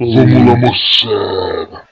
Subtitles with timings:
[0.00, 1.82] Vamos lá, moçada.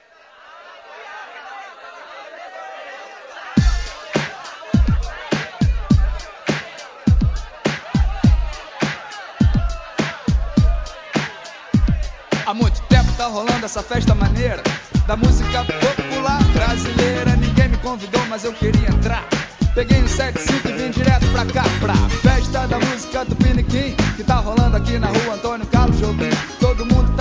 [12.46, 14.62] Há muito tempo tá rolando essa festa maneira
[15.06, 17.36] da música popular brasileira.
[17.36, 19.29] Ninguém me convidou, mas eu queria entrar.
[19.75, 24.25] Peguei um 75 e vim direto pra cá, pra festa da música do Piniquim, que
[24.25, 26.38] tá rolando aqui na rua Antônio Carlos Jobim.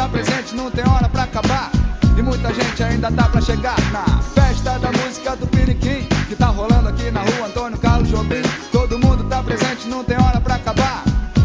[0.07, 1.69] Tá presente, não tem hora pra acabar.
[2.17, 6.45] E muita gente ainda tá pra chegar na festa da música do Piniquim, que tá
[6.45, 8.41] rolando aqui na rua Antônio Carlos Jobim.
[8.71, 11.04] Todo mundo tá presente, não tem hora pra acabar.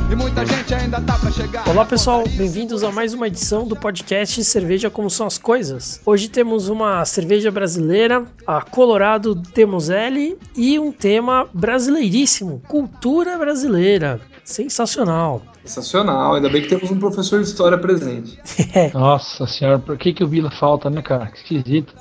[0.09, 1.68] E muita gente ainda tá pra chegar.
[1.68, 6.01] Olá pessoal, bem-vindos a mais uma edição do podcast Cerveja Como São as Coisas.
[6.06, 14.20] Hoje temos uma cerveja brasileira, a Colorado Temos L, e um tema brasileiríssimo, cultura brasileira.
[14.45, 15.42] Sensacional.
[15.64, 18.38] Sensacional, ainda bem que temos um professor de história presente.
[18.92, 21.27] Nossa senhora, por que, que o Vila falta, né, cara?
[21.27, 21.95] Que esquisito.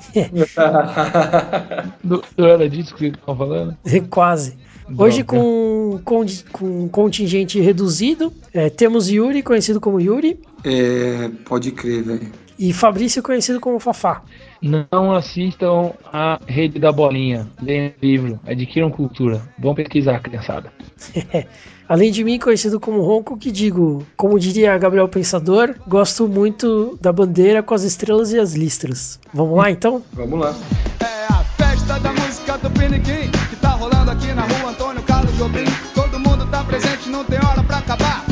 [2.02, 3.76] não, não era disso que vocês estavam falando?
[4.10, 4.56] Quase.
[4.98, 12.02] Hoje com, com, com contingente reduzido, é, temos Yuri, conhecido como Yuri, É, pode crer,
[12.02, 12.32] velho.
[12.58, 14.22] e Fabrício, conhecido como Fafá.
[14.60, 17.48] Não assistam a Rede da Bolinha.
[17.62, 18.40] Leiam o livro.
[18.46, 19.40] Adquiram cultura.
[19.58, 20.72] Vão pesquisar, criançada.
[21.92, 27.12] Além de mim, conhecido como Ronco, que digo, como diria Gabriel Pensador, gosto muito da
[27.12, 29.20] bandeira com as estrelas e as listras.
[29.34, 30.02] Vamos lá então?
[30.14, 30.54] Vamos lá.
[31.00, 35.36] É a festa da música do Piniquim, que tá rolando aqui na rua Antônio Carlos
[35.36, 35.66] Jobim.
[35.94, 38.24] Todo mundo tá presente, não tem hora pra acabar.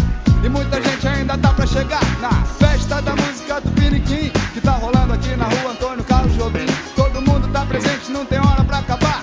[0.43, 4.73] E muita gente ainda tá pra chegar na festa da música do Piniquim, que tá
[4.73, 6.65] rolando aqui na rua Antônio Carlos Jobim.
[6.97, 9.23] Todo mundo tá presente, não tem hora pra acabar.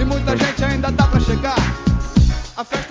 [0.00, 1.91] E muita gente ainda tá pra chegar.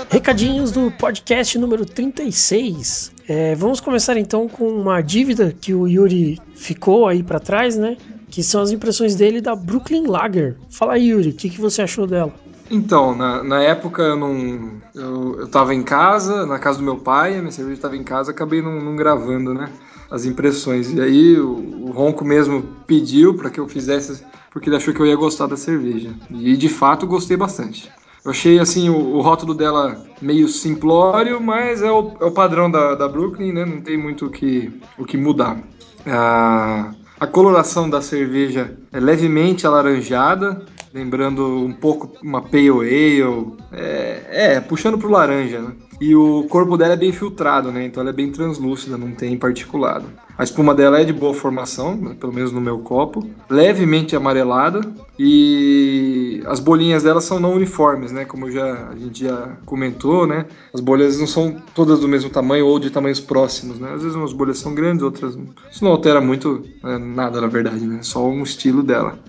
[0.10, 3.12] Recadinhos do podcast número 36.
[3.28, 7.96] É, vamos começar então com uma dívida que o Yuri ficou aí pra trás, né?
[8.30, 10.58] Que são as impressões dele da Brooklyn Lager.
[10.70, 12.34] Fala aí, Yuri, o que, que você achou dela?
[12.72, 14.82] Então, na, na época eu não.
[14.96, 18.04] Eu, eu tava em casa, na casa do meu pai, a minha cerveja tava em
[18.04, 19.70] casa, acabei não, não gravando, né?
[20.10, 20.92] As impressões.
[20.92, 25.02] E aí o, o Ronco mesmo pediu para que eu fizesse, porque ele achou que
[25.02, 26.12] eu ia gostar da cerveja.
[26.32, 27.92] E de fato gostei bastante.
[28.24, 32.70] Eu achei assim o, o rótulo dela meio simplório, mas é o, é o padrão
[32.70, 33.66] da, da Brooklyn, né?
[33.66, 35.58] Não tem muito o que, o que mudar.
[36.06, 44.56] Ah, a coloração da cerveja é levemente alaranjada, lembrando um pouco uma Pale Ale, é,
[44.56, 45.72] é puxando pro laranja, né?
[46.00, 47.86] E o corpo dela é bem filtrado, né?
[47.86, 50.08] Então ela é bem translúcida, não tem particulado.
[50.36, 52.16] A espuma dela é de boa formação, né?
[52.20, 54.82] pelo menos no meu copo, levemente amarelada
[55.20, 58.26] e as bolinhas dela são não uniformes, né?
[58.26, 60.48] Como já, a gente já comentou, né?
[60.74, 63.92] As bolhas não são todas do mesmo tamanho ou de tamanhos próximos, né?
[63.94, 65.50] Às vezes umas bolhas são grandes, outras não.
[65.72, 66.98] Isso não altera muito né?
[66.98, 68.00] nada, na verdade, né?
[68.02, 69.20] Só um estilo dela.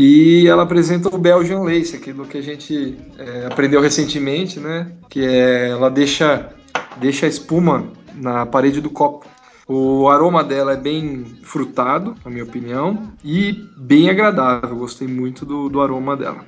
[0.00, 4.92] E ela apresenta o Belgian Lace, aquilo que a gente é, aprendeu recentemente, né?
[5.08, 6.50] Que é ela deixa,
[6.98, 9.26] deixa a espuma na parede do copo.
[9.66, 14.76] O aroma dela é bem frutado, na minha opinião, e bem agradável.
[14.76, 16.44] Gostei muito do, do aroma dela.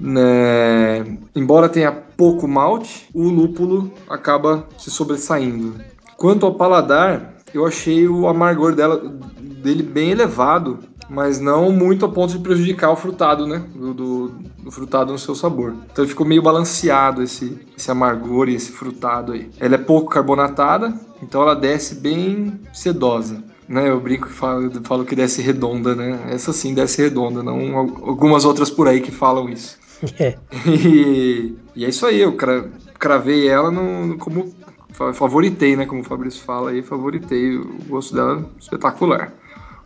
[0.00, 1.18] Né?
[1.36, 5.74] Embora tenha pouco malte, o lúpulo acaba se sobressaindo.
[6.16, 8.96] Quanto ao paladar, eu achei o amargor dela,
[9.38, 10.78] dele bem elevado,
[11.08, 13.62] mas não muito a ponto de prejudicar o frutado, né?
[13.74, 14.28] Do, do,
[14.58, 15.74] do, frutado no seu sabor.
[15.92, 19.50] Então ficou meio balanceado esse, esse amargor e esse frutado aí.
[19.58, 23.42] Ela é pouco carbonatada, então ela desce bem sedosa.
[23.66, 26.20] Né, eu brinco que falo, falo que desce redonda, né?
[26.28, 29.78] Essa sim desce redonda, não algumas outras por aí que falam isso.
[30.18, 30.36] É.
[30.68, 34.54] E, e é isso aí, eu cra, cravei ela no, como
[34.94, 35.86] favoritei, né?
[35.86, 39.32] Como o Fabrício fala aí, favoritei o gosto dela espetacular.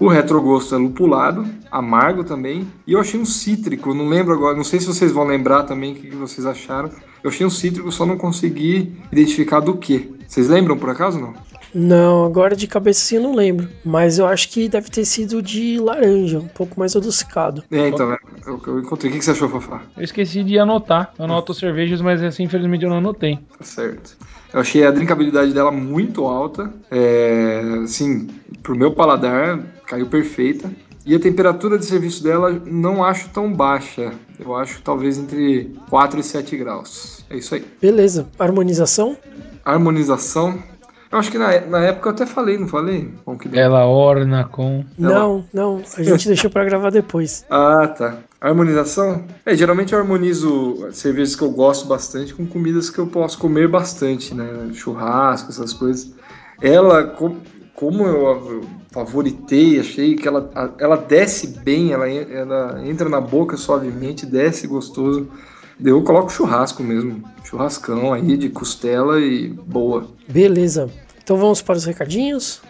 [0.00, 2.66] O retrogosto é lupulado, amargo também.
[2.86, 5.92] E eu achei um cítrico, não lembro agora, não sei se vocês vão lembrar também
[5.92, 6.88] o que vocês acharam.
[7.22, 10.14] Eu achei um cítrico, só não consegui identificar do que.
[10.26, 11.34] Vocês lembram por acaso não?
[11.74, 13.68] Não, agora de cabeça assim eu não lembro.
[13.84, 17.62] Mas eu acho que deve ter sido de laranja, um pouco mais adocicado.
[17.70, 19.10] É, então, é, eu, eu encontrei.
[19.10, 19.82] O que você achou, Fafá?
[19.96, 21.12] Eu esqueci de anotar.
[21.18, 23.38] Eu anoto cervejas, mas assim, infelizmente eu não anotei.
[23.58, 24.16] Tá certo.
[24.52, 26.72] Eu achei a drinkabilidade dela muito alta.
[26.90, 28.28] É, assim,
[28.62, 30.70] pro meu paladar, caiu perfeita.
[31.04, 34.12] E a temperatura de serviço dela não acho tão baixa.
[34.38, 37.24] Eu acho talvez entre 4 e 7 graus.
[37.30, 37.64] É isso aí.
[37.80, 38.28] Beleza.
[38.38, 39.16] Harmonização?
[39.64, 40.62] Harmonização.
[41.10, 43.10] Eu acho que na, na época eu até falei, não falei?
[43.24, 44.84] Bom, que Ela orna com.
[44.98, 45.82] Não, não.
[45.96, 47.46] A gente deixou pra gravar depois.
[47.48, 48.18] Ah, tá.
[48.40, 49.24] Harmonização?
[49.44, 53.68] É, geralmente eu harmonizo cervejas que eu gosto bastante com comidas que eu posso comer
[53.68, 54.70] bastante, né?
[54.74, 56.12] Churrasco, essas coisas.
[56.60, 57.36] Ela, com,
[57.74, 63.56] como eu, eu favoritei, achei que ela, ela desce bem, ela, ela entra na boca
[63.56, 65.26] suavemente, desce gostoso.
[65.84, 70.08] Eu coloco churrasco mesmo, churrascão aí de costela e boa.
[70.28, 70.90] Beleza.
[71.22, 72.60] Então vamos para os recadinhos.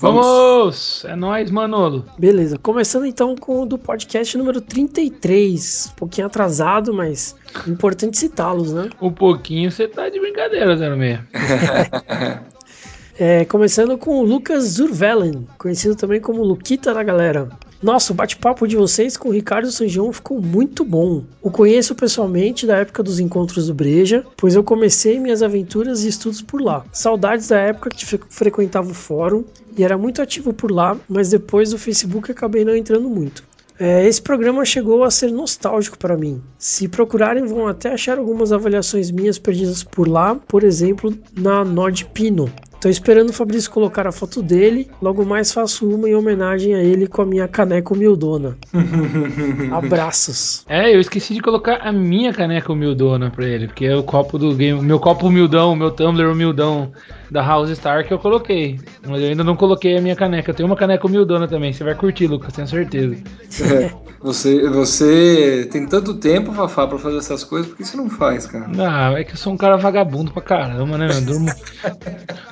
[0.00, 1.04] Vamos!
[1.04, 2.04] É nóis, Manolo.
[2.16, 5.90] Beleza, começando então com o do podcast número 33.
[5.90, 7.34] Um pouquinho atrasado, mas
[7.66, 8.90] importante citá-los, né?
[9.00, 11.18] Um pouquinho você tá de brincadeira, 06.
[13.18, 17.48] é, começando com o Lucas Zurvelen, conhecido também como Luquita da galera.
[17.80, 21.22] Nossa, o bate-papo de vocês com o Ricardo Sanjão ficou muito bom.
[21.40, 26.08] O conheço pessoalmente da época dos encontros do Breja, pois eu comecei minhas aventuras e
[26.08, 26.84] estudos por lá.
[26.92, 29.44] Saudades da época que frequentava o fórum
[29.76, 33.44] e era muito ativo por lá, mas depois do Facebook acabei não entrando muito.
[33.78, 36.42] É, esse programa chegou a ser nostálgico para mim.
[36.58, 42.52] Se procurarem, vão até achar algumas avaliações minhas perdidas por lá, por exemplo, na Nordpino.
[42.80, 44.88] Tô esperando o Fabrício colocar a foto dele.
[45.02, 48.56] Logo mais faço uma em homenagem a ele com a minha caneca humildona.
[49.72, 50.64] Abraços.
[50.68, 54.38] É, eu esqueci de colocar a minha caneca humildona pra ele, porque é o copo
[54.38, 56.92] do game, meu copo humildão, meu tumbler humildão
[57.30, 58.80] da House Star que eu coloquei.
[59.06, 60.50] Mas eu ainda não coloquei a minha caneca.
[60.50, 61.72] Eu tenho uma caneca humildona também.
[61.72, 63.16] Você vai curtir, Lucas, tenho certeza.
[63.62, 63.90] É,
[64.20, 68.46] você, você tem tanto tempo, Fafá, pra fazer essas coisas, por que você não faz,
[68.46, 68.66] cara?
[68.78, 71.08] Ah, é que eu sou um cara vagabundo pra caramba, né?
[71.10, 71.52] Eu durmo,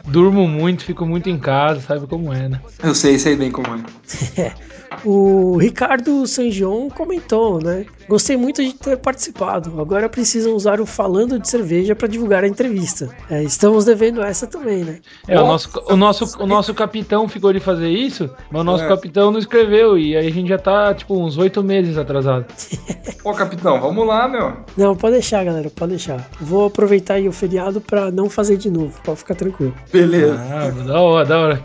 [0.06, 2.60] durmo muito, fico muito em casa, sabe como é, né?
[2.82, 4.52] Eu sei, sei bem como é.
[5.04, 7.86] O Ricardo Sangion comentou, né?
[8.08, 9.80] Gostei muito de ter participado.
[9.80, 13.08] Agora precisam usar o Falando de Cerveja para divulgar a entrevista.
[13.28, 15.00] É, estamos devendo essa também, né?
[15.26, 18.84] É, o nosso, o, nosso, o nosso capitão ficou de fazer isso, mas o nosso
[18.84, 18.88] é.
[18.88, 22.46] capitão não escreveu e aí a gente já tá, tipo, uns oito meses atrasado.
[23.22, 24.56] Pô, capitão, vamos lá, meu.
[24.76, 26.28] Não, pode deixar, galera, pode deixar.
[26.40, 29.74] Vou aproveitar aí o feriado para não fazer de novo, pode ficar tranquilo.
[29.92, 30.40] Beleza.
[30.50, 31.64] Ah, da hora, da hora.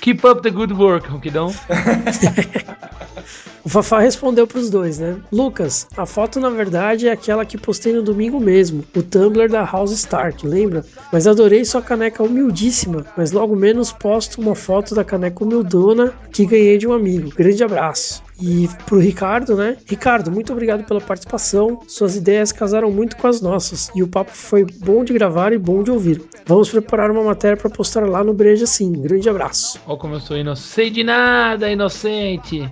[0.00, 1.52] Keep up the good work, Ronquidão.
[3.62, 5.16] O Fafá respondeu para os dois, né?
[5.30, 9.64] Lucas, a foto na verdade é aquela que postei no domingo mesmo, o Tumblr da
[9.64, 10.84] House Stark, lembra?
[11.12, 16.46] Mas adorei sua caneca humildíssima, mas logo menos posto uma foto da caneca humildona que
[16.46, 17.30] ganhei de um amigo.
[17.34, 18.22] Grande abraço.
[18.40, 19.76] E pro Ricardo, né?
[19.86, 21.80] Ricardo, muito obrigado pela participação.
[21.86, 25.58] Suas ideias casaram muito com as nossas e o papo foi bom de gravar e
[25.58, 26.22] bom de ouvir.
[26.46, 28.92] Vamos preparar uma matéria para postar lá no Breja sim.
[28.92, 29.78] Grande abraço.
[29.86, 30.68] Olha como eu sou inocente.
[30.68, 32.68] Sei de nada, inocente.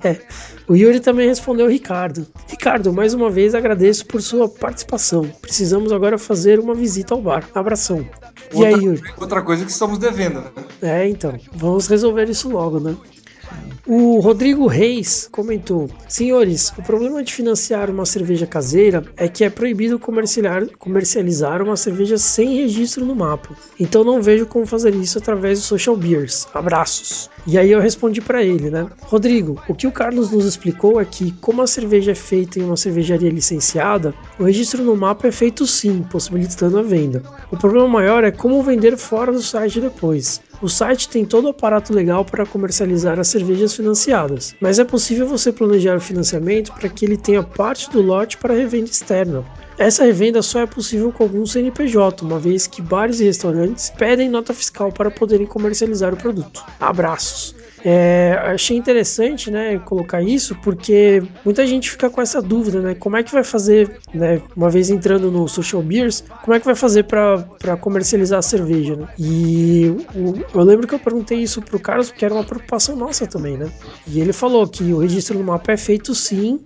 [0.66, 2.26] o Yuri também respondeu Ricardo.
[2.48, 5.30] Ricardo, mais uma vez agradeço por sua participação.
[5.40, 7.46] Precisamos agora fazer uma visita ao bar.
[7.54, 8.06] Abração.
[8.52, 9.02] E outra, aí, Yuri?
[9.20, 10.50] Outra coisa que estamos devendo, né?
[10.80, 11.38] É, então.
[11.52, 12.96] Vamos resolver isso logo, né?
[13.84, 19.50] O Rodrigo Reis comentou: Senhores, o problema de financiar uma cerveja caseira é que é
[19.50, 23.56] proibido comercializar, uma cerveja sem registro no mapa.
[23.80, 26.46] Então não vejo como fazer isso através do Social Beers.
[26.54, 27.28] Abraços.
[27.44, 28.86] E aí eu respondi para ele, né?
[29.00, 32.62] Rodrigo, o que o Carlos nos explicou é que, como a cerveja é feita em
[32.62, 37.20] uma cervejaria licenciada, o registro no mapa é feito sim, possibilitando a venda.
[37.50, 40.40] O problema maior é como vender fora do site depois.
[40.62, 45.26] O site tem todo o aparato legal para comercializar as cervejas financiadas, mas é possível
[45.26, 49.44] você planejar o financiamento para que ele tenha parte do lote para revenda externa.
[49.78, 54.28] Essa revenda só é possível com algum CNPJ, uma vez que bares e restaurantes pedem
[54.28, 56.64] nota fiscal para poderem comercializar o produto.
[56.78, 57.54] Abraços!
[57.84, 63.16] É, achei interessante, né, colocar isso, porque muita gente fica com essa dúvida, né, como
[63.16, 66.76] é que vai fazer, né, uma vez entrando no Social Beers, como é que vai
[66.76, 69.08] fazer para comercializar a cerveja, né?
[69.18, 73.26] E o, eu lembro que eu perguntei isso pro Carlos, porque era uma preocupação nossa
[73.26, 73.70] também, né?
[74.06, 76.60] E ele falou que o registro no mapa é feito sim,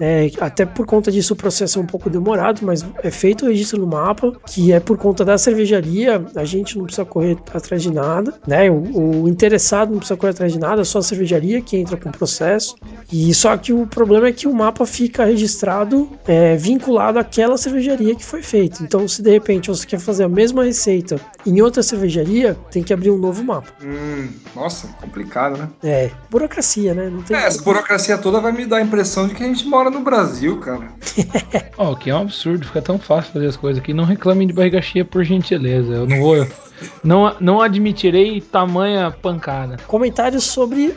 [0.00, 3.48] é, até por conta disso o processo é um pouco demorado, mas é feito o
[3.48, 7.82] registro no mapa, que é por conta da cervejaria, a gente não precisa correr atrás
[7.82, 8.70] de nada, né?
[8.70, 12.08] O, o interessado não precisa correr atrás de nada, só a cervejaria que entra com
[12.08, 12.76] o processo.
[13.12, 18.14] E só que o problema é que o mapa fica registrado é, vinculado àquela cervejaria
[18.14, 18.82] que foi feito.
[18.82, 22.92] Então, se de repente você quer fazer a mesma receita em outra cervejaria, tem que
[22.92, 23.68] abrir um novo mapa.
[23.82, 25.68] Hum, nossa, complicado, né?
[25.82, 27.08] É, burocracia, né?
[27.08, 29.66] Não tem é, essa burocracia toda vai me dar a impressão de que a gente
[29.66, 30.88] mora no Brasil, cara.
[31.76, 33.92] Ó, oh, que é um absurdo, fica tão fácil fazer as coisas aqui.
[33.92, 35.92] Não reclamem de barriga cheia, por gentileza.
[35.92, 36.46] Eu não vou.
[37.02, 39.76] Não, não admitirei tamanha pancada.
[39.86, 40.94] Comentários sobre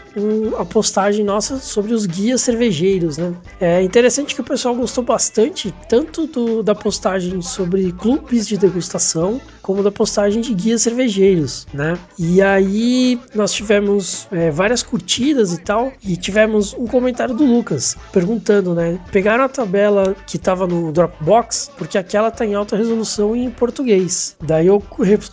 [0.58, 3.34] a postagem nossa sobre os guias cervejeiros, né?
[3.60, 9.40] É interessante que o pessoal gostou bastante, tanto do, da postagem sobre clubes de degustação,
[9.62, 11.98] como da postagem de guias cervejeiros, né?
[12.18, 17.96] E aí nós tivemos é, várias curtidas e tal, e tivemos um comentário do Lucas
[18.12, 19.00] perguntando, né?
[19.12, 24.36] Pegaram a tabela que estava no Dropbox, porque aquela tá em alta resolução em português.
[24.42, 24.84] Daí eu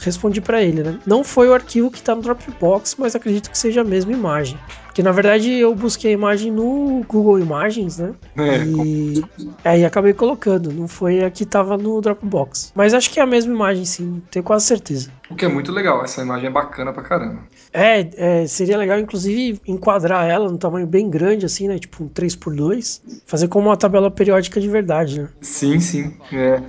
[0.01, 0.99] respondi mande pra ele, né?
[1.07, 4.59] Não foi o arquivo que tá no Dropbox, mas acredito que seja a mesma imagem.
[4.87, 8.13] Porque na verdade eu busquei a imagem no Google Imagens, né?
[8.37, 9.25] É, e
[9.65, 12.73] aí acabei colocando, não foi a que tava no Dropbox.
[12.75, 15.13] Mas acho que é a mesma imagem, sim, tenho quase certeza.
[15.31, 17.45] O que é muito legal, essa imagem é bacana pra caramba.
[17.73, 21.79] É, é, seria legal, inclusive, enquadrar ela num tamanho bem grande, assim, né?
[21.79, 23.01] Tipo um 3x2.
[23.27, 25.29] Fazer como uma tabela periódica de verdade, né?
[25.41, 26.17] Sim, sim.
[26.33, 26.61] É.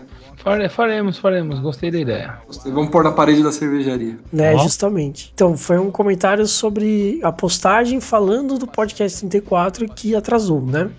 [0.44, 1.60] Fare- Faremos, faremos.
[1.60, 2.38] Gostei da ideia.
[2.48, 2.72] Gostei.
[2.72, 4.18] Vamos pôr na parede da cervejaria.
[4.32, 5.32] Né, justamente.
[5.34, 10.90] Então, foi um comentário sobre a postagem falando do podcast 34 que atrasou, né?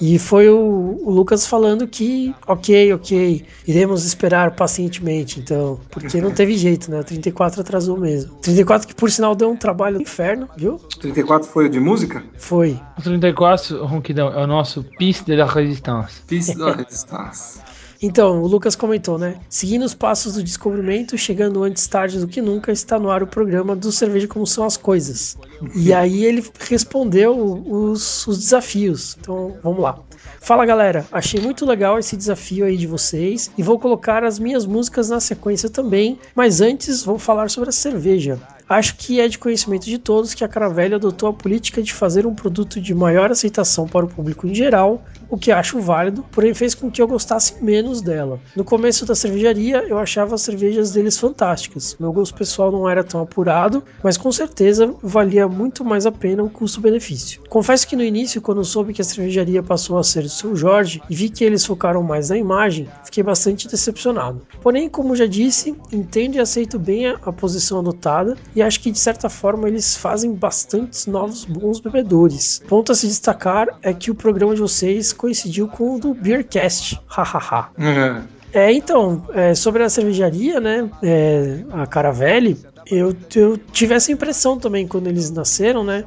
[0.00, 6.32] E foi o, o Lucas falando que, ok, ok, iremos esperar pacientemente, então, porque não
[6.32, 7.00] teve jeito, né?
[7.00, 8.34] O 34 atrasou mesmo.
[8.42, 10.76] 34 que, por sinal, deu um trabalho do inferno, viu?
[10.98, 12.24] 34 foi o de música?
[12.36, 12.80] Foi.
[12.98, 16.22] O 34, Ronquidão, é o nosso Piste de la Resistance.
[16.26, 17.60] Fiz da Resistance.
[18.02, 19.36] Então, o Lucas comentou, né?
[19.48, 23.28] Seguindo os passos do descobrimento, chegando antes tarde do que nunca, está no ar o
[23.28, 25.38] programa do Cerveja Como São as Coisas.
[25.72, 27.32] E aí ele respondeu
[27.64, 29.16] os, os desafios.
[29.20, 30.00] Então, vamos lá.
[30.40, 34.66] Fala galera, achei muito legal esse desafio aí de vocês e vou colocar as minhas
[34.66, 38.40] músicas na sequência também, mas antes vou falar sobre a cerveja.
[38.68, 42.26] Acho que é de conhecimento de todos que a Caravelli adotou a política de fazer
[42.26, 46.54] um produto de maior aceitação para o público em geral, o que acho válido, porém
[46.54, 48.38] fez com que eu gostasse menos dela.
[48.54, 51.96] No começo da cervejaria, eu achava as cervejas deles fantásticas.
[51.98, 56.42] Meu gosto pessoal não era tão apurado, mas com certeza valia muito mais a pena
[56.42, 57.40] o custo-benefício.
[57.48, 61.02] Confesso que no início, quando soube que a cervejaria passou a ser do seu Jorge
[61.08, 64.42] e vi que eles focaram mais na imagem, fiquei bastante decepcionado.
[64.60, 68.98] Porém, como já disse, entendo e aceito bem a posição adotada e acho que de
[68.98, 72.62] certa forma eles fazem bastantes novos bons bebedores.
[72.68, 77.00] Ponto a se destacar é que o programa de vocês coincidiu com o do Beercast.
[77.06, 77.70] Hahaha.
[77.78, 78.42] É.
[78.54, 84.58] É, então, é, sobre a cervejaria, né, é, a Caravelli, eu, eu tive essa impressão
[84.58, 86.04] também quando eles nasceram, né,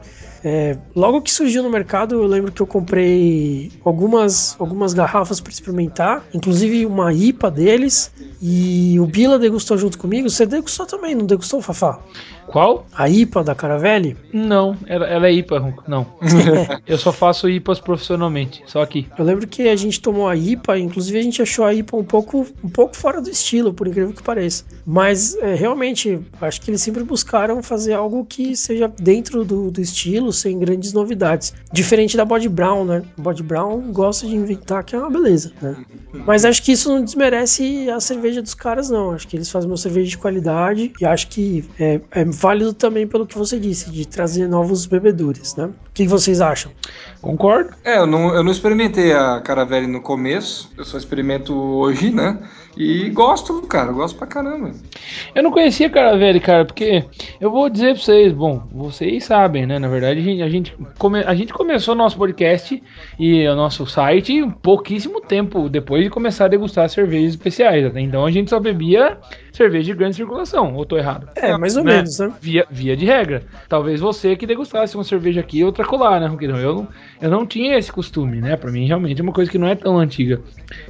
[0.48, 5.52] é, logo que surgiu no mercado, eu lembro que eu comprei algumas, algumas garrafas para
[5.52, 10.30] experimentar, inclusive uma IPA deles, e o Bila degustou junto comigo.
[10.30, 12.00] Você degustou também, não degustou, Fafá?
[12.48, 12.86] Qual?
[12.94, 14.16] A IPA da Caravelli?
[14.32, 15.74] Não, ela, ela é IPA.
[15.88, 16.06] Não.
[16.86, 19.08] Eu só faço IPAs profissionalmente, só aqui.
[19.18, 22.04] Eu lembro que a gente tomou a IPA, inclusive a gente achou a IPA um
[22.04, 24.64] pouco, um pouco fora do estilo, por incrível que pareça.
[24.86, 29.82] Mas é, realmente, acho que eles sempre buscaram fazer algo que seja dentro do, do
[29.82, 31.54] estilo, sem grandes novidades.
[31.72, 33.04] Diferente da Body Brown, né?
[33.18, 35.75] A Body Brown gosta de inventar que é uma beleza, né?
[36.25, 39.12] Mas acho que isso não desmerece a cerveja dos caras, não.
[39.12, 43.08] Acho que eles fazem uma cerveja de qualidade e acho que é, é válido também
[43.08, 45.65] pelo que você disse, de trazer novos bebedores, né?
[45.65, 46.72] O que vocês acham?
[47.22, 47.72] Concordo.
[47.84, 52.38] É, eu não, eu não experimentei a Caravelli no começo, eu só experimento hoje, né?
[52.77, 54.72] E gosto, cara, gosto pra caramba.
[55.34, 57.05] Eu não conhecia Caravelli, cara, porque
[57.39, 59.79] eu vou dizer pra vocês, bom, vocês sabem, né?
[59.79, 62.82] Na verdade, a gente, a gente, come, a gente começou o nosso podcast
[63.17, 67.86] e o nosso site pouquíssimo tempo depois de começar a degustar cervejas especiais.
[67.86, 69.17] Até então a gente só bebia
[69.53, 71.29] cerveja de grande circulação, ou tô errado?
[71.36, 71.96] É, mais ou Né?
[71.96, 72.34] menos, né?
[72.41, 73.44] Via, via de regra.
[73.70, 76.58] Talvez você que degustasse uma cerveja aqui e outra colar, né, Ronquidão?
[76.58, 76.88] Eu, não-
[77.22, 78.58] eu não tinha esse costume, né?
[78.58, 80.41] Pra mim, realmente é uma coisa que não é tão antiga.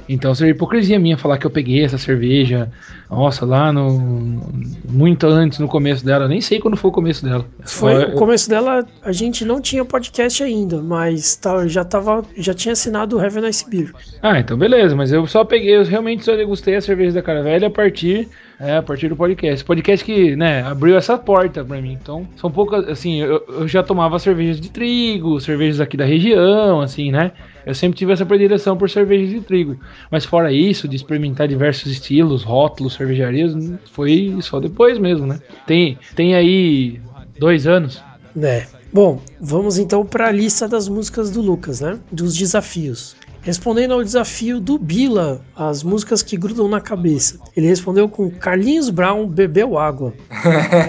[0.08, 2.70] Então seria hipocrisia minha falar que eu peguei essa cerveja,
[3.10, 4.40] nossa, lá no.
[4.88, 6.26] Muito antes, no começo dela.
[6.28, 7.44] Nem sei quando foi o começo dela.
[7.64, 12.24] Foi Eu- o começo dela, a gente não tinha podcast ainda, mas tá- já tava,
[12.36, 13.92] já tinha assinado o Heaven Ice Beer.
[14.22, 17.64] Ah, então beleza, mas eu só peguei, eu realmente só degustei a cerveja da Caravelli
[17.64, 18.28] a partir,
[18.58, 19.64] é, a partir do podcast.
[19.64, 21.92] Podcast que, né, abriu essa porta pra mim.
[21.92, 26.80] Então, são poucas, assim, eu, eu já tomava cervejas de trigo, cervejas aqui da região,
[26.80, 27.32] assim, né?
[27.64, 29.78] Eu sempre tive essa predileção por cervejas de trigo.
[30.10, 33.54] Mas fora isso, de experimentar diversos estilos, rótulos, cervejarias,
[33.92, 35.40] foi só depois mesmo, né?
[35.66, 37.00] Tem, tem aí
[37.38, 38.02] dois anos.
[38.34, 38.66] né?
[38.92, 41.98] Bom, vamos então para a lista das músicas do Lucas, né?
[42.10, 43.14] Dos desafios.
[43.46, 47.38] Respondendo ao desafio do Bila, as músicas que grudam na cabeça.
[47.56, 50.12] Ele respondeu com Carlinhos Brown bebeu água.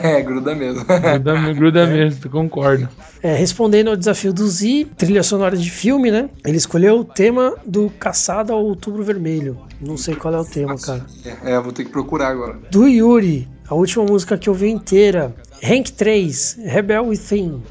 [0.01, 0.83] É, gruda mesmo.
[0.83, 2.89] Gruda, gruda mesmo, tu concorda.
[3.21, 6.31] É, respondendo ao desafio do Z, trilha sonora de filme, né?
[6.43, 9.59] Ele escolheu o tema do Caçada ao Outubro Vermelho.
[9.79, 11.05] Não sei qual é o tema, cara.
[11.43, 12.57] É, vou ter que procurar agora.
[12.71, 15.31] Do Yuri, a última música que eu vi inteira.
[15.61, 17.61] Rank 3, Rebel Within.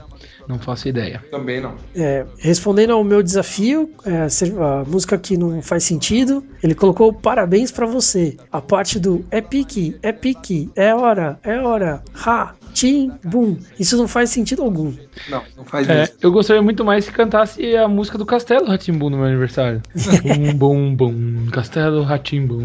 [0.48, 1.22] Não faço ideia.
[1.30, 1.74] Também não.
[1.94, 4.26] É, respondendo ao meu desafio, é,
[4.60, 8.36] a música que não faz sentido, ele colocou parabéns pra você.
[8.50, 12.54] A parte do é pique, é pique, é hora, é hora, ha.
[12.76, 13.56] Tim, Boom.
[13.80, 14.92] Isso não faz sentido algum.
[15.30, 16.12] Não, não faz É, isso.
[16.20, 19.80] eu gostaria muito mais se cantasse a música do Castelo Ratimbu no meu aniversário.
[20.22, 22.60] bum, bum, bum, Castelo Ratimbu.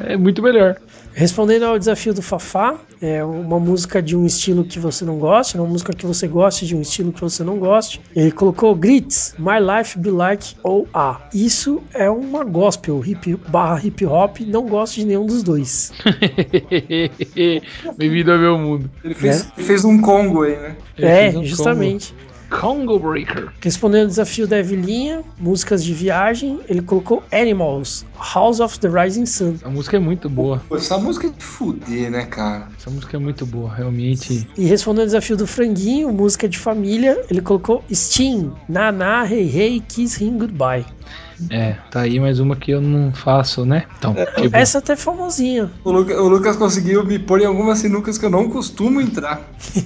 [0.00, 0.76] É muito melhor.
[1.12, 5.58] Respondendo ao desafio do Fafá, é uma música de um estilo que você não gosta,
[5.60, 8.00] uma música que você goste de um estilo que você não goste.
[8.16, 11.20] Ele colocou Grits, My Life Be Like ou A.
[11.34, 15.92] Isso é uma gospel, hip barra hip hop, não gosto de nenhum dos dois.
[17.98, 18.90] Bem-vindo ao meu mundo.
[19.04, 20.76] Ele fez, ele fez um Congo aí, né?
[20.96, 22.12] Ele é, fez um justamente.
[22.12, 23.48] Congo, Congo Breaker.
[23.62, 29.24] Respondendo ao desafio da Evelinha, músicas de viagem, ele colocou Animals, House of the Rising
[29.24, 29.54] Sun.
[29.64, 30.62] A música é muito boa.
[30.68, 32.68] Pô, essa música é de fuder, né, cara?
[32.78, 34.46] Essa música é muito boa, realmente.
[34.56, 39.80] E respondendo ao desafio do Franguinho, música de família, ele colocou Steam, Naná, Hey Hey,
[39.80, 40.84] Kiss Him Goodbye.
[41.50, 43.84] É, tá aí mais uma que eu não faço, né?
[43.98, 45.70] Então, tipo, Essa até é famosinha.
[45.84, 49.40] O, Luca- o Lucas conseguiu me pôr em algumas sinucas que eu não costumo entrar.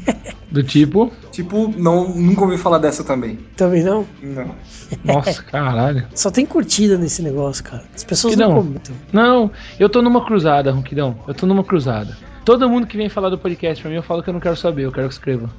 [0.50, 1.12] do tipo.
[1.32, 3.38] Tipo, não, nunca ouvi falar dessa também.
[3.56, 4.06] Também não?
[4.22, 4.54] Não.
[5.04, 6.06] Nossa, caralho.
[6.14, 7.84] Só tem curtida nesse negócio, cara.
[7.94, 8.54] As pessoas não.
[8.54, 8.94] comentam.
[9.12, 11.18] Não, eu tô numa cruzada, Ronquidão.
[11.26, 12.16] Eu tô numa cruzada.
[12.46, 14.54] Todo mundo que vem falar do podcast pra mim, eu falo que eu não quero
[14.54, 15.50] saber, eu quero que escreva.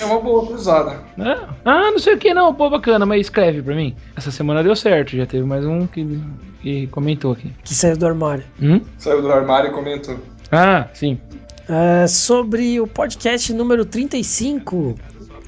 [0.00, 1.02] É uma boa cruzada.
[1.18, 3.96] Ah, ah, não sei o que não, pô, bacana, mas escreve pra mim.
[4.16, 6.22] Essa semana deu certo, já teve mais um que,
[6.62, 7.52] que comentou aqui.
[7.64, 8.44] Que saiu do armário.
[8.62, 8.80] Hum?
[8.98, 10.16] Saiu do armário e comentou.
[10.52, 11.18] Ah, sim.
[11.68, 14.94] É, sobre o podcast número 35,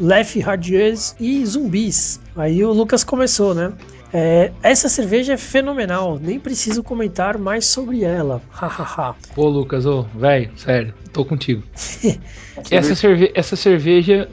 [0.00, 2.20] Lef Radieuse e Zumbis.
[2.34, 3.72] Aí o Lucas começou, né?
[4.12, 8.42] É, essa cerveja é fenomenal, nem preciso comentar mais sobre ela.
[8.52, 9.16] Hahaha.
[9.34, 11.62] Pô, Lucas, ô, velho, sério, tô contigo.
[12.70, 14.28] essa, cerve essa cerveja,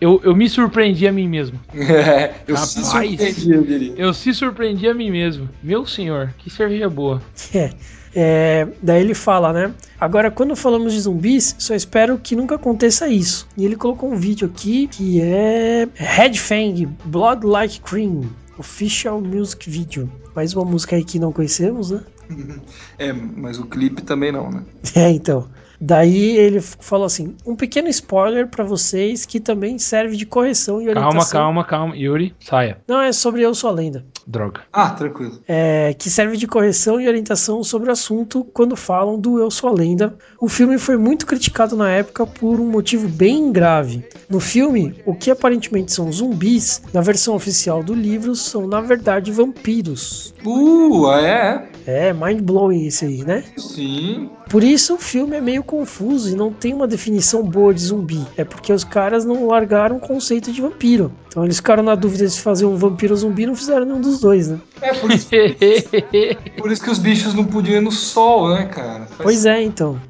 [0.00, 1.58] eu, eu me surpreendi a mim mesmo.
[1.74, 3.16] É, eu se Rapaz.
[3.16, 3.94] surpreendi, eu diria.
[3.96, 5.48] Eu se surpreendi a mim mesmo.
[5.62, 7.22] Meu senhor, que cerveja boa.
[7.54, 7.70] É,
[8.18, 9.74] é, daí ele fala, né?
[10.00, 13.46] Agora, quando falamos de zumbis, só espero que nunca aconteça isso.
[13.58, 18.22] E ele colocou um vídeo aqui que é Red Fang, Blood Like Cream,
[18.58, 20.10] Official Music Video.
[20.34, 22.00] Mais uma música aí que não conhecemos, né?
[22.98, 24.62] É, mas o clipe também não, né?
[24.96, 25.46] É, então.
[25.80, 30.88] Daí ele falou assim: um pequeno spoiler pra vocês que também serve de correção e
[30.88, 31.40] orientação.
[31.40, 31.96] Calma, calma, calma.
[31.96, 32.78] Yuri, saia.
[32.86, 34.04] Não, é sobre Eu Sou a Lenda.
[34.26, 34.62] Droga.
[34.72, 35.40] Ah, tranquilo.
[35.46, 39.70] é, que serve de correção e orientação sobre o assunto quando falam do Eu Sou
[39.70, 40.16] a Lenda.
[40.40, 44.04] O filme foi muito criticado na época por um motivo bem grave.
[44.28, 49.30] No filme, o que aparentemente são zumbis, na versão oficial do livro, são na verdade
[49.30, 50.34] vampiros.
[50.44, 51.68] Uh, é?
[51.86, 53.44] É, mind blowing isso aí, né?
[53.56, 54.30] Sim.
[54.50, 58.24] Por isso o filme é meio confuso e não tem uma definição boa de zumbi.
[58.36, 61.12] É porque os caras não largaram o conceito de vampiro.
[61.28, 64.00] Então eles ficaram na dúvida se fazer um vampiro ou zumbi e não fizeram nenhum
[64.00, 64.58] dos dois, né?
[64.80, 65.28] É por isso,
[66.56, 69.00] por isso que os bichos não podiam ir no sol, né, cara?
[69.06, 70.00] Faz- Pois é, então.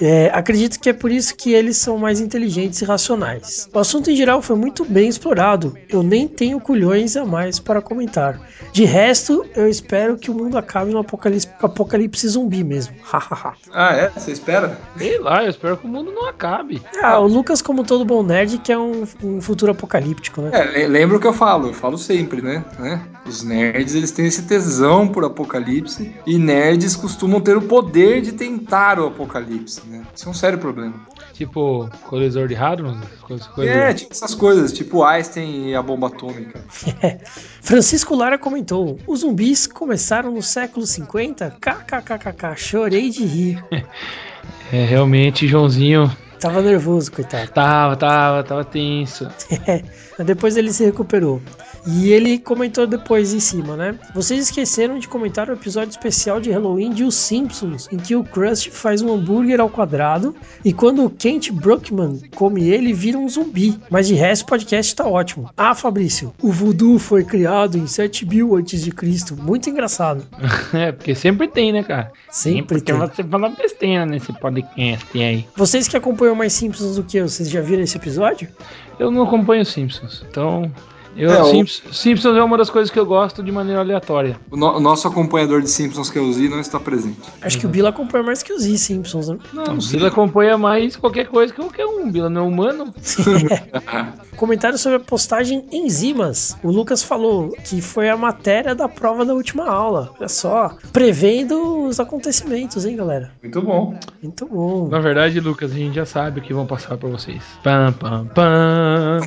[0.00, 3.68] É, acredito que é por isso que eles são mais inteligentes e racionais.
[3.72, 5.76] O assunto em geral foi muito bem explorado.
[5.88, 8.38] Eu nem tenho culhões a mais para comentar.
[8.72, 12.94] De resto, eu espero que o mundo acabe no apocalipse, apocalipse zumbi mesmo.
[13.72, 14.10] Ah, é?
[14.10, 14.78] Você espera?
[14.96, 16.82] Sei lá, eu espero que o mundo não acabe.
[17.02, 20.50] ah, o Lucas, como todo bom nerd, quer um, um futuro apocalíptico, né?
[20.52, 22.64] É, le- lembra o que eu falo, eu falo sempre, né?
[22.78, 23.02] né?
[23.26, 28.32] Os nerds, eles têm esse tesão por apocalipse e nerds costumam ter o poder de
[28.32, 30.04] tentar o apocalipse, né?
[30.14, 30.94] Isso é um sério problema.
[31.32, 33.74] Tipo, colisor de hadrons, coisas, coisas.
[33.76, 36.60] É, tipo essas coisas, tipo Einstein e a bomba atômica.
[37.62, 41.56] Francisco Lara comentou: os zumbis começaram no século 50?
[41.60, 43.64] KKKKK, chorei de rir.
[44.72, 47.50] É, realmente, Joãozinho Tava nervoso, coitado.
[47.50, 49.26] tava, tava, tava tenso.
[50.18, 51.40] Mas depois ele se recuperou.
[51.86, 53.98] E ele comentou depois em cima, né?
[54.12, 58.24] Vocês esqueceram de comentar o episódio especial de Halloween de Os Simpsons, em que o
[58.24, 63.28] Krusty faz um hambúrguer ao quadrado e quando o Kent Brookman come ele, vira um
[63.28, 63.78] zumbi.
[63.88, 65.48] Mas de resto, o podcast tá ótimo.
[65.56, 69.34] Ah, Fabrício, o voodoo foi criado em 7000 a.C.
[69.40, 70.24] Muito engraçado.
[70.72, 72.12] É, porque sempre tem, né, cara?
[72.28, 73.00] Sempre porque tem.
[73.00, 75.46] você fala besteira nesse podcast aí.
[75.56, 78.48] Vocês que acompanham mais Simpsons do que eu, vocês já viram esse episódio?
[78.98, 80.70] Eu não acompanho Simpsons, então.
[81.16, 84.38] Eu, É, o- Simps- Simpsons é uma das coisas que eu gosto de maneira aleatória.
[84.50, 87.18] O, no- o nosso acompanhador de Simpsons que eu usei não está presente.
[87.42, 89.38] Acho que o Bill acompanha mais que os Z Simpsons, né?
[89.52, 92.06] Não, O Bila acompanha mais qualquer coisa que qualquer um.
[92.08, 92.94] O Bila não é humano.
[94.36, 96.56] Comentário sobre a postagem enzimas.
[96.62, 100.10] O Lucas falou que foi a matéria da prova da última aula.
[100.18, 103.30] Olha só, prevendo os acontecimentos, hein, galera?
[103.42, 103.98] Muito bom.
[104.22, 104.88] Muito bom.
[104.88, 107.42] Na verdade, Lucas, a gente já sabe o que vão passar pra vocês.
[107.62, 109.20] Pam, pam, pam.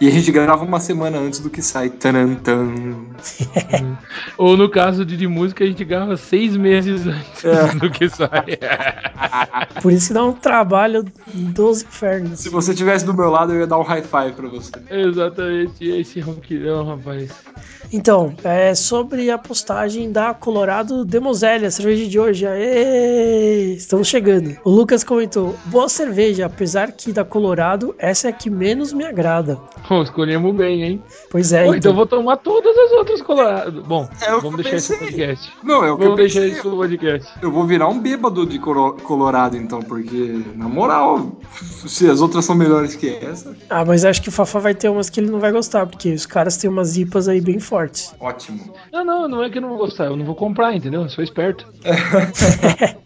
[0.00, 1.90] E a gente grava uma semana semana antes do que sai.
[1.90, 2.72] Tanantan.
[4.38, 7.74] Ou no caso de, de música, a gente grava seis meses antes É.
[7.76, 8.58] do que sai.
[9.82, 11.04] Por isso que dá um trabalho
[11.34, 12.40] dos infernos.
[12.40, 14.72] Se você tivesse do meu lado, eu ia dar um high five pra você.
[14.90, 17.30] Exatamente, esse ronquidão, rapaz.
[17.96, 22.44] Então, é sobre a postagem da Colorado Demoiselle, a cerveja de hoje.
[22.44, 23.74] Aê!
[23.74, 24.56] Estamos chegando.
[24.64, 29.04] O Lucas comentou: boa cerveja, apesar que da Colorado, essa é a que menos me
[29.04, 29.60] agrada.
[29.88, 31.02] Bom, escolhemos bem, hein?
[31.30, 31.92] Pois é, Pô, então então.
[31.92, 33.74] eu vou tomar todas as outras coloradas.
[33.84, 35.16] Bom, É o que vamos deixar isso no pensei.
[35.26, 35.52] podcast.
[35.62, 37.32] Não, é o que eu deixar isso no podcast.
[37.40, 41.38] Eu vou virar um bêbado de Colorado, então, porque, na moral,
[41.86, 44.88] se as outras são melhores que essa, Ah, mas acho que o Fafá vai ter
[44.88, 47.83] umas que ele não vai gostar, porque os caras têm umas IPAs aí bem fortes.
[48.20, 48.74] Ótimo.
[48.92, 51.02] Não, não, não é que eu não vou gostar, eu não vou comprar, entendeu?
[51.02, 51.66] Eu sou esperto.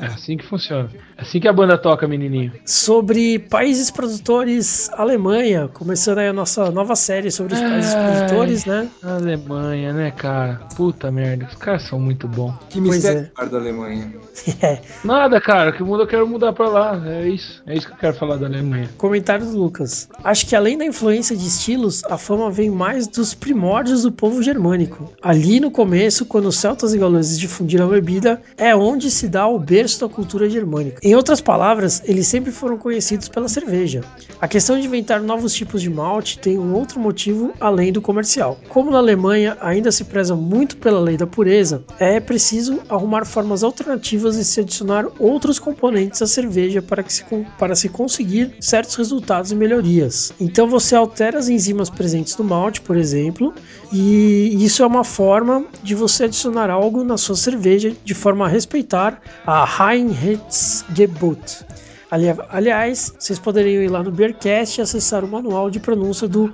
[0.00, 0.88] É assim que funciona.
[1.16, 2.52] É assim que a banda toca, menininho.
[2.64, 8.16] Sobre países produtores, Alemanha, começando aí a nossa nova série sobre os países Ai.
[8.16, 8.88] produtores, né?
[9.02, 10.60] Alemanha, né, cara?
[10.74, 12.54] Puta merda, os caras são muito bons.
[12.70, 13.46] Que mistério é.
[13.46, 14.12] da Alemanha.
[14.62, 14.80] É.
[15.04, 17.02] Nada, cara, que mundo eu quero mudar pra lá.
[17.06, 17.62] É isso.
[17.66, 18.88] É isso que eu quero falar da Alemanha.
[18.96, 20.08] Comentário do Lucas.
[20.22, 24.42] Acho que além da influência de estilos, a fama vem mais dos primórdios do povo
[24.42, 25.12] germânico.
[25.22, 29.46] Ali no começo, quando os celtas e gauleses difundiram a bebida, é onde se dá
[29.46, 31.00] o berço da cultura germânica.
[31.02, 34.02] Em outras palavras, eles sempre foram conhecidos pela cerveja.
[34.40, 38.58] A questão de inventar novos tipos de malte tem um outro motivo além do comercial.
[38.68, 43.62] Como na Alemanha ainda se preza muito pela lei da pureza, é preciso arrumar formas
[43.62, 47.24] alternativas de se adicionar outros componentes à cerveja para, que se,
[47.58, 50.32] para se conseguir certos resultados e melhorias.
[50.40, 53.54] Então você altera as enzimas presentes no malte, por exemplo,
[53.92, 58.48] e isso é uma forma de você adicionar algo na sua cerveja de forma a
[58.48, 61.64] respeitar a Reinheitsgebot.
[62.10, 66.52] Ali- Aliás, vocês poderiam ir lá no Beercast e acessar o manual de pronúncia do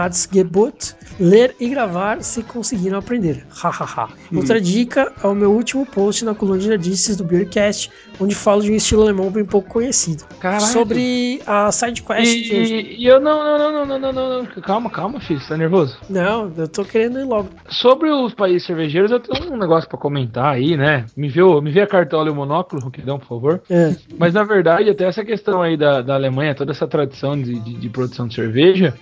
[0.00, 3.44] Reinheitsgebot, ler e gravar se conseguiram aprender.
[3.50, 4.08] Hahaha.
[4.34, 8.62] Outra dica é o meu último post na coluna de nerdices do Beercast, onde falo
[8.62, 10.24] de um estilo alemão bem pouco conhecido.
[10.72, 12.74] Sobre a sidequest de hoje.
[12.74, 15.98] E, e eu não, não, não, não, não, não, calma, calma, filho, você tá nervoso?
[16.08, 17.48] Não, eu tô querendo ir logo.
[17.68, 21.06] Sobre os países cervejeiros, eu tenho um negócio pra comentar aí, né?
[21.16, 23.62] Me vê, me vê a cartola e o monóculo, Ronquidão, por favor.
[23.70, 23.94] É.
[24.18, 27.74] Mas na verdade, até essa questão aí da, da Alemanha, toda essa tradição de, de-
[27.74, 28.94] de produção de cerveja,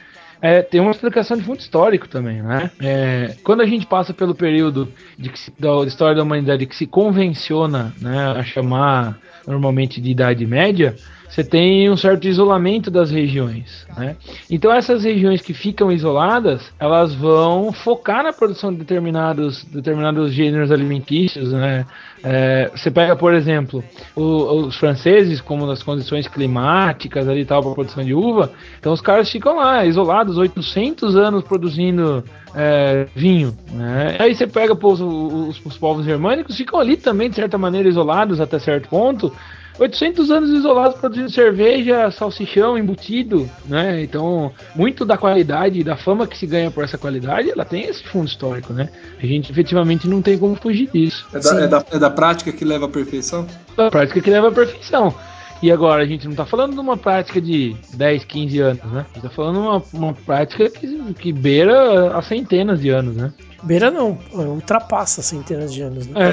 [0.43, 2.71] é, tem uma explicação de fundo histórico também, né?
[2.83, 6.77] É, quando a gente passa pelo período de que se- da história da humanidade que
[6.77, 10.97] se convenciona né, a chamar normalmente de Idade Média,
[11.29, 14.17] você tem um certo isolamento das regiões, né?
[14.51, 20.71] Então essas regiões que ficam isoladas, elas vão focar na produção de determinados, determinados gêneros
[20.71, 21.87] alimentícios, né?
[22.23, 23.83] É, você pega, por exemplo,
[24.17, 29.01] o- os franceses, como nas condições climáticas ali tal, para produção de uva, então os
[29.01, 32.25] caras ficam lá, isolados, 800 anos produzindo
[32.57, 33.53] é, vinho.
[33.73, 34.17] Né?
[34.21, 37.89] Aí você pega pô, os, os- os povos germânicos, ficam ali também, de certa maneira,
[37.89, 39.33] isolados até certo ponto.
[39.79, 44.03] 800 anos isolados produzindo cerveja, salsichão, embutido, né?
[44.03, 47.83] Então, muito da qualidade e da fama que se ganha por essa qualidade, ela tem
[47.85, 48.89] esse fundo histórico, né?
[49.23, 51.27] A gente efetivamente não tem como fugir disso.
[51.33, 53.47] É da, é da- é da prática que leva à perfeição?
[53.77, 55.15] A prática que leva à perfeição.
[55.63, 59.07] E agora, a gente não tá falando de uma prática de 10, 15 anos, né?
[59.11, 63.17] A gente tá falando de uma, uma prática que, que beira a centenas de anos,
[63.17, 63.33] né?
[63.63, 66.33] Beira não, ultrapassa centenas de anos, né?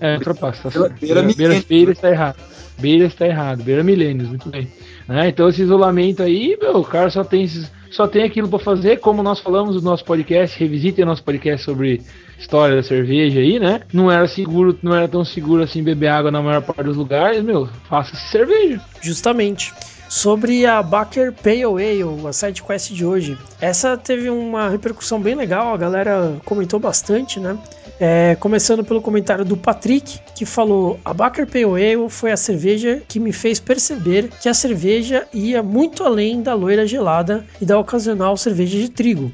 [0.00, 0.70] É, é ultrapassa.
[0.70, 2.36] Tá Beira- beira beira, beira, beira está errado.
[2.78, 3.62] Beira está errado.
[3.62, 4.68] Beira milênios, muito bem.
[5.06, 5.28] Né?
[5.28, 7.48] Então esse isolamento aí, meu, o cara só tem,
[7.90, 12.02] só tem aquilo para fazer, como nós falamos no nosso podcast, revisitem nosso podcast sobre
[12.38, 13.80] história da cerveja aí, né?
[13.92, 17.42] Não era seguro, não era tão seguro assim beber água na maior parte dos lugares,
[17.42, 18.80] meu, faça-se cerveja.
[19.02, 19.72] Justamente.
[20.08, 23.36] Sobre a Baker Pale Ale, a sidequest de hoje.
[23.60, 27.58] Essa teve uma repercussão bem legal, a galera comentou bastante, né?
[28.00, 33.02] É, começando pelo comentário do Patrick, que falou: A Baker Pale Ale foi a cerveja
[33.06, 37.78] que me fez perceber que a cerveja ia muito além da loira gelada e da
[37.78, 39.30] ocasional cerveja de trigo.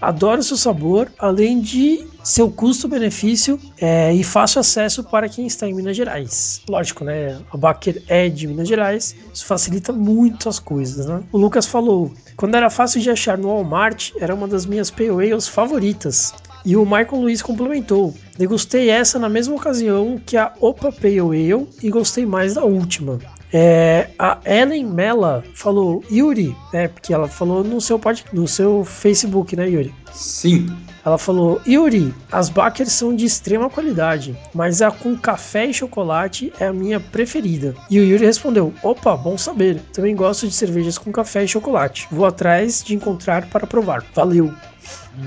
[0.00, 5.74] Adoro seu sabor, além de seu custo-benefício é, e fácil acesso para quem está em
[5.74, 6.62] Minas Gerais.
[6.68, 7.40] Lógico, né?
[7.50, 11.22] A Baker é de Minas Gerais, isso facilita muito as coisas, né?
[11.32, 15.48] O Lucas falou: quando era fácil de achar no Walmart, era uma das minhas Ales
[15.48, 16.32] favoritas.
[16.64, 21.66] E o Michael Luiz complementou: degustei essa na mesma ocasião que a Opa Pale Ale
[21.82, 23.18] e gostei mais da última.
[23.52, 26.88] É, a Ellen Mella falou, Yuri, né?
[26.88, 29.94] Porque ela falou no seu, pod, no seu Facebook, né, Yuri?
[30.12, 30.76] Sim.
[31.04, 36.52] Ela falou: Yuri, as Baker são de extrema qualidade, mas a com café e chocolate
[36.58, 37.74] é a minha preferida.
[37.90, 39.80] E o Yuri respondeu: Opa, bom saber.
[39.92, 42.08] Também gosto de cervejas com café e chocolate.
[42.10, 44.04] Vou atrás de encontrar para provar.
[44.14, 44.52] Valeu.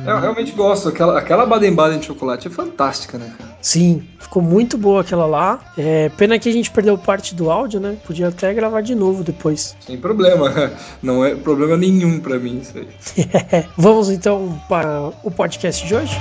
[0.05, 0.89] Eu realmente gosto.
[0.89, 3.51] Aquela, aquela Baden-Baden de chocolate é fantástica, né, cara?
[3.61, 5.59] Sim, ficou muito boa aquela lá.
[5.77, 7.97] É, pena que a gente perdeu parte do áudio, né?
[8.05, 9.75] Podia até gravar de novo depois.
[9.81, 10.71] Sem problema.
[11.03, 12.87] Não é problema nenhum para mim isso aí.
[13.77, 16.19] Vamos então para o podcast de hoje?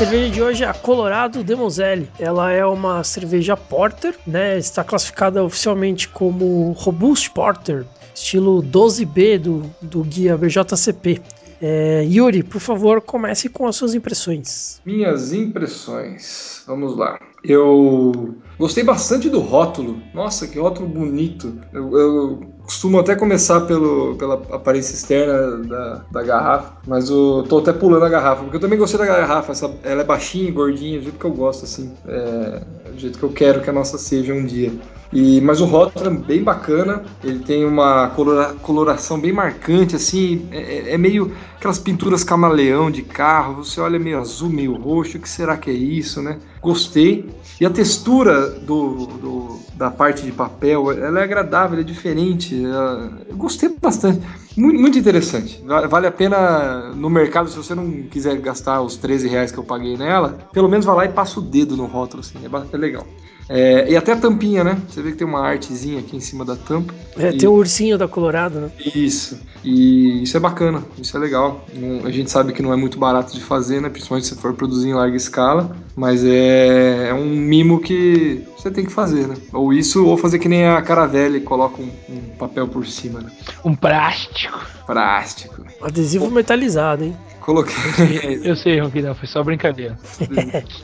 [0.00, 2.08] Cerveja de hoje é a Colorado Demoselle.
[2.18, 4.56] Ela é uma cerveja porter, né?
[4.56, 7.84] Está classificada oficialmente como Robust Porter,
[8.14, 11.20] estilo 12B do, do guia BJCP.
[11.60, 14.80] É, Yuri, por favor, comece com as suas impressões.
[14.86, 16.62] Minhas impressões.
[16.66, 17.20] Vamos lá.
[17.44, 20.02] Eu gostei bastante do rótulo.
[20.14, 21.60] Nossa, que rótulo bonito.
[21.74, 27.58] Eu, eu costumo até começar pelo, pela aparência externa da, da garrafa, mas eu tô
[27.58, 29.50] até pulando a garrafa, porque eu também gostei da garrafa.
[29.50, 31.92] Essa, ela é baixinha gordinha, do jeito que eu gosto, assim.
[32.06, 34.72] É, do jeito que eu quero que a nossa seja um dia.
[35.12, 40.48] E, mas o rótulo é bem bacana, ele tem uma colora, coloração bem marcante, assim,
[40.52, 45.20] é, é, meio aquelas pinturas camaleão de carro, você olha meio azul, meio roxo, o
[45.20, 46.38] que será que é isso, né?
[46.62, 47.28] Gostei.
[47.60, 53.34] E a textura do, do da parte de papel, ela é agradável, é diferente, eu
[53.36, 54.20] gostei bastante.
[54.54, 55.62] Muito, muito interessante.
[55.88, 59.64] Vale a pena no mercado, se você não quiser gastar os 13 reais que eu
[59.64, 62.76] paguei nela, pelo menos vai lá e passa o dedo no rótulo, assim, é, é
[62.76, 63.06] legal.
[63.52, 64.80] É, e até a tampinha, né?
[64.88, 66.94] Você vê que tem uma artezinha aqui em cima da tampa.
[67.18, 67.36] É, e...
[67.36, 68.70] tem o ursinho da Colorado, né?
[68.94, 69.40] Isso.
[69.64, 71.66] E isso é bacana, isso é legal.
[72.04, 73.88] A gente sabe que não é muito barato de fazer, né?
[73.88, 75.76] Principalmente se for produzir em larga escala.
[75.96, 79.34] Mas é, é um mimo que você tem que fazer, né?
[79.52, 83.20] Ou isso, ou fazer que nem a Caravelle e coloca um, um, papel por cima,
[83.20, 83.32] né?
[83.64, 84.60] Um plástico.
[84.86, 85.64] Plástico.
[85.82, 87.16] Adesivo metalizado, hein?
[87.50, 88.42] Coloquei.
[88.44, 89.98] Eu sei, Ronquidão, foi só brincadeira.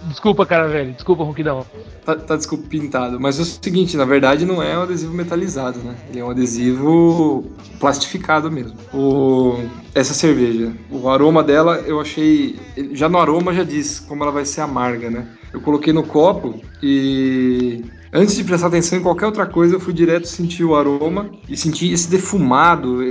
[0.09, 0.92] desculpa, cara velho.
[0.94, 1.64] Desculpa, Ronquidão.
[2.05, 3.20] Tá, tá, desculpa, pintado.
[3.20, 5.94] Mas é o seguinte, na verdade não é um adesivo metalizado, né?
[6.11, 7.48] Ele é um adesivo
[7.79, 8.76] plastificado mesmo.
[8.92, 9.61] O,
[9.94, 12.59] essa cerveja, o aroma dela eu achei.
[12.90, 15.29] Já no aroma já diz como ela vai ser amarga, né?
[15.52, 19.92] Eu coloquei no copo e Antes de prestar atenção em qualquer outra coisa, eu fui
[19.92, 23.02] direto sentir o aroma e senti esse defumado,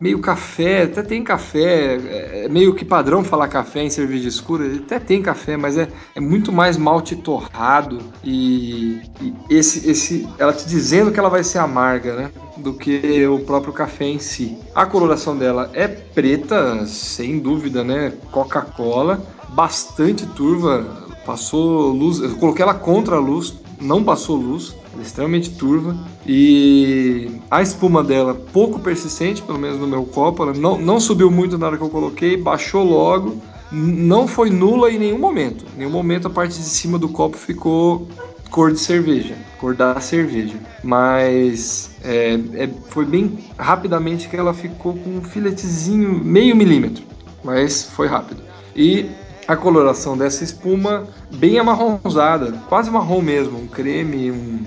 [0.00, 1.96] meio café, até tem café,
[2.44, 6.20] é meio que padrão falar café em cerveja escura, até tem café, mas é, é
[6.20, 11.58] muito mais malte torrado e, e, esse, esse, ela te dizendo que ela vai ser
[11.58, 14.58] amarga, né, do que o próprio café em si.
[14.74, 22.62] A coloração dela é preta, sem dúvida, né, Coca-Cola, bastante turva, passou luz, eu coloquei
[22.62, 28.34] ela contra a luz, não passou luz, ela é extremamente turva e a espuma dela
[28.34, 31.82] pouco persistente, pelo menos no meu copo, ela não, não subiu muito na hora que
[31.82, 35.64] eu coloquei, baixou logo, não foi nula em nenhum momento.
[35.74, 38.08] Em nenhum momento a parte de cima do copo ficou
[38.50, 40.54] cor de cerveja, cor da cerveja.
[40.82, 47.04] Mas é, é, foi bem rapidamente que ela ficou com um filetezinho meio milímetro,
[47.44, 48.42] mas foi rápido.
[48.74, 49.06] E
[49.46, 54.64] a coloração dessa espuma bem amarronzada, quase marrom mesmo, um creme, um,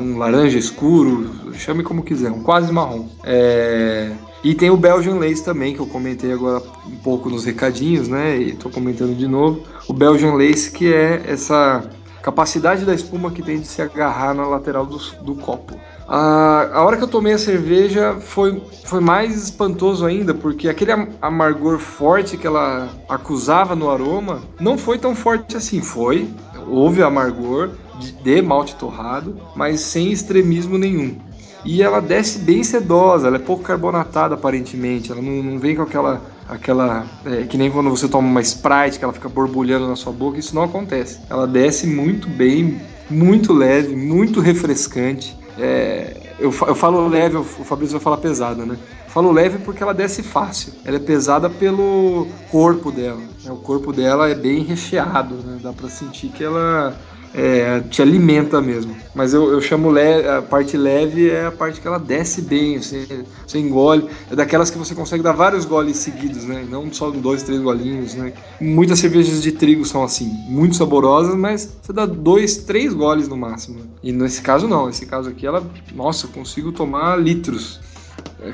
[0.00, 3.08] um laranja escuro, chame como quiser, um quase marrom.
[3.24, 4.12] É...
[4.42, 8.36] E tem o Belgian Lace também, que eu comentei agora um pouco nos recadinhos, né?
[8.36, 9.62] E tô comentando de novo.
[9.88, 11.84] O Belgian Lace, que é essa
[12.22, 15.76] capacidade da espuma que tem de se agarrar na lateral do, do copo.
[16.08, 20.92] A, a hora que eu tomei a cerveja foi, foi mais espantoso ainda, porque aquele
[21.20, 25.80] amargor forte que ela acusava no aroma não foi tão forte assim.
[25.80, 26.28] Foi,
[26.68, 31.16] houve amargor de, de malte torrado, mas sem extremismo nenhum.
[31.64, 35.82] E ela desce bem sedosa, ela é pouco carbonatada aparentemente, ela não, não vem com
[35.82, 36.22] aquela.
[36.48, 40.12] aquela é, que nem quando você toma uma Sprite que ela fica borbulhando na sua
[40.12, 41.18] boca, isso não acontece.
[41.28, 45.36] Ela desce muito bem, muito leve, muito refrescante.
[45.58, 48.74] É, eu, eu falo leve, o Fabrício vai falar pesada, né?
[48.74, 50.72] Eu falo leve porque ela desce fácil.
[50.84, 53.20] Ela é pesada pelo corpo dela.
[53.42, 53.50] Né?
[53.50, 55.58] O corpo dela é bem recheado, né?
[55.62, 56.94] Dá pra sentir que ela
[57.36, 58.96] é, te alimenta mesmo.
[59.14, 62.80] Mas eu, eu chamo leve, a parte leve é a parte que ela desce bem,
[62.80, 64.08] você, você engole.
[64.30, 66.66] É daquelas que você consegue dar vários goles seguidos, né?
[66.68, 68.32] Não só dois, três golinhos, né?
[68.58, 73.36] Muitas cervejas de trigo são assim, muito saborosas, mas você dá dois, três goles no
[73.36, 73.80] máximo.
[74.02, 75.62] E nesse caso não, nesse caso aqui ela,
[75.94, 77.80] nossa, eu consigo tomar litros.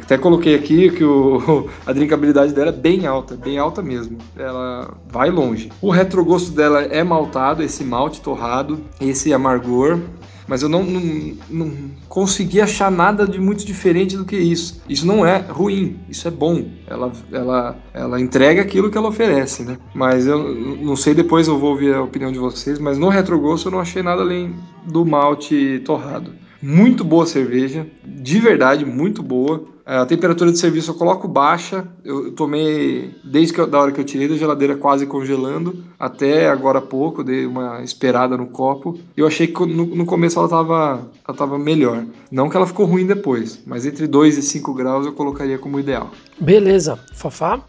[0.02, 4.18] Até coloquei aqui que o, a drinkabilidade dela é bem alta, bem alta mesmo.
[4.36, 5.70] Ela vai longe.
[5.80, 9.98] O retrogosto dela é maltado, esse malte torrado, esse amargor.
[10.46, 11.72] Mas eu não, não, não
[12.08, 14.82] consegui achar nada de muito diferente do que isso.
[14.88, 16.68] Isso não é ruim, isso é bom.
[16.86, 19.78] Ela, ela, ela entrega aquilo que ela oferece, né?
[19.94, 23.68] Mas eu não sei, depois eu vou ouvir a opinião de vocês, mas no retrogosto
[23.68, 24.54] eu não achei nada além
[24.84, 26.41] do malte torrado.
[26.62, 29.64] Muito boa cerveja, de verdade, muito boa.
[29.84, 31.84] A temperatura de serviço eu coloco baixa.
[32.04, 36.48] Eu tomei desde que eu, da hora que eu tirei da geladeira quase congelando até
[36.48, 38.96] agora há pouco, dei uma esperada no copo.
[39.16, 42.04] Eu achei que no, no começo ela estava ela tava melhor.
[42.30, 45.80] Não que ela ficou ruim depois, mas entre 2 e 5 graus eu colocaria como
[45.80, 46.12] ideal.
[46.38, 46.96] Beleza.
[47.12, 47.60] Fafá?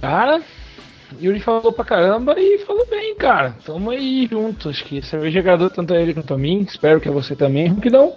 [0.00, 0.42] Cara,
[1.20, 3.54] Yuri falou pra caramba e falou bem, cara.
[3.64, 4.66] Tamo aí juntos.
[4.66, 6.66] Acho que a cerveja agradou tanto a ele quanto a mim.
[6.68, 8.14] Espero que a você também, não.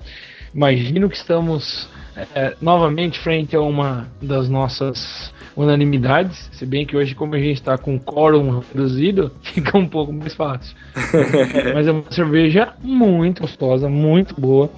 [0.54, 1.88] Imagino que estamos
[2.36, 6.50] é, novamente frente a uma das nossas unanimidades.
[6.52, 10.34] Se bem que hoje, como a gente está com quórum reduzido, fica um pouco mais
[10.34, 10.76] fácil.
[11.74, 14.70] Mas é uma cerveja muito gostosa, muito boa.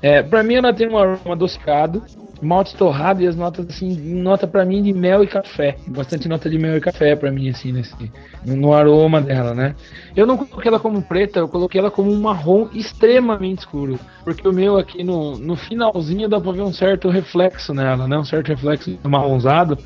[0.00, 2.02] É, para mim, ela tem um aroma adocicado
[2.42, 6.48] malte torrado e as notas assim, nota para mim de mel e café, bastante nota
[6.48, 7.94] de mel e café para mim assim nesse
[8.44, 9.74] no aroma dela, né?
[10.16, 14.46] Eu não coloquei ela como preta, eu coloquei ela como um marrom extremamente escuro, porque
[14.46, 18.18] o meu aqui no, no finalzinho dá para ver um certo reflexo nela, né?
[18.18, 19.78] Um certo reflexo marronzado.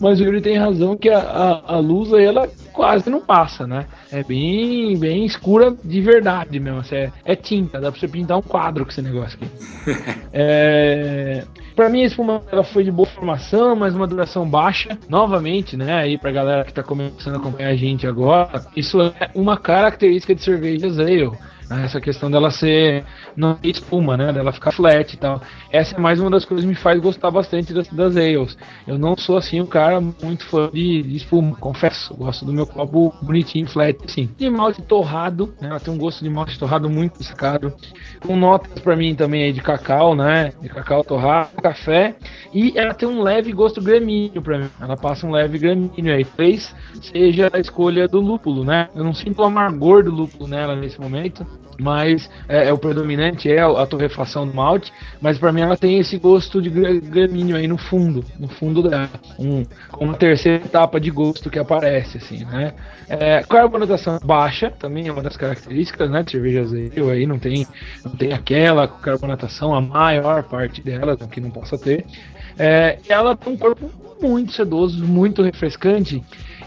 [0.00, 3.68] Mas o Yuri tem razão que a, a, a luz aí, ela quase não passa,
[3.68, 3.86] né?
[4.10, 6.82] É bem, bem escura de verdade mesmo.
[6.90, 9.48] É, é tinta, dá pra você pintar um quadro com esse negócio aqui.
[10.32, 14.98] é, pra mim, a espuma ela foi de boa formação, mas uma duração baixa.
[15.08, 15.94] Novamente, né?
[15.94, 20.34] Aí pra galera que tá começando a acompanhar a gente agora, isso é uma característica
[20.34, 21.30] de cervejas ale
[21.72, 21.84] né?
[21.84, 23.04] Essa questão dela ser
[23.36, 24.32] não espuma, né?
[24.32, 25.40] Dela ficar flat e tal.
[25.70, 28.56] Essa é mais uma das coisas que me faz gostar bastante das, das ales.
[28.86, 32.14] Eu não sou assim um cara muito fã de, de espuma, confesso.
[32.14, 34.28] Gosto do meu copo bonitinho, flat, assim.
[34.36, 35.68] De malte torrado, né?
[35.68, 37.72] Ela tem um gosto de malte torrado muito destacado.
[38.26, 40.52] Com notas para mim também aí de cacau, né?
[40.60, 42.14] De cacau torrado, café.
[42.52, 44.70] E ela tem um leve gosto gramíneo para mim.
[44.80, 46.24] Ela passa um leve gramíneo aí.
[46.24, 48.88] Talvez seja a escolha do lúpulo, né?
[48.94, 51.46] Eu não sinto o amargor do lúpulo nela nesse momento
[51.78, 55.98] mas é, é, o predominante é a torrefação do malte, mas para mim ela tem
[55.98, 59.64] esse gosto de gramíneo aí no fundo, no fundo dela, um,
[59.98, 62.74] uma terceira etapa de gosto que aparece assim, né?
[63.08, 67.66] É, carbonatação baixa também é uma das características, né, de cervejas aí não tem
[68.04, 72.04] não tem aquela carbonatação a maior parte dela que não possa ter.
[72.58, 76.22] É, ela tem um corpo muito sedoso, muito refrescante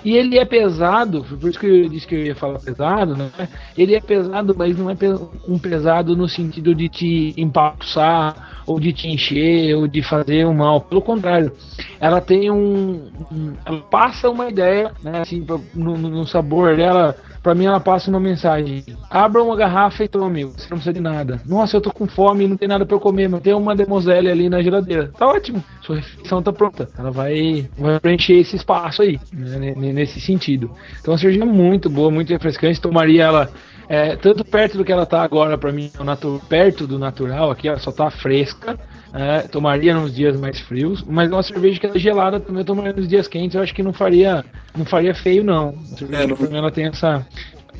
[0.05, 3.31] e ele é pesado, por isso que eu disse que eu ia falar pesado, né?
[3.75, 4.95] Ele é pesado, mas não é
[5.47, 10.53] um pesado no sentido de te empapuçar, ou de te encher, ou de fazer um
[10.53, 10.81] mal.
[10.81, 11.51] Pelo contrário,
[11.99, 13.09] ela tem um.
[13.31, 15.21] um ela passa uma ideia, né?
[15.21, 17.15] Assim, no, no sabor dela
[17.45, 20.99] Pra mim, ela passa uma mensagem: abra uma garrafa e tome, você não precisa de
[20.99, 21.39] nada.
[21.45, 24.31] Nossa, eu tô com fome e não tem nada eu comer, mas tem uma demoselle
[24.31, 25.11] ali na geladeira.
[25.15, 26.89] Tá ótimo, sua refeição tá pronta.
[26.97, 30.69] Ela vai, vai preencher esse espaço aí, né, nesse sentido.
[30.99, 32.79] Então, a cerveja é muito boa, muito refrescante.
[32.79, 33.49] Tomaria ela
[33.88, 35.91] é, tanto perto do que ela tá agora, para mim,
[36.49, 38.77] perto do natural, aqui ela só tá fresca.
[39.13, 42.91] É, tomaria nos dias mais frios, mas uma cerveja que é gelada também eu tomaria
[42.91, 44.43] nos dias quentes, eu acho que não faria,
[44.75, 45.73] não faria feio não.
[45.93, 47.25] A cerveja é, mim ela tem essa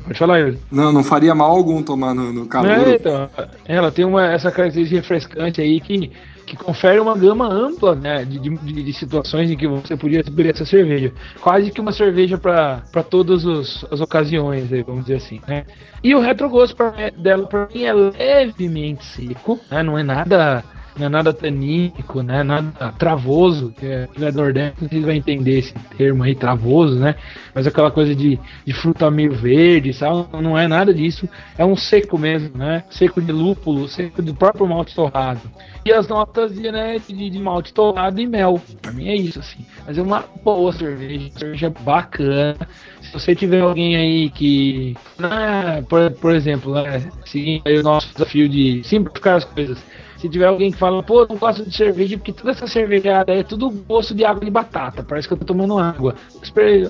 [0.06, 0.58] Pode falar, Yuri.
[0.70, 2.70] Não, não faria mal algum tomar no, no calor.
[2.70, 3.28] É, então,
[3.66, 6.12] ela tem uma, essa característica refrescante aí que,
[6.46, 10.54] que confere uma gama ampla né, de, de, de situações em que você podia beber
[10.54, 11.12] essa cerveja.
[11.40, 13.44] Quase que uma cerveja para todas
[13.90, 15.40] as ocasiões, vamos dizer assim.
[15.46, 15.66] Né?
[16.02, 16.76] E o retrogosto
[17.18, 20.64] dela, para mim, é levemente seco, né, não é nada
[20.98, 22.42] não é nada tanínico, né?
[22.42, 27.14] Nada travoso, que é, é nordeste, você vai entender esse termo aí, travoso, né?
[27.54, 30.26] Mas aquela coisa de, de fruta meio verde, sabe?
[30.42, 31.28] Não é nada disso.
[31.56, 32.84] É um seco mesmo, né?
[32.90, 35.40] Seco de lúpulo, seco do próprio malte torrado.
[35.84, 38.60] E as notas de, né, de, de malte torrado e mel.
[38.82, 39.64] Pra mim é isso, assim.
[39.86, 42.56] Mas é uma boa cerveja, cerveja bacana.
[43.00, 48.12] Se você tiver alguém aí que, né, por, por exemplo, né, seguindo aí o nosso
[48.12, 49.78] desafio de simplificar as coisas,
[50.18, 53.42] Se tiver alguém que fala, pô, não gosto de cerveja porque toda essa cervejada é
[53.42, 56.14] tudo gosto de água de batata, parece que eu tô tomando água.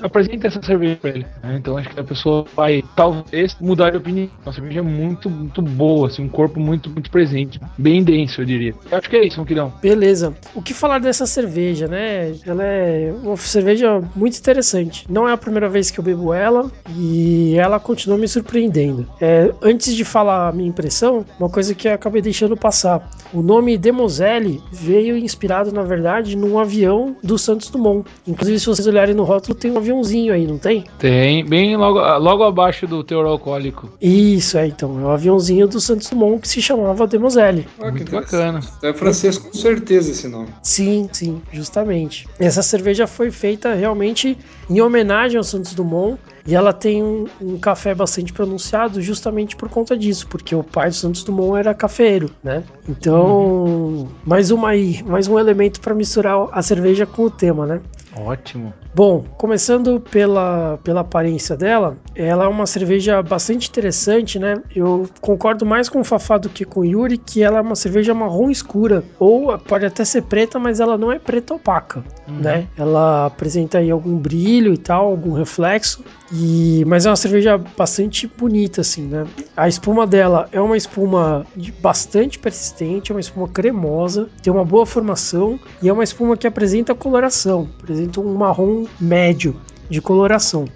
[0.02, 1.26] Apresenta essa cerveja pra ele.
[1.42, 1.56] Né?
[1.56, 4.28] Então acho que a pessoa vai talvez mudar de opinião.
[4.44, 7.60] Uma cerveja muito, muito boa, assim, um corpo muito, muito presente.
[7.76, 8.74] Bem denso, eu diria.
[8.90, 9.72] Eu acho que é isso, Ronquidão.
[9.82, 10.34] Beleza.
[10.54, 12.34] O que falar dessa cerveja, né?
[12.46, 15.06] Ela é uma cerveja muito interessante.
[15.10, 19.06] Não é a primeira vez que eu bebo ela e ela continua me surpreendendo.
[19.20, 23.08] É, antes de falar a minha impressão, uma coisa que eu acabei deixando passar.
[23.32, 28.08] O nome Demoselle veio inspirado, na verdade, num avião do Santos Dumont.
[28.26, 30.84] Inclusive, se vocês olharem no rótulo, tem um aviãozinho aí, não tem?
[30.98, 33.90] Tem, bem logo, logo abaixo do teor alcoólico.
[34.00, 35.00] Isso, é, então.
[35.00, 37.66] É o aviãozinho do Santos Dumont que se chamava Demoselle.
[37.78, 38.60] Ah, que Muito bacana.
[38.82, 40.48] É francês com certeza esse nome.
[40.62, 42.28] Sim, sim, justamente.
[42.38, 44.36] Essa cerveja foi feita realmente
[44.70, 49.68] em homenagem ao Santos Dumont e ela tem um, um, café bastante pronunciado justamente por
[49.68, 52.62] conta disso, porque o pai do Santos Dumont era cafeiro, né?
[52.88, 54.08] Então, uhum.
[54.24, 57.80] mais uma aí, mais um elemento para misturar a cerveja com o tema, né?
[58.18, 58.72] Ótimo.
[58.94, 64.54] Bom, começando pela, pela aparência dela, ela é uma cerveja bastante interessante, né?
[64.74, 67.76] Eu concordo mais com o Fafá do que com o Yuri, que ela é uma
[67.76, 72.36] cerveja marrom escura, ou pode até ser preta, mas ela não é preta opaca, uhum.
[72.36, 72.66] né?
[72.78, 76.02] Ela apresenta aí algum brilho e tal, algum reflexo,
[76.32, 79.26] e mas é uma cerveja bastante bonita, assim, né?
[79.54, 81.46] A espuma dela é uma espuma
[81.82, 86.46] bastante persistente, é uma espuma cremosa, tem uma boa formação e é uma espuma que
[86.46, 89.56] apresenta coloração, apresenta um marrom médio
[89.88, 90.66] de coloração.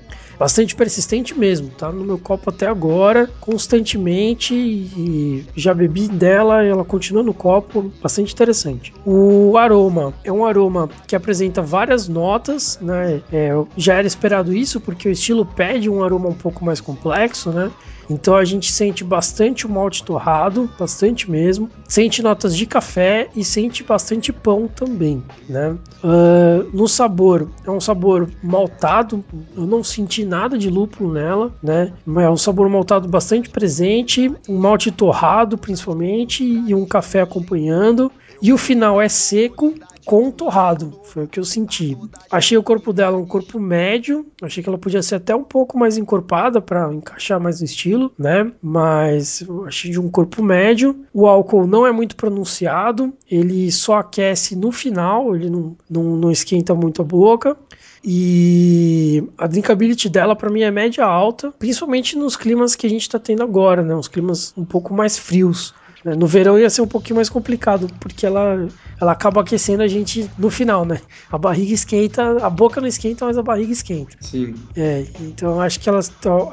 [0.40, 6.82] Bastante persistente mesmo, tá no meu copo até agora, constantemente e já bebi dela, ela
[6.82, 8.90] continua no copo, bastante interessante.
[9.04, 13.20] O aroma é um aroma que apresenta várias notas, né?
[13.30, 17.50] É, já era esperado isso porque o estilo pede um aroma um pouco mais complexo,
[17.50, 17.70] né?
[18.10, 21.70] Então a gente sente bastante o malte torrado, bastante mesmo.
[21.88, 25.76] Sente notas de café e sente bastante pão também, né?
[26.02, 29.24] Uh, no sabor, é um sabor maltado.
[29.56, 31.92] Eu não senti nada de lúpulo nela, né?
[32.18, 38.10] É um sabor maltado bastante presente, um malte torrado principalmente e um café acompanhando.
[38.42, 41.96] E o final é seco com torrado, foi o que eu senti.
[42.30, 45.78] Achei o corpo dela um corpo médio, achei que ela podia ser até um pouco
[45.78, 48.50] mais encorpada para encaixar mais no estilo, né?
[48.62, 51.04] Mas achei de um corpo médio.
[51.12, 56.30] O álcool não é muito pronunciado, ele só aquece no final, ele não, não, não
[56.30, 57.56] esquenta muito a boca.
[58.02, 63.02] E a drinkability dela para mim é média alta, principalmente nos climas que a gente
[63.02, 63.94] está tendo agora, né?
[63.94, 65.74] Uns climas um pouco mais frios.
[66.04, 66.14] Né?
[66.14, 68.68] No verão ia ser um pouquinho mais complicado, porque ela,
[69.00, 71.00] ela acaba aquecendo a gente no final, né?
[71.30, 74.16] A barriga esquenta, a boca não esquenta, mas a barriga esquenta.
[74.20, 74.54] Sim.
[74.76, 76.00] É, então acho que ela,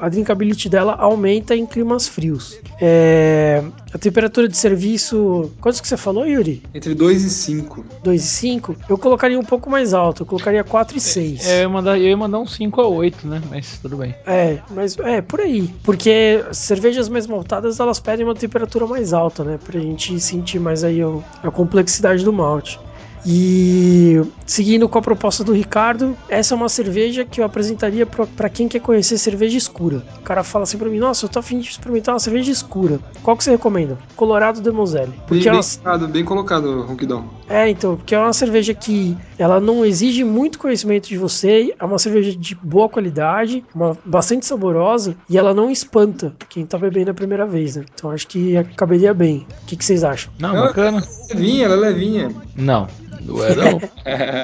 [0.00, 2.58] a drinkability dela aumenta em climas frios.
[2.80, 3.62] É,
[3.92, 5.50] a temperatura de serviço.
[5.60, 6.62] Quantos que você falou, Yuri?
[6.74, 7.84] Entre 2 e 5.
[8.02, 8.76] 2 e 5?
[8.88, 11.46] Eu colocaria um pouco mais alto, eu colocaria 4 e 6.
[11.46, 13.42] É, eu ia, mandar, eu ia mandar um 5 a 8, né?
[13.48, 14.14] Mas tudo bem.
[14.26, 15.68] É, mas é por aí.
[15.82, 19.58] Porque cervejas mais maltadas elas pedem uma temperatura mais alta, né?
[19.62, 21.08] Pra gente sentir mais aí a,
[21.42, 22.78] a complexidade do malte.
[23.26, 28.48] E seguindo com a proposta do Ricardo, essa é uma cerveja que eu apresentaria para
[28.48, 30.02] quem quer conhecer cerveja escura.
[30.18, 32.98] O cara fala assim para mim: Nossa, eu tô afim de experimentar uma cerveja escura.
[33.22, 33.98] Qual que você recomenda?
[34.16, 35.12] Colorado de Moselle.
[35.26, 37.37] Porque bem, colocado, bem colocado, Ronquidão.
[37.48, 41.84] É, então, porque é uma cerveja que ela não exige muito conhecimento de você, é
[41.84, 47.10] uma cerveja de boa qualidade, uma, bastante saborosa e ela não espanta quem tá bebendo
[47.10, 47.84] a primeira vez, né?
[47.94, 49.46] Então acho que caberia bem.
[49.62, 50.32] O que, que vocês acham?
[50.38, 51.02] Não, ela bacana.
[51.30, 52.30] É levinha, ela é levinha.
[52.54, 52.86] Não.
[53.20, 53.80] Não é não.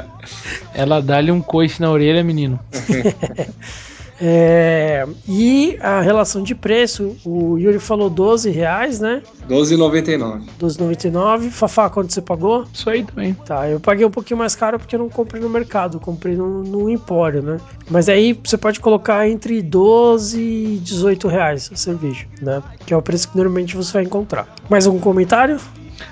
[0.75, 2.59] Ela dá-lhe um coice na orelha, menino.
[4.27, 9.23] É, e a relação de preço, o Yuri falou 12 reais, né?
[9.47, 10.45] 12,99.
[10.59, 11.51] 12,99.
[11.51, 12.65] Fafá, quanto você pagou?
[12.73, 13.35] Isso aí também.
[13.35, 16.63] Tá, eu paguei um pouquinho mais caro porque eu não comprei no mercado, comprei no,
[16.63, 17.59] no empório, né?
[17.91, 22.63] Mas aí você pode colocar entre 12 e 18 reais a cerveja, né?
[22.87, 24.49] Que é o preço que normalmente você vai encontrar.
[24.71, 25.61] Mais algum comentário?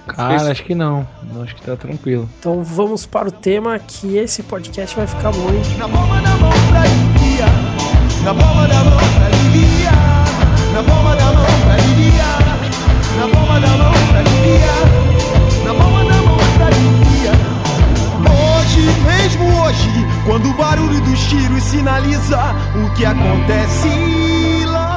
[0.06, 1.08] Cara, acho que não.
[1.42, 2.28] Acho que tá tranquilo.
[2.38, 5.78] Então vamos para o tema que esse podcast vai ficar muito.
[5.78, 10.24] Na palma da mão pra na palma da mão pra aliviar,
[10.74, 12.58] na palma da mão pra aliviar,
[13.18, 17.36] na palma da mão pra aliviar, na palma da mão pra aliviar.
[18.60, 22.38] Hoje, mesmo hoje, quando o barulho dos tiros sinaliza
[22.74, 23.88] o que acontece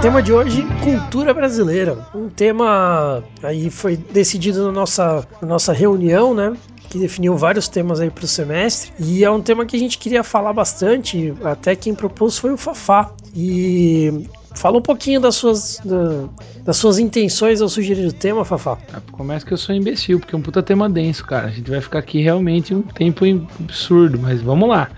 [0.06, 1.98] tema de hoje, cultura brasileira.
[2.14, 6.54] Um tema aí foi decidido na nossa, na nossa reunião, né?
[6.90, 9.98] Que definiu vários temas aí para o semestre e é um tema que a gente
[9.98, 11.34] queria falar bastante.
[11.44, 16.30] Até quem propôs foi o Fafá e Fala um pouquinho das suas, da,
[16.64, 18.78] das suas intenções ao sugerir o tema, Fafá.
[18.94, 21.48] Ah, Começa que eu sou imbecil, porque é um puta tema denso, cara.
[21.48, 23.26] A gente vai ficar aqui realmente um tempo
[23.60, 24.90] absurdo, mas vamos lá.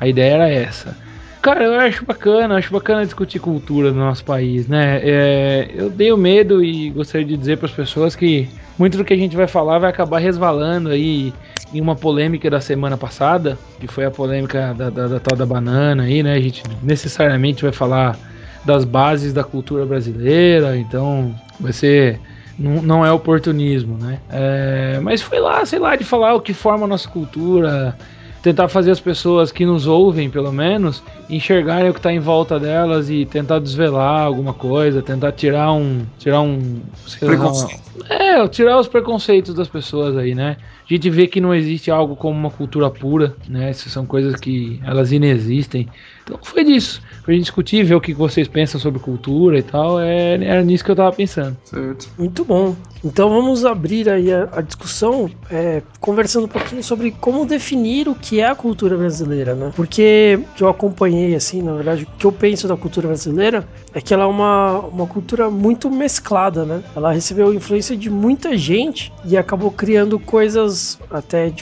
[0.00, 0.96] A ideia era essa.
[1.44, 4.98] Cara, eu acho bacana, acho bacana discutir cultura no nosso país, né?
[5.02, 9.12] É, eu tenho medo e gostaria de dizer para as pessoas que muito do que
[9.12, 11.34] a gente vai falar vai acabar resvalando aí
[11.70, 15.44] em uma polêmica da semana passada, que foi a polêmica da, da, da tal da
[15.44, 16.32] banana aí, né?
[16.32, 18.18] A gente necessariamente vai falar
[18.64, 22.22] das bases da cultura brasileira, então vai ser.
[22.58, 24.18] Não, não é oportunismo, né?
[24.30, 27.98] É, mas foi lá, sei lá, de falar o que forma a nossa cultura,
[28.44, 32.60] tentar fazer as pessoas que nos ouvem, pelo menos, enxergarem o que está em volta
[32.60, 36.82] delas e tentar desvelar alguma coisa, tentar tirar um, tirar um,
[37.22, 37.80] lá, Preconceito.
[38.10, 40.58] é, tirar os preconceitos das pessoas aí, né?
[40.84, 43.70] A gente vê que não existe algo como uma cultura pura, né?
[43.70, 45.88] Essas são coisas que elas inexistem.
[46.24, 47.02] Então foi disso.
[47.22, 50.00] Pra gente discutir, ver o que vocês pensam sobre cultura e tal.
[50.00, 51.56] É, era nisso que eu tava pensando.
[51.64, 52.08] Certo.
[52.18, 52.74] Muito bom.
[53.04, 58.14] Então vamos abrir aí a, a discussão é, conversando um pouquinho sobre como definir o
[58.14, 59.70] que é a cultura brasileira, né?
[59.76, 64.00] Porque que eu acompanhei, assim, na verdade, o que eu penso da cultura brasileira é
[64.00, 66.82] que ela é uma, uma cultura muito mesclada, né?
[66.96, 71.52] Ela recebeu influência de muita gente e acabou criando coisas até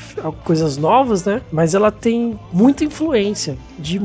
[0.45, 1.43] coisas novas, né?
[1.51, 3.99] Mas ela tem muita influência de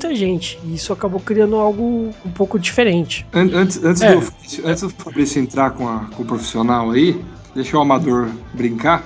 [0.00, 3.26] muita gente e isso acabou criando algo um pouco diferente.
[3.34, 4.16] An- Antes, antes, É.
[4.16, 4.22] do,
[4.64, 7.20] antes do Fabrício entrar com, a- com o profissional aí,
[7.54, 9.04] deixa o amador brincar.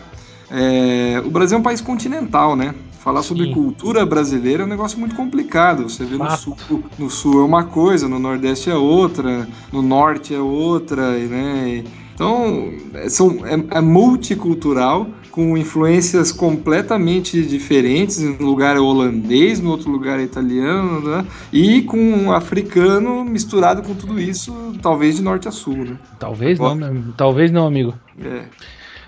[0.50, 2.74] É, o Brasil é um país continental, né?
[3.00, 3.52] Falar sobre Sim.
[3.52, 5.82] cultura brasileira é um negócio muito complicado.
[5.88, 6.56] Você vê no sul,
[6.98, 11.84] no sul é uma coisa, no nordeste é outra, no norte é outra, e, né?
[12.14, 18.20] Então é, são, é, é multicultural, com influências completamente diferentes.
[18.20, 21.26] Em um lugar é holandês, no outro lugar é italiano, né?
[21.52, 25.98] E com um africano misturado com tudo isso, talvez de norte a sul, né?
[26.20, 27.14] Talvez não, meu amigo.
[27.16, 27.94] Talvez não, amigo.
[28.24, 28.44] É.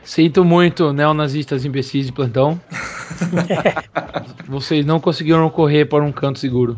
[0.02, 2.60] Sinto muito, neonazistas imbecis de plantão.
[4.48, 6.76] Vocês não conseguiram correr para um canto seguro.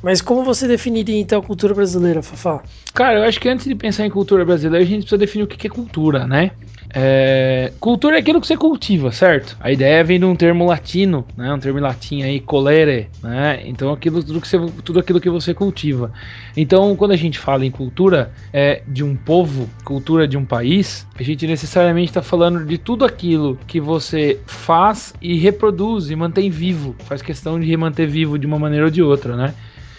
[0.00, 2.62] Mas como você definiria então a cultura brasileira, Fafá?
[2.92, 5.46] Cara, eu acho que antes de pensar em cultura brasileira, a gente precisa definir o
[5.46, 6.50] que que é cultura, né?
[6.92, 9.56] É, cultura é aquilo que você cultiva, certo?
[9.60, 11.52] A ideia vem de um termo latino, né?
[11.52, 13.62] Um termo latim aí, colere, né?
[13.64, 16.12] Então aquilo, tudo, que você, tudo aquilo que você cultiva.
[16.56, 21.06] Então, quando a gente fala em cultura é, de um povo, cultura de um país,
[21.18, 26.50] a gente necessariamente está falando de tudo aquilo que você faz e reproduz e mantém
[26.50, 26.96] vivo.
[27.00, 29.54] Faz questão de manter vivo de uma maneira ou de outra, né?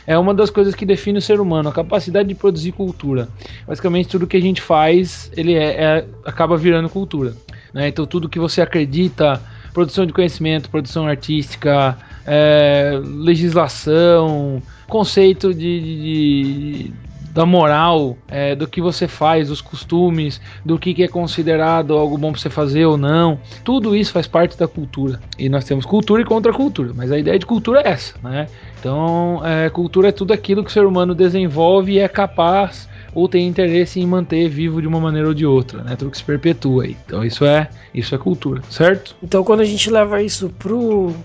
[0.05, 3.27] É uma das coisas que define o ser humano, a capacidade de produzir cultura.
[3.67, 7.33] Basicamente, tudo que a gente faz, ele é, é- acaba virando cultura.
[7.73, 7.87] né?
[7.87, 9.41] Então, tudo que você acredita,
[9.73, 16.93] produção de conhecimento, produção artística, é, legislação, conceito de, de- de-
[17.33, 22.17] da moral, é, do que você faz, dos costumes, do que, que é considerado algo
[22.17, 23.39] bom para você fazer ou não.
[23.63, 25.19] Tudo isso faz parte da cultura.
[25.37, 28.47] E nós temos cultura e contracultura, mas a ideia de cultura é essa, né?
[28.79, 33.27] Então, é, cultura é tudo aquilo que o ser humano desenvolve e é capaz ou
[33.27, 35.95] tem interesse em manter vivo de uma maneira ou de outra, né?
[35.95, 36.97] Tudo que se perpetua aí.
[37.05, 39.15] Então, isso é, isso é cultura, certo?
[39.21, 40.51] Então, quando a gente leva isso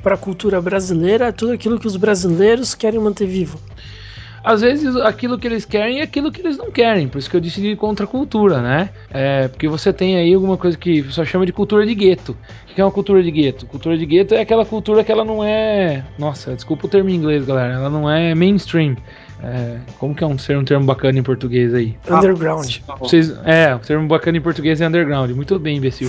[0.03, 3.59] para a cultura brasileira, é tudo aquilo que os brasileiros querem manter vivo.
[4.47, 7.34] Às vezes aquilo que eles querem é aquilo que eles não querem, por isso que
[7.34, 8.90] eu disse de contracultura, né?
[9.11, 12.36] É, porque você tem aí alguma coisa que só chama de cultura de gueto.
[12.70, 13.66] O que é uma cultura de gueto?
[13.66, 16.05] Cultura de gueto é aquela cultura que ela não é.
[16.16, 17.74] Nossa, desculpa o termo em inglês, galera.
[17.74, 18.97] Ela não é mainstream.
[19.49, 21.97] É, como que é um, ser um termo bacana em português aí?
[22.11, 22.78] Underground.
[22.99, 25.30] Vocês, é, o termo bacana em português é underground.
[25.30, 26.09] Muito bem, imbecil.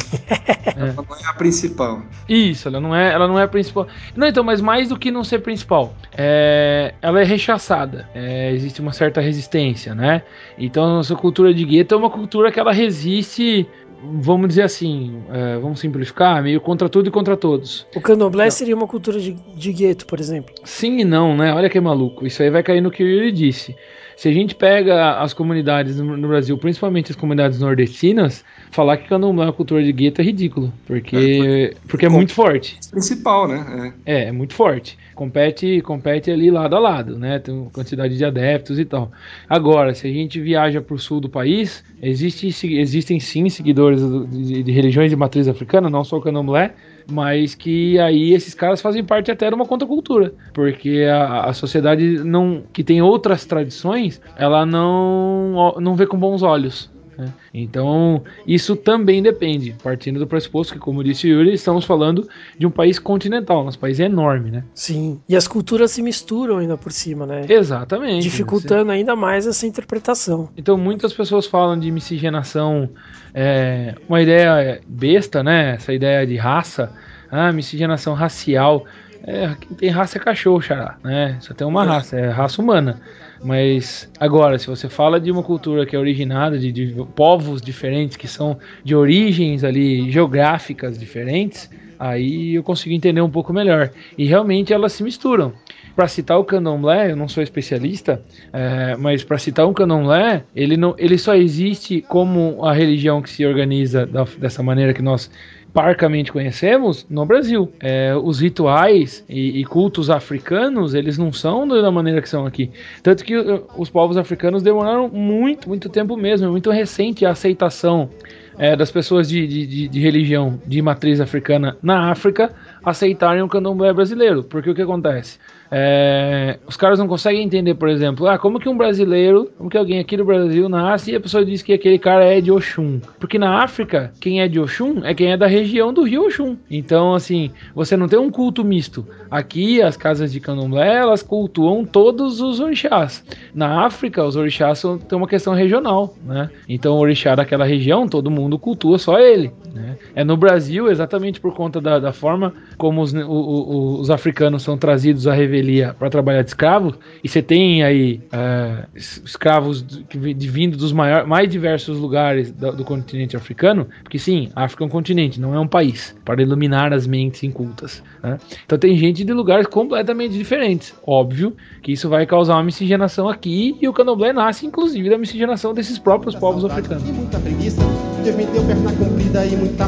[0.76, 2.02] Ela não é a principal.
[2.28, 3.88] Isso, ela não é, ela não é a principal.
[4.16, 8.10] Não, então, mas mais do que não ser principal, é, ela é rechaçada.
[8.16, 10.24] É, existe uma certa resistência, né?
[10.58, 13.68] Então, a nossa cultura de gueto é uma cultura que ela resiste,
[14.04, 17.88] vamos dizer assim, é, vamos simplificar, meio contra tudo e contra todos.
[17.96, 20.54] O candomblé seria uma cultura de, de gueto, por exemplo.
[20.64, 21.54] Sim e não, né?
[21.54, 22.26] Olha que maluco.
[22.26, 23.76] Isso aí vai cair no que o Yuri disse.
[24.18, 29.44] Se a gente pega as comunidades no, Brasil, principalmente as comunidades nordestinas, falar que candomblé
[29.44, 30.74] é uma cultura de gueto é ridículo.
[30.88, 32.80] Porque, porque é muito forte.
[32.90, 33.94] Principal, né?
[34.08, 34.98] É, é muito forte.
[35.14, 37.38] Compete, compete ali lado a lado, né?
[37.38, 39.12] Tem uma quantidade de adeptos e tal.
[39.48, 44.26] Agora, se a gente viaja para o sul do país, existe, existem sim seguidores do-
[44.26, 46.74] de, de religiões de matriz africana, não só o candomblé,
[47.10, 52.24] mas que aí esses caras fazem parte até de uma contracultura, porque a, a sociedade
[52.24, 57.34] não que tem outras tradições, ela não não vê com bons olhos Né?
[57.54, 62.68] Então, isso também depende, partindo do pressuposto que, como disse o Yuri, estamos falando de
[62.68, 64.64] um país continental, nosso país é enorme, né?
[64.74, 65.20] Sim.
[65.28, 67.46] E as culturas se misturam ainda por cima, né?
[67.50, 68.22] Exatamente.
[68.24, 70.50] Dificultando ainda mais essa interpretação.
[70.56, 72.90] Então, muitas pessoas falam de miscigenação,
[73.34, 75.76] é, uma ideia besta, né?
[75.76, 76.92] Essa ideia de raça,
[77.32, 78.86] ah, miscigenação racial.
[79.24, 81.38] É, tem raça é cachorro, xará, né?
[81.42, 83.02] Só tem uma raça, é raça humana.
[83.44, 88.18] Mas agora, se você fala de uma cultura que é originada de, de povos diferentes,
[88.18, 93.92] que são de origens ali geográficas diferentes, aí eu consigo entender um pouco melhor.
[94.18, 95.54] E realmente elas se misturam.
[95.96, 98.22] Para citar o candomblé, eu não sou especialista,
[98.54, 103.30] é, mas para citar um candomblé, ele, não, ele só existe como a religião que
[103.32, 105.32] se organiza da, dessa maneira que nós
[105.74, 107.72] parcamente conhecemos no Brasil.
[107.80, 112.72] É, os rituais e, e, cultos africanos, eles não são da maneira que são aqui.
[113.04, 117.32] Tanto que uh, os povos africanos demoraram muito, muito tempo mesmo, é muito recente a
[117.32, 118.10] aceitação
[118.58, 122.52] é, das pessoas de, de, de, religião de matriz africana na África
[122.84, 124.44] aceitarem o candomblé brasileiro.
[124.44, 125.38] Porque o que acontece?
[125.72, 129.78] É, os caras não conseguem entender, por exemplo, ah, como que um brasileiro, como que
[129.78, 133.00] alguém aqui do Brasil nasce e a pessoa diz que aquele cara é de Oxum.
[133.20, 136.56] Porque na África, quem é de Oxum é quem é da região do rio Oxum.
[136.70, 139.06] Então, assim, você não tem um culto misto.
[139.30, 143.24] Aqui, as casas de candomblé, elas cultuam todos os orixás.
[143.54, 146.50] Na África, os orixás são, têm uma questão regional, né?
[146.68, 149.52] Então, o orixá daquela região, todo mundo cultua só ele.
[149.74, 149.98] Né?
[150.16, 154.64] É no Brasil, exatamente por conta da, da forma como os, o, o, os africanos
[154.64, 155.57] são trazidos à revelia
[155.98, 161.26] para trabalhar de escravos, e você tem aí uh, escravos de, de, vindo dos maior,
[161.26, 165.54] mais diversos lugares do, do, continente africano, porque sim, a África é um continente, não
[165.54, 168.04] é um país, para iluminar as mentes incultas.
[168.24, 168.38] Né?
[168.66, 170.94] Então tem gente de lugares completamente diferentes.
[171.06, 175.74] Óbvio que isso vai causar uma miscigenação aqui, e o candomblé nasce inclusive da miscigenação
[175.74, 177.18] desses próprios muita povos saudade, africanos.
[177.18, 177.82] muita preguiça,
[178.24, 179.88] Deus me deu perna comprida e muita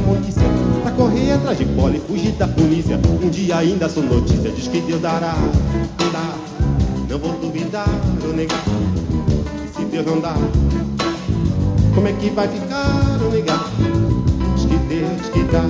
[0.81, 1.65] pra correr atrás de
[2.07, 2.99] fugir da polícia.
[3.21, 5.35] Um dia ainda sou notícia, diz que Deus dará,
[6.11, 6.35] dá.
[7.09, 7.87] Não vou duvidar
[8.25, 8.63] ou negar.
[9.63, 10.33] E se Deus não dá,
[11.95, 13.69] como é que vai ficar ou negar?
[14.55, 15.63] Diz que Deus que dá.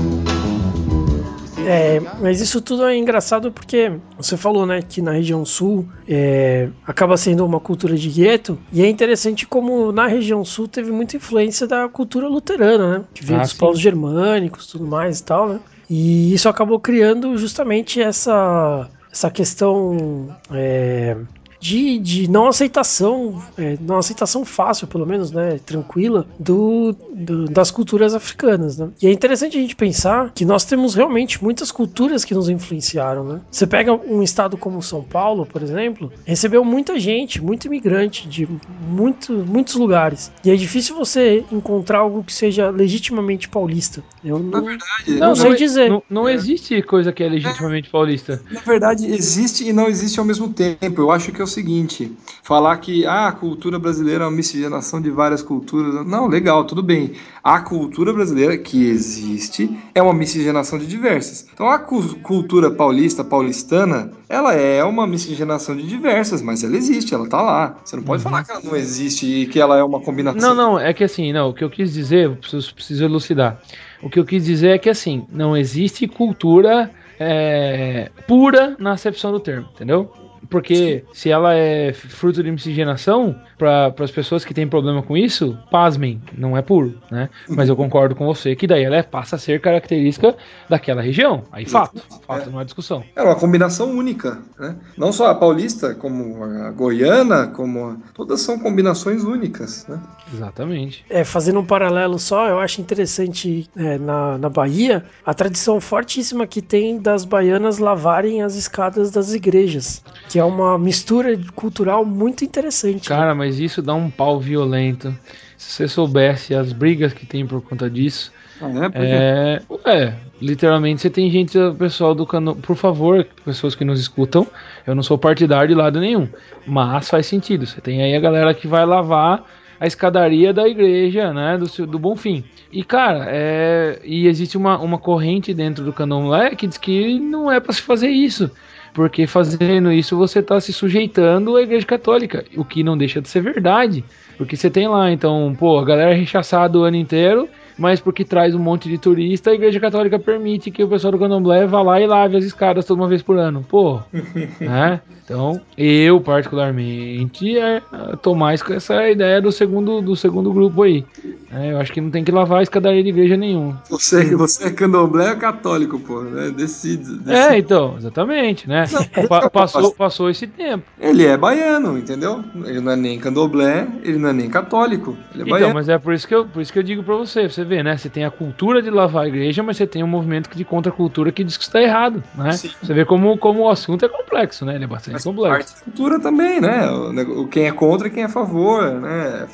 [1.65, 6.69] É, mas isso tudo é engraçado porque você falou, né, que na região sul é,
[6.85, 11.17] acaba sendo uma cultura de gueto, e é interessante como na região sul teve muita
[11.17, 13.57] influência da cultura luterana, né, que veio ah, dos sim.
[13.57, 15.59] povos germânicos, tudo mais e tal, né.
[15.87, 21.17] E isso acabou criando justamente essa, essa questão é,
[21.59, 27.69] de, de não aceitação, é, não aceitação fácil, pelo menos, né, tranquila, do, do, das
[27.69, 28.89] culturas africanas, né?
[29.01, 33.23] E é interessante a gente pensar que nós temos realmente muitas culturas que nos influenciaram,
[33.23, 33.41] né?
[33.51, 38.47] Você pega um estado como São Paulo, por exemplo, recebeu muita gente, muito imigrante de
[38.87, 40.31] muito, muitos lugares.
[40.43, 44.03] E é difícil você encontrar algo que seja legitimamente paulista.
[44.23, 45.89] Eu não, verdade, não, não sei dizer.
[45.89, 46.33] Não, não é.
[46.33, 48.41] existe coisa que é legitimamente paulista.
[48.51, 51.01] Na verdade, existe e não existe ao mesmo tempo.
[51.01, 52.11] Eu acho que eu o seguinte:
[52.43, 56.05] falar que ah, a cultura brasileira é uma miscigenação de várias culturas.
[56.05, 57.13] Não, legal, tudo bem.
[57.43, 61.47] A cultura brasileira que existe é uma miscigenação de diversas.
[61.53, 67.13] Então a cu cultura paulista, paulistana, ela é uma miscigenação de diversas, mas ela existe,
[67.13, 67.77] ela tá lá.
[67.83, 68.29] Você não pode uhum.
[68.29, 70.39] falar que ela não existe e que ela é uma combinação.
[70.39, 73.59] Não, não, é que assim, não, o que eu quis dizer, preciso, preciso elucidar.
[74.01, 79.31] O que eu quis dizer é que assim, não existe cultura é, pura na acepção
[79.31, 80.11] do termo, entendeu?
[80.49, 85.57] Porque se ela é fruto de miscigenação, para as pessoas que têm problema com isso,
[85.69, 87.29] pasmem, não é puro, né?
[87.49, 90.35] Mas eu concordo com você que daí ela é, passa a ser característica
[90.69, 91.43] daquela região.
[91.51, 92.51] Aí fato, fato, é.
[92.51, 93.03] não há discussão.
[93.15, 94.75] É uma combinação única, né?
[94.97, 97.97] Não só a paulista, como a goiana, como a...
[98.13, 99.99] todas são combinações únicas, né?
[100.33, 101.03] Exatamente.
[101.09, 106.47] É, fazendo um paralelo só, eu acho interessante é, na, na Bahia a tradição fortíssima
[106.47, 112.45] que tem das baianas lavarem as escadas das igrejas, que é uma mistura cultural muito
[112.45, 113.09] interessante.
[113.09, 113.15] Né?
[113.15, 113.33] Cara, né?
[113.33, 115.11] mas mas isso dá um pau violento.
[115.57, 118.31] Se você soubesse as brigas que tem por conta disso.
[118.61, 119.59] Ah, é,
[119.89, 122.55] é, é, literalmente você tem gente, pessoal do canal.
[122.55, 124.45] Por favor, pessoas que nos escutam,
[124.85, 126.27] eu não sou partidário de lado nenhum,
[126.67, 127.65] mas faz sentido.
[127.65, 129.43] Você tem aí a galera que vai lavar
[129.79, 132.43] a escadaria da igreja, né, do, do Bonfim.
[132.71, 137.51] E cara, é, e existe uma, uma corrente dentro do candomblé que diz que não
[137.51, 138.51] é para se fazer isso.
[138.93, 143.29] Porque fazendo isso você está se sujeitando à Igreja Católica, o que não deixa de
[143.29, 144.03] ser verdade.
[144.37, 147.47] Porque você tem lá, então, pô, a galera rechaçada o ano inteiro,
[147.79, 151.17] mas porque traz um monte de turista, a Igreja Católica permite que o pessoal do
[151.19, 153.65] Candomblé vá lá e lave as escadas toda uma vez por ano.
[153.67, 153.99] Pô,
[154.59, 155.01] né?
[155.23, 157.81] Então, eu particularmente é,
[158.21, 161.05] tô mais com essa ideia do segundo, do segundo grupo aí.
[161.51, 163.81] É, eu acho que não tem que lavar a escadaria de igreja nenhuma.
[163.89, 166.49] Você, você é candomblé ou católico, pô, né?
[166.49, 167.03] Decide.
[167.19, 167.31] decide.
[167.31, 168.85] É, então, exatamente, né?
[169.27, 170.83] Pa- passou, passou esse tempo.
[170.99, 172.43] Ele é baiano, entendeu?
[172.65, 175.15] Ele não é nem candomblé, ele não é nem católico.
[175.33, 175.73] Ele é Então, baiano.
[175.75, 177.83] mas é por isso que eu, por isso que eu digo pra você, você vê,
[177.83, 177.95] né?
[177.95, 181.31] Você tem a cultura de lavar a igreja, mas você tem um movimento de contracultura
[181.31, 182.51] que diz que está errado, né?
[182.51, 182.71] Sim.
[182.81, 184.75] Você vê como, como o assunto é complexo, né?
[184.75, 185.73] Ele é bastante Faz complexo.
[185.73, 186.89] parte da cultura também, né?
[186.91, 189.47] O, quem é contra e quem é a favor, né?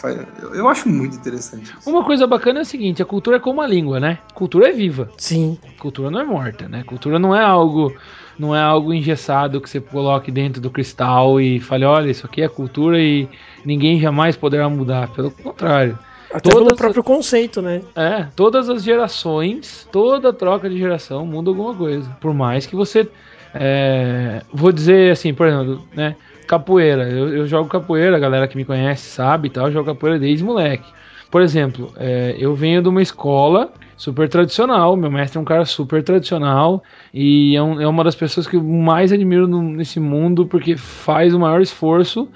[0.53, 1.75] Eu acho muito interessante.
[1.77, 1.89] isso.
[1.89, 4.19] Uma coisa bacana é a seguinte, a cultura é como a língua, né?
[4.33, 5.09] Cultura é viva.
[5.17, 5.59] Sim.
[5.77, 6.83] Cultura não é morta, né?
[6.83, 7.93] Cultura não é algo
[8.37, 12.41] não é algo engessado que você coloque dentro do cristal e fale, olha, isso aqui
[12.41, 13.29] é cultura e
[13.63, 15.07] ninguém jamais poderá mudar.
[15.09, 15.97] Pelo contrário.
[16.33, 17.81] Até Todas- pelo próprio conceito, né?
[17.95, 22.09] É, todas as gerações, toda troca de geração muda alguma coisa.
[22.19, 23.07] Por mais que você.
[23.53, 26.15] é, vou dizer assim, por exemplo, né?
[26.47, 27.09] Capoeira.
[27.09, 30.19] Eu, eu jogo capoeira, a galera que me conhece sabe e tal, eu jogo capoeira
[30.19, 30.85] desde moleque.
[31.31, 35.65] Por exemplo, é, eu venho de uma escola super tradicional, meu mestre é um cara
[35.65, 39.99] super tradicional e é, um- é uma das pessoas que eu mais admiro no- nesse
[39.99, 42.27] mundo porque faz o maior esforço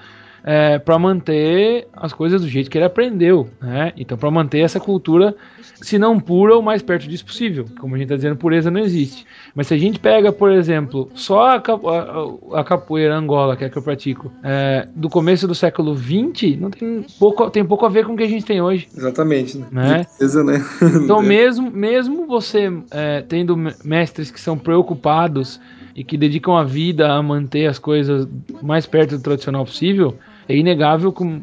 [0.43, 3.91] é, para manter as coisas do jeito que ele aprendeu, né?
[3.97, 5.35] Então, para manter essa cultura,
[5.75, 7.65] se não pura, o mais perto disso possível.
[7.79, 9.25] Como a gente está dizendo, pureza não existe.
[9.55, 13.63] Mas se a gente pega, por exemplo, só a, capo- a- a capoeira Angola, que
[13.63, 17.65] é a que eu pratico, é, do começo do século XX, não tem pouco, tem
[17.65, 18.87] pouco a ver com o que a gente tem hoje.
[18.95, 19.67] Exatamente, né?
[19.71, 20.07] Né?
[20.19, 20.65] Beleza, né?
[21.03, 25.59] Então, mesmo, mesmo você é, tendo me- mestres que são preocupados
[25.95, 28.27] e que dedicam a vida a manter as coisas
[28.61, 30.15] mais perto do tradicional possível,
[30.47, 31.41] é inegável que um-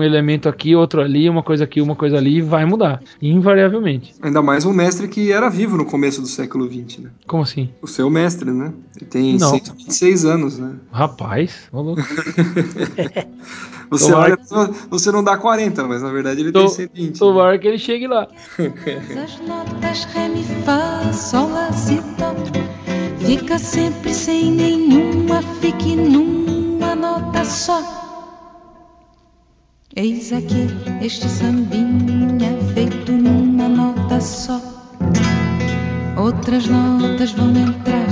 [0.00, 3.02] elemento aqui, outro ali, uma coisa aqui, uma coisa ali, vai mudar.
[3.20, 4.14] Invariavelmente.
[4.22, 7.10] Ainda mais um mestre que era vivo no começo do século XX, né?
[7.26, 7.68] Como assim?
[7.82, 8.72] O seu mestre, né?
[8.96, 9.50] Ele tem Não.
[9.50, 10.74] 126 anos, né?
[10.92, 12.00] Rapaz, ô louco.
[13.88, 14.36] Você olha,
[14.90, 17.12] você não dá 40, mas na verdade ele Tô- tem 120.
[17.12, 17.18] né?
[17.20, 18.26] Tomara que ele chegue lá.
[23.26, 27.82] Fica sempre sem nenhuma, fique numa nota só
[29.96, 30.68] Eis aqui
[31.02, 34.60] este sambinha feito numa nota só
[36.16, 38.06] Outras notas vão entrar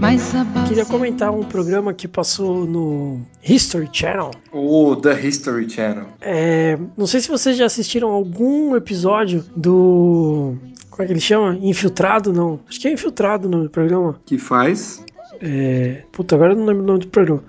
[0.00, 4.30] mais abaixo Queria comentar um programa que passou no History Channel.
[4.52, 6.06] O The History Channel.
[6.20, 10.56] É, não sei se vocês já assistiram algum episódio do.
[10.98, 11.56] Como é que ele chama?
[11.62, 12.32] Infiltrado?
[12.32, 12.58] Não.
[12.68, 14.20] Acho que é Infiltrado o nome do programa.
[14.26, 15.00] Que faz.
[15.40, 17.44] É, puta, agora eu não lembro o nome do programa.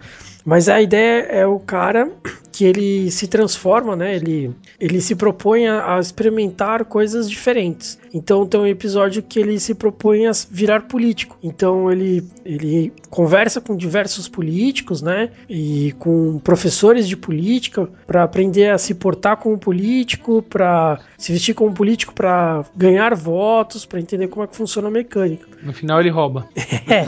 [0.49, 2.11] Mas a ideia é o cara
[2.51, 4.15] que ele se transforma, né?
[4.15, 7.99] Ele, ele se propõe a, a experimentar coisas diferentes.
[8.11, 11.37] Então tem um episódio que ele se propõe a virar político.
[11.43, 15.29] Então ele, ele conversa com diversos políticos, né?
[15.47, 21.53] E com professores de política para aprender a se portar como político, para se vestir
[21.53, 25.47] como político, para ganhar votos, para entender como é que funciona a mecânica.
[25.61, 26.47] No final ele rouba.
[26.89, 27.05] É.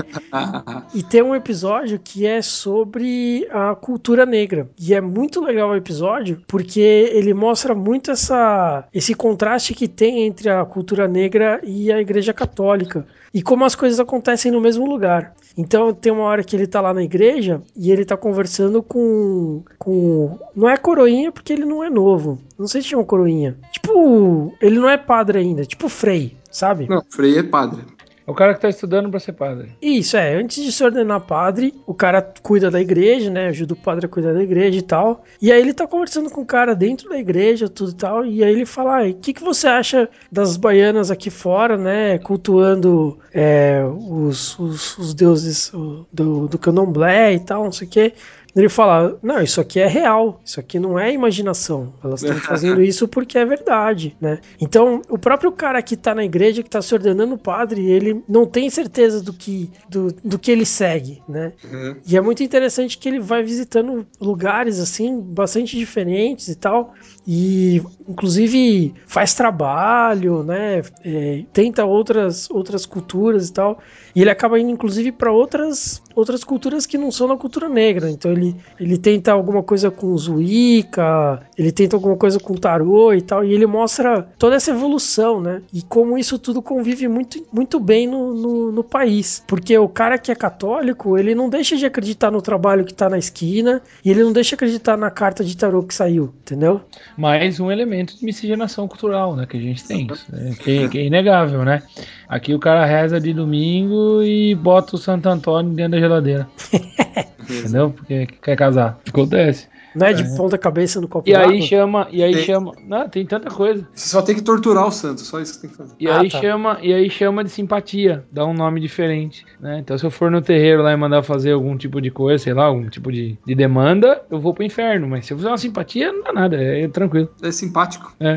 [0.94, 4.70] E tem um episódio que é sobre a cultura negra.
[4.80, 10.24] E é muito legal o episódio porque ele mostra muito essa, esse contraste que tem
[10.24, 13.06] entre a cultura negra e a igreja católica.
[13.34, 15.34] E como as coisas acontecem no mesmo lugar.
[15.58, 19.64] Então tem uma hora que ele tá lá na igreja e ele tá conversando com.
[19.78, 22.40] com não é coroinha porque ele não é novo.
[22.58, 23.58] Não sei se chama coroinha.
[23.72, 26.88] Tipo, ele não é padre ainda, tipo Frei, sabe?
[26.88, 27.82] Não, Frei é padre.
[28.26, 29.72] É o cara que tá estudando pra ser padre.
[29.82, 30.36] Isso, é.
[30.36, 33.48] Antes de se ordenar padre, o cara cuida da igreja, né?
[33.48, 35.24] Ajuda o padre a cuidar da igreja e tal.
[35.42, 38.26] E aí ele tá conversando com o cara dentro da igreja, tudo e tal.
[38.26, 42.20] E aí ele fala: "Ah, o que, que você acha das baianas aqui fora, né?
[42.20, 45.72] Cultuando é, os, os, os deuses
[46.12, 48.14] do, do candomblé e tal, não sei o quê.
[48.56, 51.94] Ele fala: Não, isso aqui é real, isso aqui não é imaginação.
[52.04, 54.40] Elas estão fazendo isso porque é verdade, né?
[54.60, 58.46] Então, o próprio cara que tá na igreja, que tá se ordenando padre, ele não
[58.46, 61.54] tem certeza do que, do, do que ele segue, né?
[61.64, 61.96] Uhum.
[62.06, 66.94] E é muito interessante que ele vai visitando lugares assim, bastante diferentes e tal.
[67.28, 70.82] E inclusive faz trabalho, né?
[71.04, 73.80] É, tenta outras, outras culturas e tal.
[74.14, 78.10] E ele acaba indo, inclusive, para outras, outras culturas que não são da cultura negra.
[78.10, 83.22] Então ele ele, tenta alguma coisa com Zuika, ele tenta alguma coisa com tarô e
[83.22, 85.62] tal, e ele mostra toda essa evolução, né?
[85.74, 89.44] E como isso tudo convive muito, muito bem no, no, no país.
[89.48, 93.10] Porque o cara que é católico, ele não deixa de acreditar no trabalho que tá
[93.10, 96.82] na esquina, e ele não deixa de acreditar na carta de tarô que saiu, entendeu?
[97.18, 99.46] Mais um elemento de miscigenação cultural, né?
[99.46, 100.08] Que a gente tem.
[100.12, 101.84] Isso, né, que, que é inegável, né?
[102.28, 106.48] Aqui o cara reza de domingo e bota o Santo Antônio dentro da geladeira.
[107.50, 107.92] Entendeu?
[107.92, 109.00] Porque quer casar.
[109.08, 109.71] Acontece.
[109.94, 112.46] Não é de ponta cabeça no copo E aí chama, e aí Tem.
[112.46, 112.74] chama.
[112.88, 113.88] Não, tem tanta coisa.
[113.94, 115.94] Você só tem que torturar o santo, só isso que tem que fazer.
[116.00, 116.40] E Ah, aí tá.
[116.40, 119.80] chama, e aí chama de simpatia, dá um nome diferente, né?
[119.80, 122.54] Então se eu for no terreiro lá e mandar fazer algum tipo de coisa, sei
[122.54, 125.58] lá, algum tipo de, de demanda, eu vou pro inferno, mas se eu fizer uma
[125.58, 127.30] simpatia, não dá nada, é, tranquilo.
[127.42, 128.36] É simpático, É.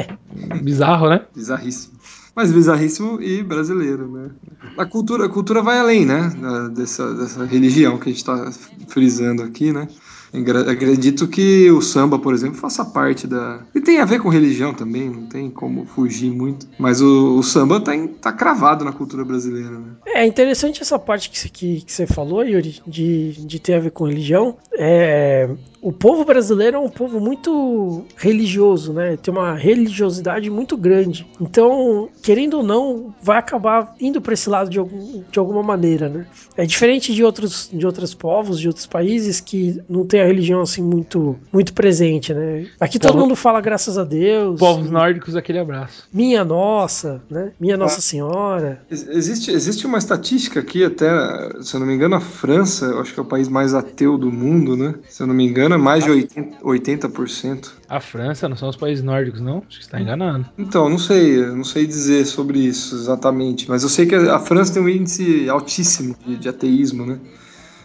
[0.62, 1.22] Bizarro, né?
[1.34, 1.94] bizarríssimo.
[2.36, 4.30] Mas bizarríssimo e brasileiro, né?
[4.76, 6.32] A cultura, a cultura vai além, né?
[6.40, 8.50] da- dessa, dessa religião que a gente está
[8.88, 9.86] frisando aqui, né?
[10.70, 13.60] Acredito que o samba, por exemplo, faça parte da.
[13.74, 16.66] E tem a ver com religião também, não tem como fugir muito.
[16.78, 19.92] Mas o, o samba tá, em- tá cravado na cultura brasileira, né?
[20.06, 23.80] É interessante essa parte que você que, que você falou, Yuri, de, de ter a
[23.80, 24.56] ver com religião.
[24.72, 25.48] É,
[25.84, 29.18] o povo brasileiro é um povo muito religioso, né?
[29.18, 31.26] Tem uma religiosidade muito grande.
[31.38, 36.08] Então, querendo ou não, vai acabar indo para esse lado de, algum, de alguma maneira,
[36.08, 36.26] né?
[36.56, 40.62] É diferente de outros, de outros povos, de outros países que não tem a religião
[40.62, 42.66] assim muito, muito presente, né?
[42.80, 44.58] Aqui todo mundo fala graças a Deus.
[44.58, 46.08] Povos nórdicos, aquele abraço.
[46.12, 47.52] Minha nossa, né?
[47.60, 48.80] Minha Nossa Senhora.
[48.90, 51.08] Ex- Existe, existe uma estatística aqui, até,
[51.60, 54.16] se eu não me engano, a França, eu acho que é o país mais ateu
[54.16, 54.94] do mundo, né?
[55.08, 56.60] Se eu não me engano, é mais de 80%.
[56.62, 57.68] 80%.
[57.88, 59.62] A França não são os países nórdicos, não?
[59.68, 60.46] Acho que você tá enganado.
[60.58, 64.74] Então, não sei, não sei dizer sobre isso exatamente, mas eu sei que a França
[64.74, 67.18] tem um índice altíssimo de, de ateísmo, né?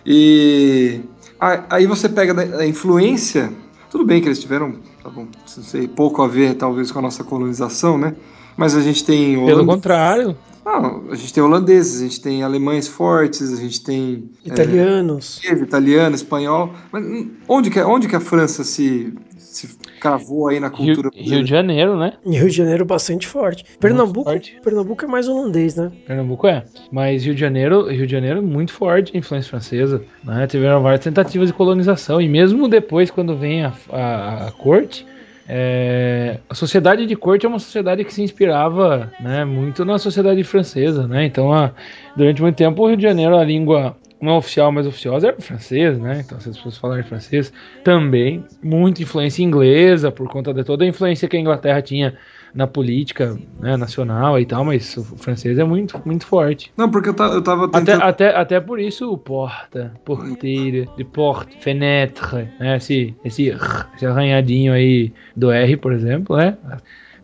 [0.06, 1.02] E
[1.40, 3.52] aí você pega a influência,
[3.90, 5.28] tudo bem que eles tiveram, tá bom,
[5.58, 8.16] não sei, pouco a ver talvez com a nossa colonização, né?
[8.58, 12.44] Mas a gente tem Pelo holandês, contrário, não, a gente tem holandeses, a gente tem
[12.44, 15.36] alemães fortes, a gente tem é, Italianos.
[15.40, 16.74] português, italiano, espanhol.
[16.92, 17.04] Mas
[17.48, 21.50] onde que, onde que a França se, se cravou aí na Rio, cultura Rio de
[21.50, 22.14] Janeiro, né?
[22.26, 23.64] Em Rio de Janeiro, bastante forte.
[23.80, 24.60] Pernambuco, forte.
[24.64, 25.92] Pernambuco é mais holandês, né?
[26.06, 26.66] Pernambuco é.
[26.92, 30.04] Mas Rio de Janeiro, Rio de Janeiro é muito forte a influência francesa.
[30.24, 30.46] Né?
[30.48, 32.22] Tiveram várias tentativas de colonização.
[32.22, 35.06] E mesmo depois, quando vem a, a- a corte,
[35.52, 40.44] é, a sociedade de corte é uma sociedade que se inspirava né, muito na sociedade
[40.44, 41.08] francesa.
[41.08, 41.26] Né?
[41.26, 41.72] Então, a-
[42.16, 45.42] durante muito tempo, o Rio de Janeiro, a língua não oficial, mas oficiosa era o
[45.42, 46.22] francês, né?
[46.26, 50.88] Então, se as pessoas falarem francês, também muita influência inglesa, por conta de toda a
[50.88, 52.18] influência que a Inglaterra tinha
[52.54, 56.72] na política né, nacional e tal, mas o francês é muito, muito forte.
[56.78, 58.02] Não, porque eu, ta- eu tava Até, tentando.
[58.04, 62.78] até, até por isso o porta, porteira, de porte, fenêtre, né?
[62.78, 63.56] Esse, esse,
[63.96, 66.58] esse arranhadinho aí do R, por exemplo, né?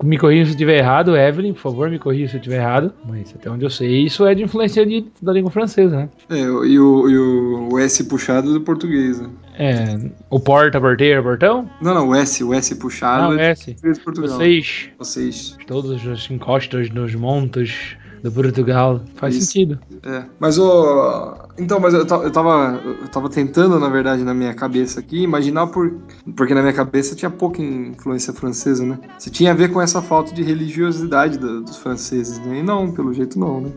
[0.03, 2.93] Me corrija se eu estiver errado, Evelyn, por favor, me corrija se eu estiver errado.
[3.07, 6.09] Mas até onde eu sei, isso é de influência de, da língua francesa, né?
[6.29, 9.29] É, e o, e o S puxado do português, né?
[9.57, 9.97] É,
[10.29, 11.69] o porta, porteira, portão?
[11.81, 13.73] Não, não, o S, o S puxado Não, é S.
[13.73, 14.37] de Portugal.
[14.37, 15.57] Vocês, Vocês.
[15.65, 19.01] todos os encostas nos montes de Portugal.
[19.15, 19.45] Faz Isso.
[19.47, 19.79] sentido.
[20.03, 20.23] É.
[20.39, 21.37] Mas o.
[21.57, 22.81] Então, mas eu, eu tava.
[22.83, 25.99] Eu tava tentando, na verdade, na minha cabeça aqui, imaginar por.
[26.35, 28.99] Porque na minha cabeça tinha pouca influência francesa, né?
[29.19, 32.59] Se tinha a ver com essa falta de religiosidade do- dos franceses, né?
[32.59, 33.69] E não, pelo jeito não, né?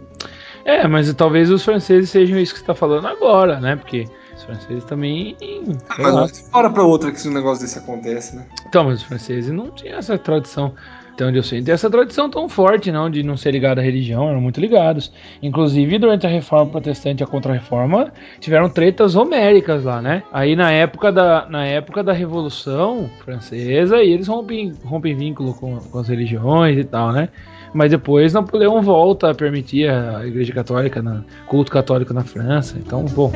[0.64, 3.76] É, mas talvez os franceses sejam isso que você tá falando agora, né?
[3.76, 4.06] Porque
[4.38, 5.36] os franceses também.
[5.98, 6.12] lá.
[6.12, 8.46] Mas hora pra outra que esse negócio desse acontece, né?
[8.66, 10.72] Então, mas os franceses não tinham essa tradição.
[11.12, 14.28] Até onde eu sei, essa tradição tão forte, não, de não ser ligado à religião,
[14.28, 15.12] eram muito ligados.
[15.42, 20.22] Inclusive, durante a reforma protestante e a contra-reforma, tiveram tretas homéricas lá, né?
[20.32, 25.98] Aí na época da, na época da Revolução Francesa, eles rompem, rompem vínculo com, com
[25.98, 27.30] as religiões e tal, né?
[27.74, 32.76] Mas depois Napoleão volta a permitir a Igreja Católica, na, culto católico na França.
[32.78, 33.32] Então, bom,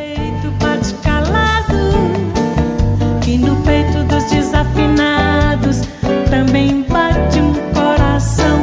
[3.33, 5.81] e no peito dos desafinados
[6.29, 8.61] também bate um coração.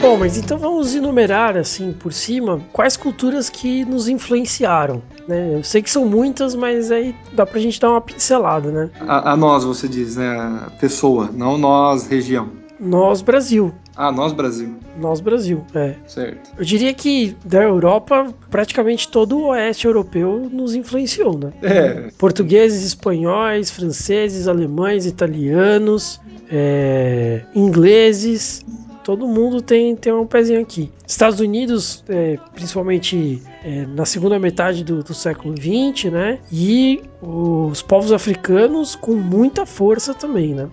[0.00, 5.56] Bom, mas então vamos enumerar assim por cima quais culturas que nos influenciaram, né?
[5.56, 8.90] Eu sei que são muitas, mas aí dá pra gente dar uma pincelada, né?
[9.00, 10.38] A, a nós, você diz, né?
[10.68, 12.59] A pessoa, não nós, região.
[12.80, 14.74] Nós Brasil, Ah, nós, Brasil.
[14.98, 15.94] nós Brasil, é.
[16.06, 16.50] Certo.
[16.56, 21.52] Eu diria que da Europa, praticamente todo o oeste europeu nos influenciou, né?
[21.62, 22.10] É.
[22.16, 26.18] Portugueses, espanhóis, franceses, alemães, italianos,
[26.50, 28.64] é, ingleses,
[29.04, 30.90] todo mundo tem, tem um pezinho aqui.
[31.06, 36.38] Estados Unidos, é, principalmente é, na segunda metade do, do século XX, né?
[36.52, 40.68] E os povos africanos com muita força também, né?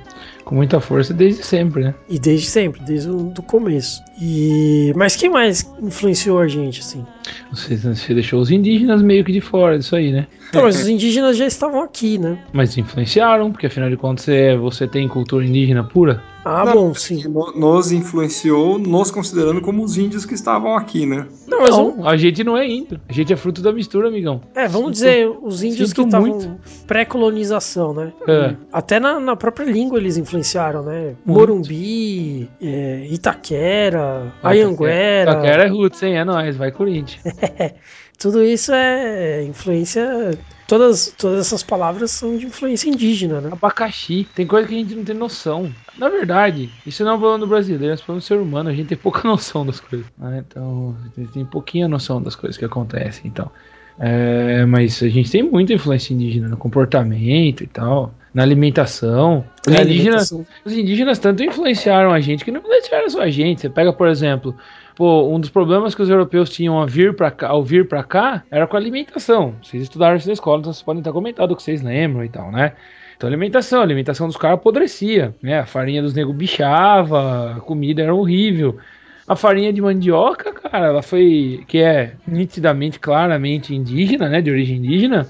[0.45, 1.95] Com muita força desde sempre, né?
[2.07, 4.01] E desde sempre, desde o do começo.
[4.21, 7.05] E mas quem mais influenciou a gente assim?
[7.51, 10.27] Você, você deixou os indígenas meio que de fora disso aí, né?
[10.53, 12.37] Não, mas os indígenas já estavam aqui, né?
[12.53, 16.23] Mas influenciaram, porque afinal de contas você, você tem cultura indígena pura.
[16.45, 17.21] Ah, Não, bom, sim.
[17.27, 21.27] no- Nos influenciou, nos considerando como os índios que estavam aqui, né?
[21.45, 22.76] Não, mas um- Não, a gente não é índio.
[23.07, 24.41] A gente é fruto da mistura, amigão.
[24.55, 26.59] É, vamos dizer, os índios sinto que estavam muito.
[26.85, 28.13] pré-colonização, né?
[28.27, 28.55] É.
[28.71, 31.15] Até na, na própria língua eles influenciaram, né?
[31.25, 31.39] Muito.
[31.39, 35.35] Morumbi, é, Itaquera, Anhanguera.
[35.35, 36.17] Taquera é roots, hein?
[36.17, 37.21] É nóis, vai Corinthians.
[38.17, 40.37] Tudo isso é influência.
[40.67, 43.49] Todas, todas essas palavras são de influência indígena, né?
[43.53, 44.27] Abacaxi.
[44.35, 45.71] Tem coisa que a gente não tem noção.
[45.97, 48.69] Na verdade, isso não é um problema do brasileiro, é um problema do ser humano.
[48.69, 50.05] A gente tem pouca noção das coisas.
[50.17, 50.43] né?
[50.45, 53.23] Então, a gente tem pouquinha noção das coisas que acontecem.
[53.25, 53.49] Então,
[53.99, 59.43] É, mas a gente tem muita influência indígena no comportamento e tal, na alimentação.
[59.65, 60.45] Os, É, indígenas, alimentação.
[60.65, 63.61] os indígenas tanto influenciaram a gente que não influenciaram só a gente.
[63.61, 64.55] Você pega, por exemplo,
[64.97, 68.03] pô, um dos problemas que os europeus tinham ao vir para cá, ao vir para
[68.03, 69.53] cá era com a alimentação.
[69.61, 72.29] Vocês estudaram isso na escola, então vocês podem estar comentando o que vocês lembram e
[72.29, 72.73] tal, né?
[73.15, 75.59] Então, alimentação, a alimentação dos caras apodrecia, né?
[75.59, 78.77] A farinha dos negros bichava, a comida era horrível.
[79.27, 84.77] A farinha de mandioca, cara, ela foi, que é nitidamente, claramente indígena, né, de origem
[84.77, 85.27] indígena,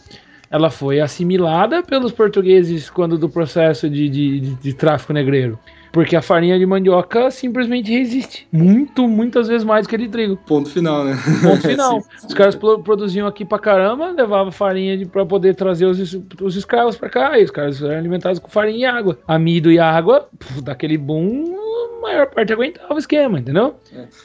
[0.51, 5.57] ela foi assimilada pelos portugueses quando do processo de, de, de- de tráfico negreiro.
[5.97, 8.47] Porque a farinha de mandioca simplesmente resiste.
[8.51, 10.37] Muito, muitas vezes mais que a de trigo.
[10.45, 11.17] Ponto final, né?
[11.41, 12.01] Ponto final.
[12.01, 12.27] Sim.
[12.27, 16.95] Os caras pro- produziam aqui pra caramba, levavam farinha pra poder trazer os, os escravos
[16.95, 19.17] pra cá, e os caras eram alimentados com farinha e água.
[19.27, 21.55] Amido e água, puf, daquele boom,
[21.97, 23.73] a maior parte aguentava o esquema, entendeu?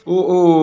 [0.05, 0.13] O,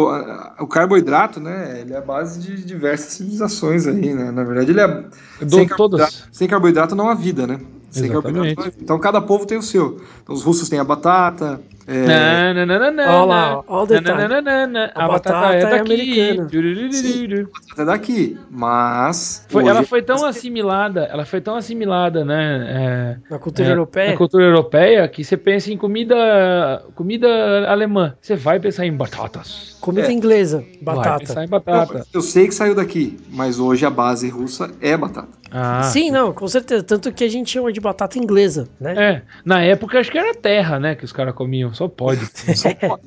[0.04, 1.80] o, a- o carboidrato, né?
[1.80, 4.30] Ele é a base de diversas civilizações aí, né?
[4.30, 4.86] Na verdade, ele é.
[4.86, 5.10] Do-
[5.56, 6.28] sem, carboidrato, todas.
[6.30, 7.58] sem carboidrato não há vida, né?
[7.90, 8.72] Vida.
[8.80, 10.00] Então cada povo tem o seu.
[10.22, 11.60] Então, os russos têm a batata.
[11.86, 12.06] É,
[12.54, 14.28] Na, na, na, na, Olha lá, olha o detalhe.
[14.28, 14.84] na, na, na.
[14.94, 15.92] A A, batata, batata é é daqui.
[16.20, 16.48] americana.
[16.48, 17.50] Dururururu.
[17.72, 18.38] até daqui.
[18.50, 19.46] Mas.
[19.48, 22.66] Foi- ela foi tão assimilada, ela foi tão assimilada, né?
[22.68, 24.10] é, Na cultura é, europeia.
[24.10, 27.28] Na cultura europeia, que você pensa em comida, comida
[27.68, 29.76] alemã, você vai pensar em batatas.
[29.80, 30.12] Comida É.
[30.12, 31.18] inglesa, Vai batata.
[31.20, 32.06] pensar em batata.
[32.12, 35.28] eu sei que saiu daqui, mas hoje a base russa é batata.
[35.52, 36.82] Ah, Sim, não, com certeza.
[36.84, 38.94] Tanto que a gente chama de batata inglesa, né?
[38.96, 42.20] É, na época acho que era terra, né, que os caras comiam, só pode.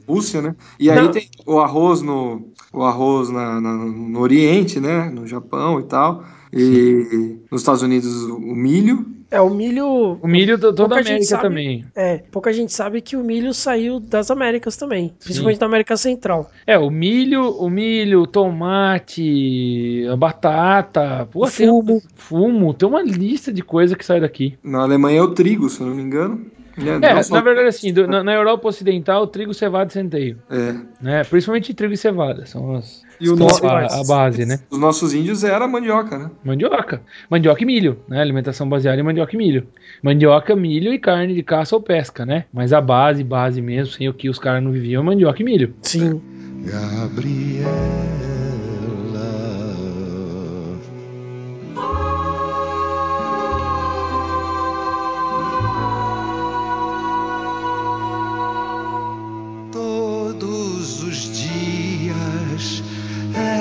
[0.07, 0.55] Rússia, né?
[0.79, 1.11] E aí Não.
[1.11, 5.09] tem o arroz no o arroz na, na- no Oriente, né?
[5.09, 6.23] No Japão e tal.
[6.51, 9.05] E nos Estados Unidos o milho.
[9.31, 10.19] É, o milho.
[10.21, 11.41] O milho to- toda a América sabe.
[11.41, 11.85] também.
[11.95, 15.11] É, pouca gente sabe que o milho saiu das Américas também.
[15.23, 16.51] Principalmente da América Central.
[16.67, 22.01] É, o milho, o milho, o tomate, a batata, pô, O tem- fumo.
[22.15, 24.55] fumo, tem uma lista de coisa que sai daqui.
[24.63, 26.45] Na Alemanha é o trigo, se eu não me engano.
[26.77, 26.91] Né?
[27.01, 30.73] É, Não na verdade assim, do- na, na Europa Ocidental, trigo, cevada e centeio, É.
[31.01, 31.23] né?
[31.23, 34.59] Principalmente trigo e cevada, são as E o são nosso- a, a base, né?
[34.71, 36.31] Os nossos índios era mandioca, né?
[36.43, 37.01] Mandioca.
[37.29, 38.19] Mandioca e milho, né?
[38.21, 39.67] Alimentação baseada em mandioca e milho.
[40.01, 42.45] Mandioca, milho e carne de caça ou pesca, né?
[42.51, 45.45] Mas a base, base mesmo, sem o que os caras não viviam, é mandioca e
[45.45, 45.75] milho.
[45.81, 46.19] Sim.
[46.65, 47.69] Gabriela.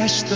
[0.05, 0.35] Esta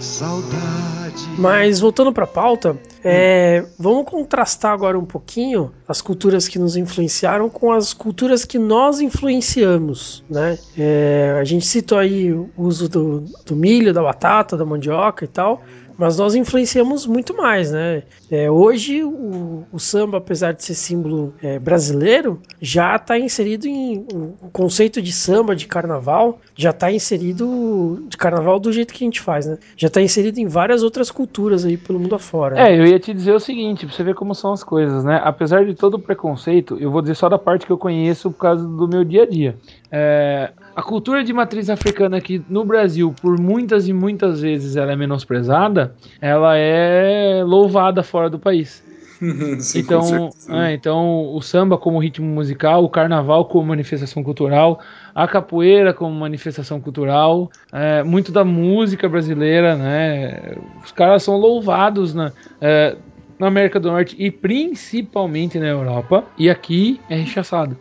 [0.00, 1.28] saudade.
[1.38, 7.48] Mas voltando pra pauta, é, vamos contrastar agora um pouquinho as culturas que nos influenciaram
[7.48, 10.58] com as culturas que nós influenciamos, né?
[10.76, 15.28] É, a gente citou aí o uso do, do milho, da batata, da mandioca e
[15.28, 15.62] tal.
[15.96, 18.02] Mas nós influenciamos muito mais, né?
[18.30, 24.06] É, hoje o, o samba, apesar de ser símbolo é, brasileiro, já está inserido em
[24.12, 29.06] o, conceito de samba, de carnaval, já está inserido de carnaval do jeito que a
[29.06, 29.58] gente faz, né?
[29.76, 32.56] Já está inserido em várias outras culturas aí pelo mundo afora.
[32.56, 32.72] né?
[32.72, 35.20] É, eu ia te dizer o seguinte, pra você ver como são as coisas, né?
[35.24, 38.38] Apesar de todo o preconceito, eu vou dizer só da parte que eu conheço por
[38.38, 39.56] causa do meu dia a dia.
[39.90, 44.92] É, a cultura de matriz africana aqui no Brasil, por muitas e muitas vezes ela
[44.92, 48.82] é menosprezada, ela é louvada fora do país.
[49.60, 54.80] Sim, então, é, então, o samba como ritmo musical, o carnaval como manifestação cultural,
[55.14, 60.56] a capoeira como manifestação cultural, é, muito da música brasileira, né?
[60.84, 62.32] Os caras são louvados, né?
[62.60, 62.96] É,
[63.38, 66.24] na América do Norte e principalmente na Europa.
[66.38, 67.76] E aqui é rechaçado.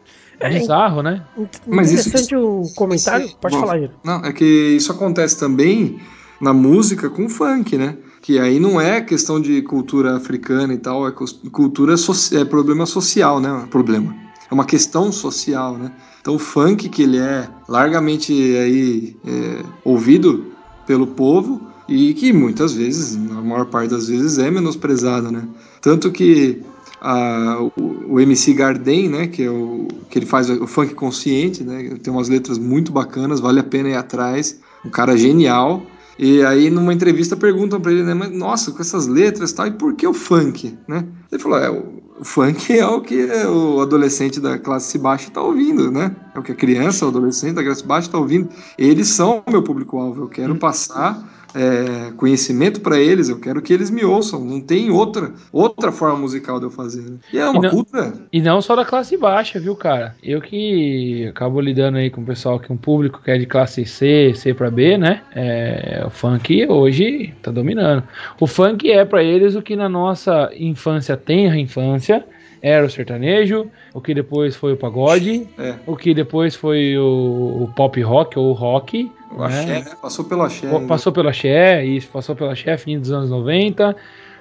[0.46, 1.24] É bizarro, né?
[1.68, 3.26] Mas isso- Interessante o comentário.
[3.28, 3.92] Isso- Pode bom, falar, Iro.
[4.04, 6.00] Não, é que isso acontece também
[6.42, 7.98] na música com funk, né?
[8.22, 11.14] Que aí não é questão de cultura africana e tal, é
[11.52, 13.66] cultura soci- é problema social, né?
[13.70, 14.16] Problema.
[14.50, 15.92] É uma questão social, né?
[16.22, 20.46] Então o funk que ele é largamente aí é, ouvido
[20.88, 25.44] pelo povo e que muitas vezes, na maior parte das vezes, é menosprezado, né?
[25.82, 26.62] Tanto que
[27.04, 31.64] a- o, o MC Garden, né, que é o que ele faz o funk consciente,
[31.64, 35.84] né, tem umas letras muito bacanas, vale a pena ir atrás, um cara genial.
[36.18, 39.68] E aí numa entrevista perguntam pra ele, né, mas nossa, com essas letras e tal,
[39.68, 41.06] e por que o funk, né?
[41.32, 45.42] Ele falou, é, o, o funk é o que o adolescente da classe baixa tá
[45.42, 46.16] ouvindo, né?
[46.36, 48.48] É o que a criança, o adolescente da classe baixa tá ouvindo.
[48.78, 53.74] Eles são o meu público-alvo, eu quero passar é, conhecimento para eles, eu quero que
[53.74, 54.44] eles me ouçam.
[54.44, 57.02] Não tem outra, outra forma musical de eu fazer.
[57.02, 57.18] né?
[57.32, 58.14] E é uma não- puta.
[58.32, 60.16] E não só da classe baixa, viu, cara?
[60.24, 63.86] Eu que acabo lidando aí com o pessoal que um público que é de classe
[63.86, 65.22] C, C pra B, né?
[65.36, 68.04] É, o funk hoje tá dominando.
[68.40, 72.24] O funk é pra eles o que na nossa infância, tenra infância,
[72.62, 77.64] era o sertanejo, o que depois foi o pagode, É, o que depois foi o,
[77.64, 79.12] o pop rock ou rock.
[79.36, 79.46] O né?
[79.46, 79.92] axé, né?
[80.02, 80.68] Passou pelo axé.
[80.68, 80.88] Ainda.
[80.88, 83.96] Passou pela Axé, isso, passou pela Axé, fim dos anos 90.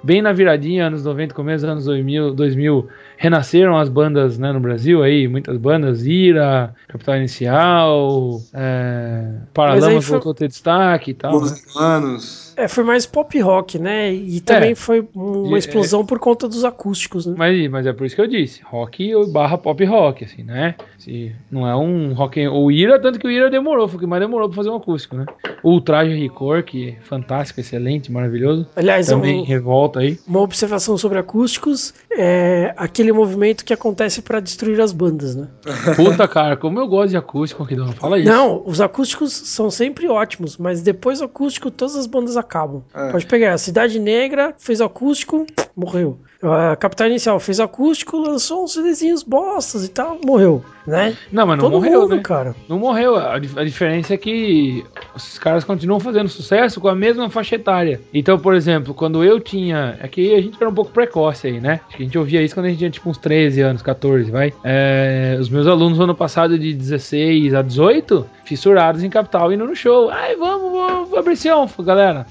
[0.04, 4.58] Bem na viradinha, anos 90, começo dos anos 2000, 2000 renasceram as bandas né, no
[4.58, 11.14] Brasil aí, muitas bandas, Ira, Capital Inicial, é, Paralamas foi- voltou a ter destaque e
[11.14, 11.32] tal.
[11.34, 11.58] Los né?
[11.68, 12.41] Hermanos.
[12.56, 14.12] É, foi mais pop rock, né?
[14.12, 14.74] E também É.
[14.74, 17.34] foi uma E- explosão por conta dos acústicos, né?
[17.36, 20.74] Mas, mas é por isso que eu disse, rock ou barra pop rock, assim, né?
[20.98, 22.46] Se não é um rock.
[22.48, 24.76] O Ira, tanto que o Ira demorou, foi o que mais demorou pra fazer um
[24.76, 25.26] acústico, né?
[25.62, 28.66] O Ultraje Record, que é fantástico, excelente, maravilhoso.
[28.76, 30.18] Aliás, Também um- revolta aí.
[30.26, 35.48] uma observação sobre acústicos é aquele movimento que acontece pra destruir as bandas, né?
[35.96, 38.28] Puta, cara, como eu gosto de acústico, que não fala isso.
[38.28, 42.84] Não, os acústicos são sempre ótimos, mas depois do acústico todas as bandas acabam.
[42.94, 43.10] É.
[43.10, 46.18] Pode pegar, a Cidade Negra fez acústico, morreu.
[46.42, 51.16] A Capital Inicial fez acústico, lançou uns CDzinhos bostas e tal, morreu, né?
[51.30, 52.22] Não, mas não Todo morreu, mundo, né?
[52.22, 52.56] cara.
[52.68, 53.16] Não morreu.
[53.16, 54.84] A, a diferença é que
[55.14, 58.00] esses caras continuam fazendo sucesso com a mesma faixa etária.
[58.12, 59.96] Então, por exemplo, quando eu tinha.
[60.02, 61.80] Aqui a gente era um pouco precoce aí, né?
[61.86, 64.28] Acho que a gente ouvia isso quando a gente tinha tipo uns 13 anos, 14,
[64.30, 64.52] vai.
[64.64, 69.64] É, os meus alunos no ano passado, de 16 a 18, fissurados em capital, indo
[69.64, 70.10] no show.
[70.10, 72.26] Ai, vamos, vamos, Fabricião, galera.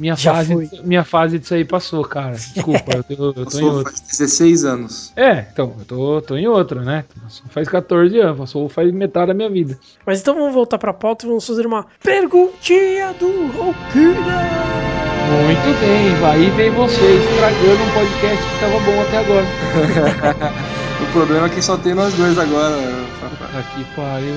[0.00, 0.68] Minha Já fase, foi.
[0.82, 2.32] minha fase disso aí passou, cara.
[2.32, 3.92] Desculpa, eu, tô- eu tô em Passou outra.
[3.92, 5.12] faz 16 anos.
[5.14, 7.04] É, então, eu tô, tô em outra, né?
[7.22, 9.78] Passou faz 14 anos, passou faz metade da minha vida.
[10.06, 14.40] Mas então vamos voltar pra pauta e vamos fazer uma perguntinha do Rouquinha.
[15.30, 19.46] Muito bem, aí vem você estragando um podcast que tava bom até agora.
[21.00, 22.76] O problema é que só tem nós dois agora.
[23.58, 24.36] Aqui pariu.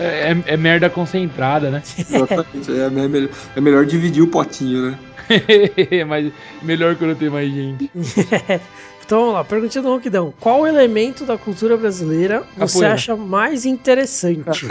[0.00, 1.82] É, é- é merda concentrada, né?
[1.98, 2.70] Exatamente.
[2.72, 4.98] É, é melhor, é melhor dividir o potinho, né?
[6.08, 6.32] Mas
[6.62, 7.90] melhor quando tem mais gente.
[9.02, 10.32] Então vamos lá, perguntinha do Ronquidão.
[10.38, 12.94] Qual elemento da cultura brasileira você Capoeira.
[12.94, 14.68] acha mais interessante?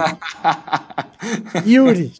[1.65, 2.13] Yuri.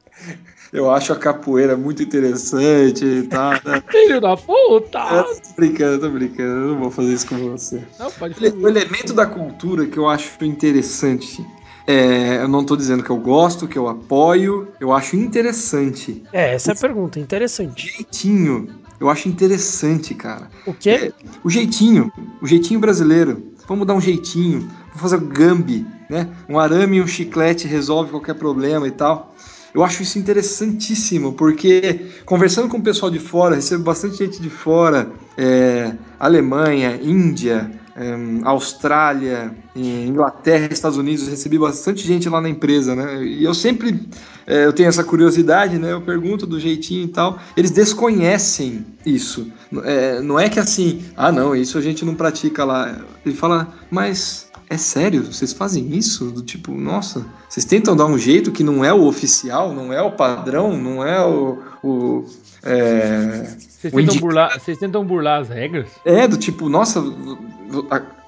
[0.74, 3.53] Eu acho a capoeira muito interessante e tal.
[3.53, 3.82] Né?
[3.89, 4.99] Filho da puta!
[4.99, 6.49] Eu tô brincando, tô brincando.
[6.49, 7.82] Eu não vou fazer isso com você.
[7.97, 8.53] Não, pode fazer.
[8.53, 11.43] O elemento da cultura que eu acho interessante.
[11.90, 16.22] É, eu não tô dizendo que eu gosto, que eu apoio, eu acho interessante.
[16.32, 17.88] É, essa é a pergunta, interessante.
[17.88, 18.68] Jeitinho.
[19.00, 20.52] Eu acho interessante, cara.
[20.68, 21.12] O quê?
[21.44, 23.42] O jeitinho, o jeitinho brasileiro.
[23.68, 26.30] Vamos dar um jeitinho, vamos fazer o gambi, né?
[26.48, 29.34] Um arame e um chiclete resolve qualquer problema e tal.
[29.74, 34.50] Eu acho isso interessantíssimo, porque conversando com o pessoal de fora, recebo bastante gente de
[34.50, 42.50] fora, é, Alemanha, Índia, em, Austrália, Inglaterra, Estados Unidos, eu recebi bastante gente lá na
[42.50, 43.24] empresa, né?
[43.24, 44.00] E eu sempre
[44.47, 45.91] é, eu tenho essa curiosidade, né?
[45.91, 47.38] Eu pergunto do jeitinho e tal.
[47.56, 49.52] Eles desconhecem isso.
[49.84, 52.97] É, não é que assim, ah, não, isso a gente não pratica lá.
[53.26, 55.24] Ele fala, mas é sério?
[55.24, 56.32] Vocês fazem isso?
[56.32, 60.02] Do tipo, nossa, vocês tentam dar um jeito que não é o oficial, não é
[60.02, 61.60] o padrão, não é o.
[61.84, 62.26] o
[62.64, 65.88] é, Vocês o tentam, indi- burlar, vocês tentam burlar as regras?
[66.06, 67.02] é, do tipo, nossa,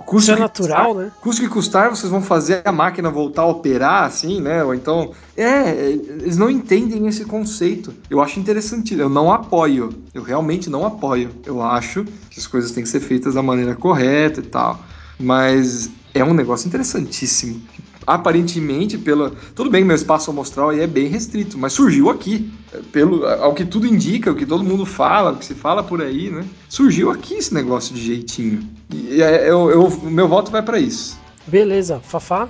[0.06, 1.12] custo é que natural, custar, né?
[1.22, 4.64] Custo que custar, vocês vão fazer a máquina voltar a operar, assim, né?
[4.64, 5.12] Ou então.
[5.38, 7.94] É, eles não entendem esse conceito.
[8.10, 8.98] Eu acho interessante.
[8.98, 9.90] Eu não apoio.
[10.14, 11.32] Eu realmente não apoio.
[11.46, 14.80] Eu acho que as coisas têm que ser feitas da maneira correta e tal.
[15.20, 17.62] Mas é um negócio interessantíssimo.
[18.06, 19.32] Aparentemente, pela.
[19.56, 22.52] Tudo bem que meu espaço amostral aí é bem restrito, mas surgiu aqui.
[22.92, 26.02] Pelo, ao que tudo indica, o que todo mundo fala, o que se fala por
[26.02, 26.46] aí, né?
[26.70, 28.68] Surgiu aqui esse negócio de jeitinho.
[28.90, 31.20] E é, eu, eu, o meu voto vai para isso.
[31.46, 32.48] Beleza, Fafá?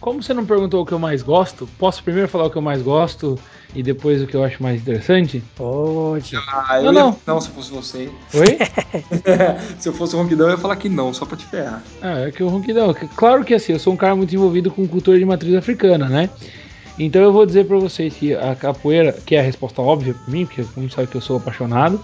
[0.00, 2.62] Como você não perguntou o que eu mais gosto, posso primeiro falar o que eu
[2.62, 3.38] mais gosto
[3.74, 5.42] e depois o que eu acho mais interessante?
[5.56, 6.36] Pode.
[6.36, 7.16] Ah, eu Não, ia- não.
[7.26, 8.08] não, se fosse você.
[8.34, 8.58] Oi?
[9.78, 11.82] se eu fosse o Ronquidão, eu ia falar que não, só pra te ferrar.
[12.00, 12.94] Ah, é que o ronquidão.
[13.16, 16.30] Claro que assim, eu sou um cara muito envolvido com cultura de matriz africana, né?
[16.98, 20.32] Então eu vou dizer pra vocês que a capoeira, que é a resposta óbvia pra
[20.32, 22.00] mim, porque como sabe que eu sou apaixonado,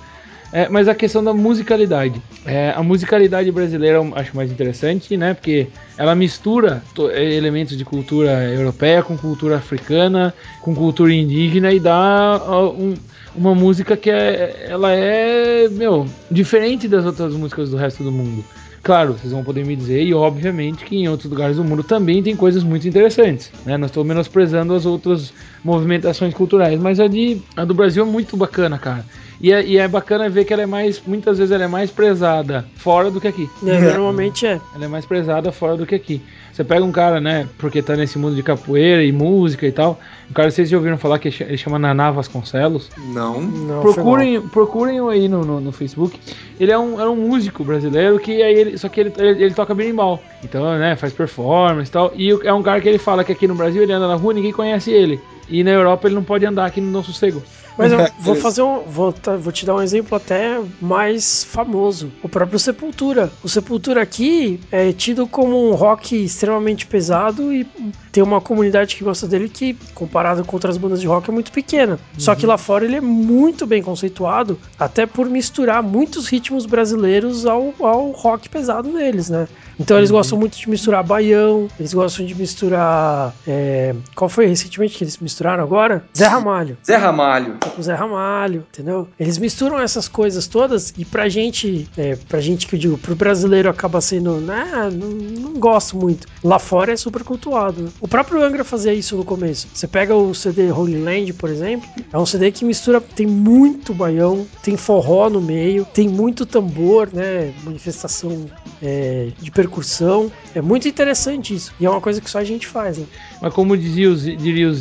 [0.55, 2.23] é, mas a questão da musicalidade.
[2.47, 5.35] É, a musicalidade brasileira eu acho mais interessante, né?
[5.35, 5.67] Porque
[5.99, 12.41] ela mistura to- elementos de cultura europeia com cultura africana, com cultura indígena e dá
[12.79, 12.95] um-
[13.35, 18.45] uma música que é, ela é, meu, diferente das outras músicas do resto do mundo.
[18.81, 22.23] Claro, vocês vão poder me dizer, e obviamente que em outros lugares do mundo também
[22.23, 23.51] tem coisas muito interessantes.
[23.65, 23.77] Né?
[23.79, 25.33] Não estou menosprezando as outras
[25.65, 29.05] movimentações culturais, mas a, de, a do Brasil é muito bacana, cara.
[29.45, 31.91] E é, e é bacana ver que ela é mais, muitas vezes ela é mais
[31.91, 33.51] prezada fora do que aqui.
[33.67, 34.59] É, normalmente é.
[34.75, 36.23] Ela é mais prezada fora do que aqui.
[36.51, 40.01] Você pega um cara, né, porque tá nesse mundo de capoeira e música e tal.
[40.31, 42.89] Um cara, vocês já ouviram falar que ele chama Naná Vasconcelos?
[43.13, 43.43] Não.
[43.43, 46.19] Não, procurem, procurem aí no, no, no Facebook.
[46.59, 49.55] Ele é um, é um músico brasileiro que aí ele, só que ele, ele, ele
[49.55, 50.23] toca berimbau.
[50.43, 52.13] Então, né, faz performance e tal.
[52.17, 54.15] E o- é um cara que ele fala que aqui no Brasil ele anda na
[54.15, 55.21] rua ninguém conhece ele.
[55.51, 57.43] E na Europa ele não pode andar aqui no nosso sossego.
[57.77, 58.81] Mas eu vou fazer um.
[58.83, 62.13] Vou, tá- vou te dar um exemplo até mais famoso.
[62.23, 63.31] O próprio Sepultura.
[63.43, 67.67] O Sepultura aqui é tido como um rock extremamente pesado e
[68.13, 71.51] tem uma comunidade que gosta dele que, comparado com outras bandas de rock, é muito
[71.51, 71.99] pequena.
[72.17, 77.45] Só que lá fora ele é muito bem conceituado, até por misturar muitos ritmos brasileiros
[77.45, 79.49] ao, ao rock pesado deles, né?
[79.81, 83.35] Então eles gostam muito de misturar baião, eles gostam de misturar.
[83.47, 86.05] é, qual foi recentemente que eles misturaram agora?
[86.17, 87.59] Zé Ramalho Zé Ramalho.
[87.71, 89.09] Com o Zé Ramalho, entendeu?
[89.19, 93.15] Eles misturam essas coisas todas e pra gente, é, pra gente que eu digo, pro
[93.15, 96.27] brasileiro acaba sendo, né, não, não gosto muito.
[96.43, 97.83] Lá fora é super cultuado.
[97.83, 97.91] né?
[98.01, 99.67] O próprio Angra fazia isso no começo.
[99.73, 103.95] Você pega o CD Holy Land, por exemplo, é um CD que mistura, tem muito
[103.95, 108.47] baião, tem forró no meio, tem muito tambor, né, manifestação
[108.83, 110.31] é, de percussão.
[110.55, 111.73] É muito interessante isso.
[111.81, 113.07] E é uma coisa que só a gente faz, né?
[113.41, 114.75] Mas como dizia o Zi, diria o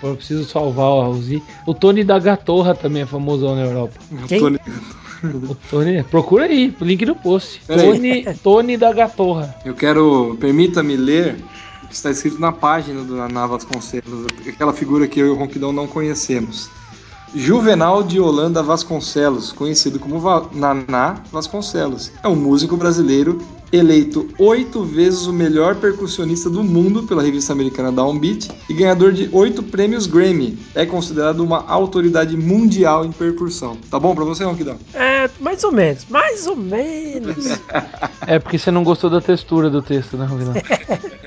[0.00, 3.94] pô, eu preciso salvar o Zi, o Tony da Gatorra também é famosão na Europa.
[4.28, 4.38] Quem?
[4.40, 4.60] Tony-
[5.24, 7.62] O Tony, procura aí, link no post.
[7.66, 9.54] Tony, Tony da Gatorra.
[9.64, 10.36] Eu quero.
[10.40, 11.36] Permita-me ler
[11.84, 15.34] o que está escrito na página do Naná Vasconcelos, aquela figura que eu e o
[15.36, 16.68] Ronquidão não conhecemos.
[17.34, 23.40] Juvenal de Holanda Vasconcelos, conhecido como Va- Naná Vasconcelos, é um músico brasileiro
[23.72, 29.28] eleito oito vezes o melhor percussionista do mundo pela revista americana Downbeat e ganhador de
[29.32, 30.58] oito prêmios Grammy.
[30.74, 33.76] É considerado uma autoridade mundial em percussão.
[33.90, 34.76] Tá bom pra você, Ronquidão?
[34.94, 37.58] É, mais ou menos, mais ou menos.
[38.24, 40.54] É porque você não gostou da textura do texto, né, Ronquidão?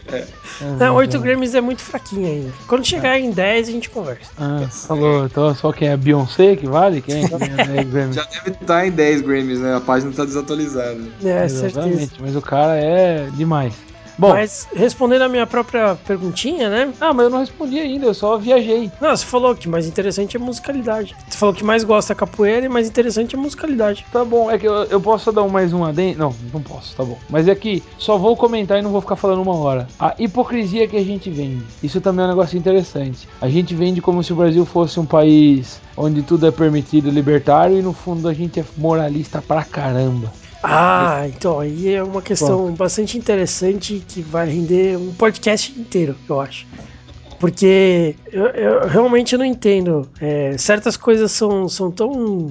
[0.80, 2.54] Não, 8 Grammys é muito fraquinho ainda.
[2.68, 4.32] Quando chegar em 10, a gente conversa.
[4.38, 5.26] Ah, falou.
[5.26, 7.02] Então só quem é Beyoncé que vale?
[7.02, 8.14] Quem é que ganha 10 Grammy?
[8.14, 9.76] Já deve estar em 10 Grammys, né?
[9.76, 11.02] A página tá desatualizada.
[11.24, 11.66] É, certeza.
[11.66, 13.74] Exatamente, mas o cara é demais.
[14.18, 16.94] Bom, Mas respondendo a minha própria perguntinha, né?
[17.02, 18.90] ah, mas eu não respondi ainda, eu só viajei.
[19.02, 21.16] Não, você falou que mais interessante é musicalidade.
[21.28, 24.06] Você falou que mais gosta é capoeira e mais interessante é musicalidade.
[24.12, 26.20] Tá bom, é que eu, eu posso dar um mais um adendo?
[26.20, 27.18] Não, não posso, tá bom.
[27.30, 29.88] Mas é que só vou comentar e não vou ficar falando uma hora.
[30.00, 31.66] A hipocrisia que a gente vende.
[31.84, 33.28] Isso também é um negócio interessante.
[33.42, 37.78] A gente vende como se o Brasil fosse um país onde tudo é permitido, libertário,
[37.78, 40.32] e no fundo a gente é moralista pra caramba.
[40.68, 46.42] Ah, então aí é uma questão bastante interessante que vai render um podcast inteiro, eu
[46.42, 46.66] acho.
[47.40, 50.10] Porque eu, eu realmente não entendo.
[50.20, 52.50] É, certas coisas são, são tão,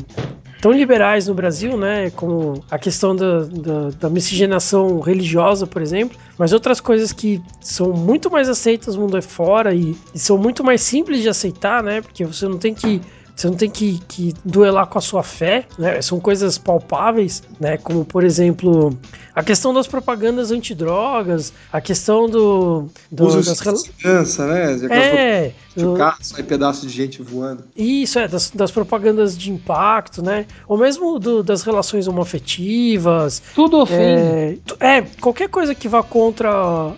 [0.61, 2.11] tão liberais no Brasil, né?
[2.11, 6.19] Como a questão da, da, da miscigenação religiosa, por exemplo.
[6.39, 10.83] Mas outras coisas que são muito mais aceitas mundo afora e, e são muito mais
[10.83, 12.03] simples de aceitar, né?
[12.03, 13.01] Porque você não tem que
[13.37, 16.01] você não tem que, que duelar com a sua fé, né?
[16.01, 17.77] São coisas palpáveis, né?
[17.79, 18.97] Como, por exemplo,
[19.35, 24.75] a questão das propagandas antidrogas, a questão do, do Uso das de segurança, né?
[24.77, 27.65] De É, de um do- carro, sai pedaço de gente voando.
[27.77, 30.47] isso, é, das, das propagandas de impacto, né?
[30.69, 33.43] Ou mesmo do- das relações homoafetivas.
[33.55, 34.61] Tudo ofende.
[34.81, 36.51] É, é, qualquer coisa que vá contra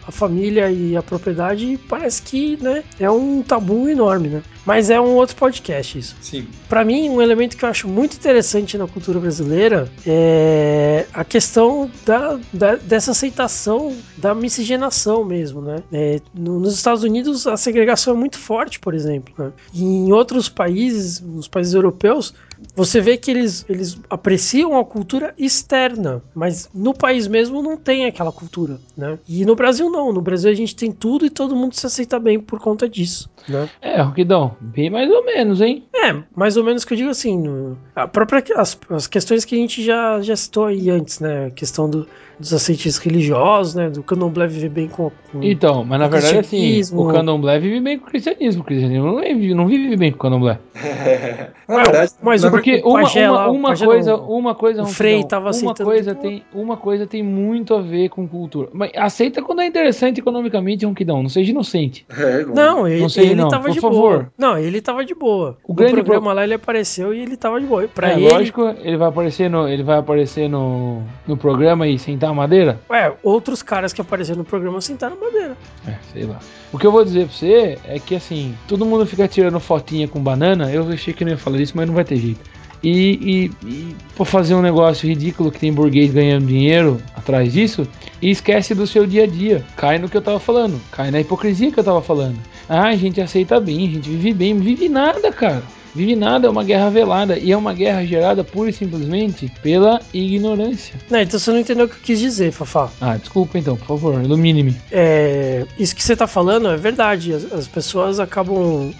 [0.07, 4.43] a família e a propriedade parece que né, é um tabu enorme, né?
[4.67, 6.17] Mas é um outro podcast isso.
[6.21, 6.47] Sim.
[6.69, 11.89] Pra mim, um elemento que eu acho muito interessante na cultura brasileira é a questão
[12.05, 15.77] da, da- dessa aceitação da miscigenação mesmo, né?
[15.93, 19.33] É, no- nos Estados Unidos, a segregação é muito forte, por exemplo.
[19.39, 19.53] né?
[19.73, 22.35] E em outros países, nos países europeus,
[22.75, 28.07] você vê que eles, eles apreciam a cultura externa, mas no país mesmo não tem
[28.07, 29.19] aquela cultura, né?
[29.29, 30.13] E no Brasil não.
[30.13, 33.29] No Brasil a gente tem tudo e todo mundo se aceita bem por conta disso,
[33.49, 33.69] né?
[33.81, 35.85] É, Roquidão, bem mais ou menos, hein?
[35.95, 39.55] É, mais ou menos que eu digo assim, no- a própria as, as questões que
[39.55, 41.47] a gente já, já citou aí antes, né?
[41.47, 42.07] A questão do-
[42.39, 43.89] dos aceites religiosos, né?
[43.91, 47.99] Do candomblé viver bem com, com Então, mas na verdade, assim, o candomblé vive bem
[47.99, 48.63] com o cristianismo.
[48.63, 50.59] O cristianismo não vive, não vive bem com o candomblé.
[51.69, 55.25] Na verdade, mas na o- Porque uma, uma, uma coisa, não, uma coisa, o Frei
[55.25, 58.69] tava uma coisa tem, uma coisa tem muito a ver com cultura.
[58.73, 61.23] Mas aceita quando é interessante economicamente, Ronquidão.
[61.23, 62.07] Não seja inocente.
[62.27, 62.45] É.
[62.45, 64.01] Não, ele, Não sei, ele não, tava por de favor.
[64.01, 64.33] boa.
[64.37, 65.57] Não, ele tava de boa.
[65.65, 67.87] O no grande programa pro- lá ele apareceu e ele tava de boa.
[67.89, 71.99] Pra é, ele, lógico, ele vai aparecer no, ele vai aparecer no, no programa e
[71.99, 72.81] sentar a madeira.
[72.91, 75.57] ué, outros caras que apareceram no programa sentaram madeira.
[75.87, 76.39] É, sei lá.
[76.73, 80.09] O que eu vou dizer pra você é que assim, todo mundo fica tirando fotinha
[80.09, 80.71] com banana.
[80.71, 82.41] Eu achei que não ia falar isso, mas não vai ter jeito.
[82.83, 87.87] E, e, e pra fazer um negócio ridículo que tem burguês ganhando dinheiro atrás disso,
[88.21, 89.65] e esquece do seu dia a dia.
[89.77, 92.37] Cai no que eu tava falando, cai na hipocrisia que eu tava falando.
[92.69, 95.63] Ah, a gente aceita bem, a gente vive bem, não vive nada, cara.
[95.97, 97.39] Vive nada, é uma guerra velada.
[97.39, 100.95] E é uma guerra gerada pura e simplesmente pela ignorância.
[101.11, 102.91] Não, então você não entendeu o que eu quis dizer, Fafá.
[103.01, 104.77] Ah, desculpa então, por favor, ilumine-me.
[104.93, 107.33] É, isso que você tá falando é verdade.
[107.33, 108.93] As, as pessoas acabam.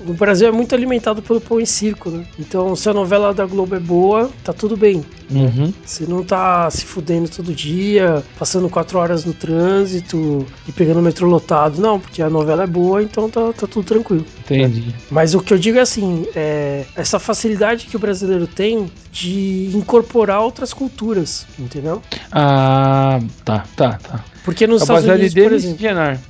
[0.00, 2.24] O Brasil é muito alimentado pelo pão e circo, né?
[2.38, 5.04] Então, se a novela da Globo é boa, tá tudo bem.
[5.30, 5.72] Uhum.
[5.84, 11.02] Você não tá se fudendo todo dia, passando quatro horas no trânsito e pegando o
[11.02, 11.80] metrô lotado.
[11.80, 14.26] Não, porque a novela é boa, então tá, tá tudo tranquilo.
[14.54, 14.94] Entendi.
[15.10, 19.70] Mas o que eu digo é assim, é essa facilidade que o brasileiro tem de
[19.74, 22.02] incorporar outras culturas, entendeu?
[22.30, 24.24] Ah, tá, tá, tá.
[24.44, 25.76] Porque nos Estados Capacidade Unidos, por exemplo.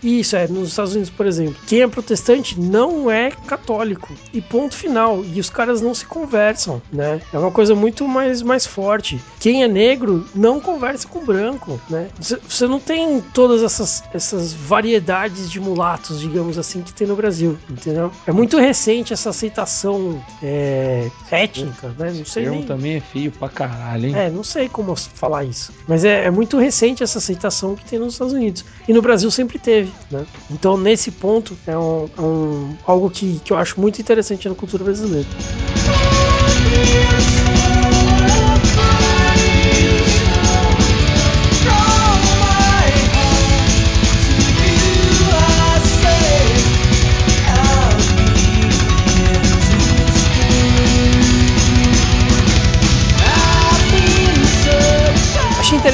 [0.03, 4.13] Isso, é, nos Estados Unidos, por exemplo, quem é protestante não é católico.
[4.33, 5.25] E ponto final.
[5.25, 7.21] E os caras não se conversam, né?
[7.33, 9.21] É uma coisa muito mais, mais forte.
[9.39, 12.09] Quem é negro não conversa com branco, né?
[12.19, 17.15] Você- Você não tem todas essas, essas variedades de mulatos, digamos assim, que tem no
[17.15, 18.08] Brasil, entendeu?
[18.27, 22.13] É muito recente essa aceitação é, étnica, né?
[22.13, 22.63] Não O sei nem...
[22.63, 24.15] também é feio pra caralho, hein?
[24.17, 25.73] É, não sei como falar isso.
[25.87, 28.65] Mas é, é muito recente essa aceitação que tem nos Estados Unidos.
[28.87, 30.25] E no Brasil sempre teve, né?
[30.51, 34.55] Então, nesse ponto, é, um, é um- algo que, que eu acho muito interessante na
[34.55, 35.27] cultura brasileira.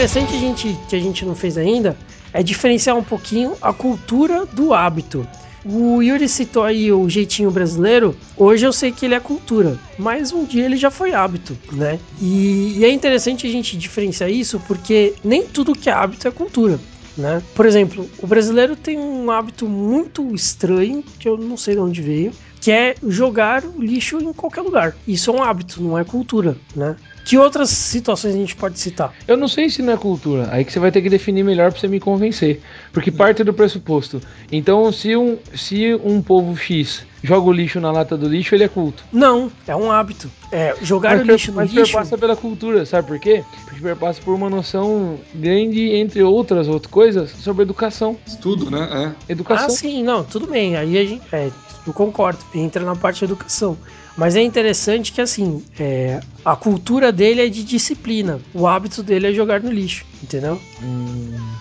[0.04, 1.96] Interessante a gente, que a gente não fez ainda
[2.30, 5.26] é diferenciar um pouquinho a cultura do hábito.
[5.64, 8.14] O Yuri citou aí o jeitinho brasileiro.
[8.36, 11.98] Hoje eu sei que ele é cultura, mas um dia ele já foi hábito, né?
[12.20, 16.30] E, e é interessante a gente diferenciar isso porque nem tudo que é hábito é
[16.30, 16.78] cultura.
[17.16, 17.42] Né?
[17.54, 22.02] Por exemplo, o brasileiro tem um hábito muito estranho, que eu não sei de onde
[22.02, 24.94] veio, que é jogar lixo em qualquer lugar.
[25.08, 26.94] Isso é um hábito, não é cultura, né?
[27.24, 29.14] Que outras situações a gente pode citar?
[29.26, 30.48] Eu não sei se não é cultura.
[30.50, 32.60] Aí que você vai ter que definir melhor pra você me convencer.
[32.92, 34.20] Porque parte do pressuposto.
[34.52, 38.64] Então, se um, se um povo X joga o lixo na lata do lixo, ele
[38.64, 39.02] é culto.
[39.10, 40.30] Não, é um hábito.
[40.52, 41.92] É, jogar o per- lixo no mas lixo.
[41.92, 43.42] perpassa pela cultura, sabe por quê?
[43.64, 48.18] Porque perpassa por uma noção grande, entre outras outras coisas, sobre educação.
[48.42, 49.14] Tudo, né?
[49.28, 49.32] É.
[49.32, 49.66] Educação.
[49.66, 50.76] Ah, sim, não, tudo bem.
[50.76, 51.22] Aí a gente.
[51.32, 51.50] É,
[51.86, 53.78] eu concordo, entra na parte de educação.
[54.16, 58.40] Mas é interessante que, assim, é, a cultura dele é de disciplina.
[58.52, 60.60] O hábito dele é jogar no lixo, entendeu?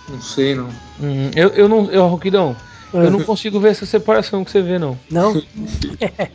[0.09, 0.69] Não sei, não.
[1.01, 1.89] Hum, eu, eu não.
[1.89, 2.55] Eu, Roquidão.
[2.93, 4.97] Eu não consigo ver essa separação que você vê, não.
[5.09, 5.33] Não?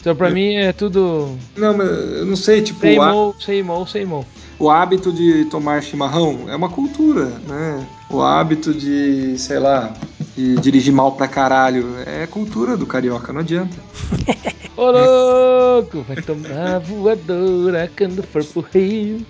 [0.01, 1.37] Então, pra mim, é tudo.
[1.57, 4.25] Não, mas eu não sei, tipo, Sem o, há- mou, sem mou, sem mou.
[4.59, 7.87] o hábito de tomar chimarrão é uma cultura, né?
[8.11, 9.93] O hábito de, sei lá,
[10.37, 13.77] de dirigir mal pra caralho é cultura do carioca, não adianta.
[14.77, 19.27] Ô louco, vai tomar voadora quando for pro rio.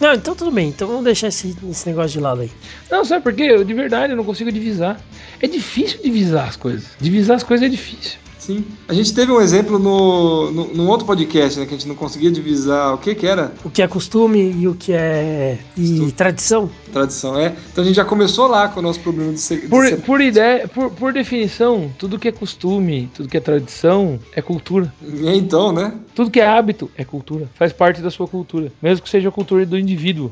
[0.00, 0.68] Não, então tudo bem.
[0.68, 2.50] Então vamos deixar esse, esse negócio de lado aí.
[2.90, 3.44] Não, sabe por quê?
[3.44, 5.00] Eu de verdade eu não consigo divisar.
[5.40, 6.90] É difícil divisar as coisas.
[7.00, 8.18] Divisar as coisas é difícil.
[8.46, 8.64] Sim.
[8.86, 11.66] A gente teve um exemplo no, no, num outro podcast, né?
[11.66, 14.68] Que a gente não conseguia divisar o que que era O que é costume e
[14.68, 16.70] o que é e tradição.
[16.92, 17.56] tradição, é.
[17.72, 19.62] Então a gente já começou lá com o nosso problema de ser.
[19.62, 23.40] de Por, ser- por ideia, por, por definição, tudo que é costume, tudo que é
[23.40, 24.94] tradição é cultura.
[25.02, 25.92] Então, né?
[26.14, 27.50] Tudo que é hábito é cultura.
[27.54, 28.70] Faz parte da sua cultura.
[28.80, 30.30] Mesmo que seja a cultura do indivíduo.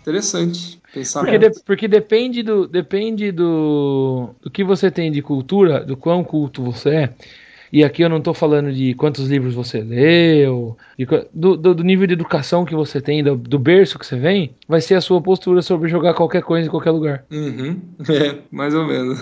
[0.00, 0.80] Interessante.
[0.92, 5.96] Pensar Porque, de- porque depende, do, depende do, do que você tem de cultura, do
[5.96, 7.10] quão culto você é.
[7.72, 11.82] E aqui eu não tô falando de quantos livros você leu, de do, do, do
[11.82, 15.00] nível de educação que você tem, do, do berço que você vem, vai ser a
[15.00, 17.24] sua postura sobre jogar qualquer coisa em qualquer lugar.
[17.30, 17.80] Uhum.
[18.12, 19.18] É, mais ou menos.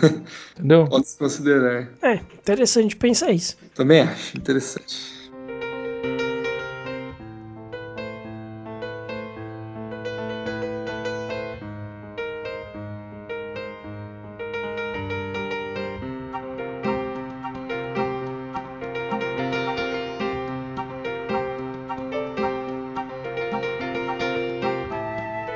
[0.58, 0.84] Entendeu?
[0.86, 1.88] Pode se considerar.
[2.02, 3.56] É, interessante pensar isso.
[3.74, 4.36] Também acho.
[4.36, 5.19] Interessante.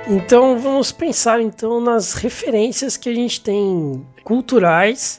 [0.07, 5.19] Então vamos pensar então nas referências que a gente tem culturais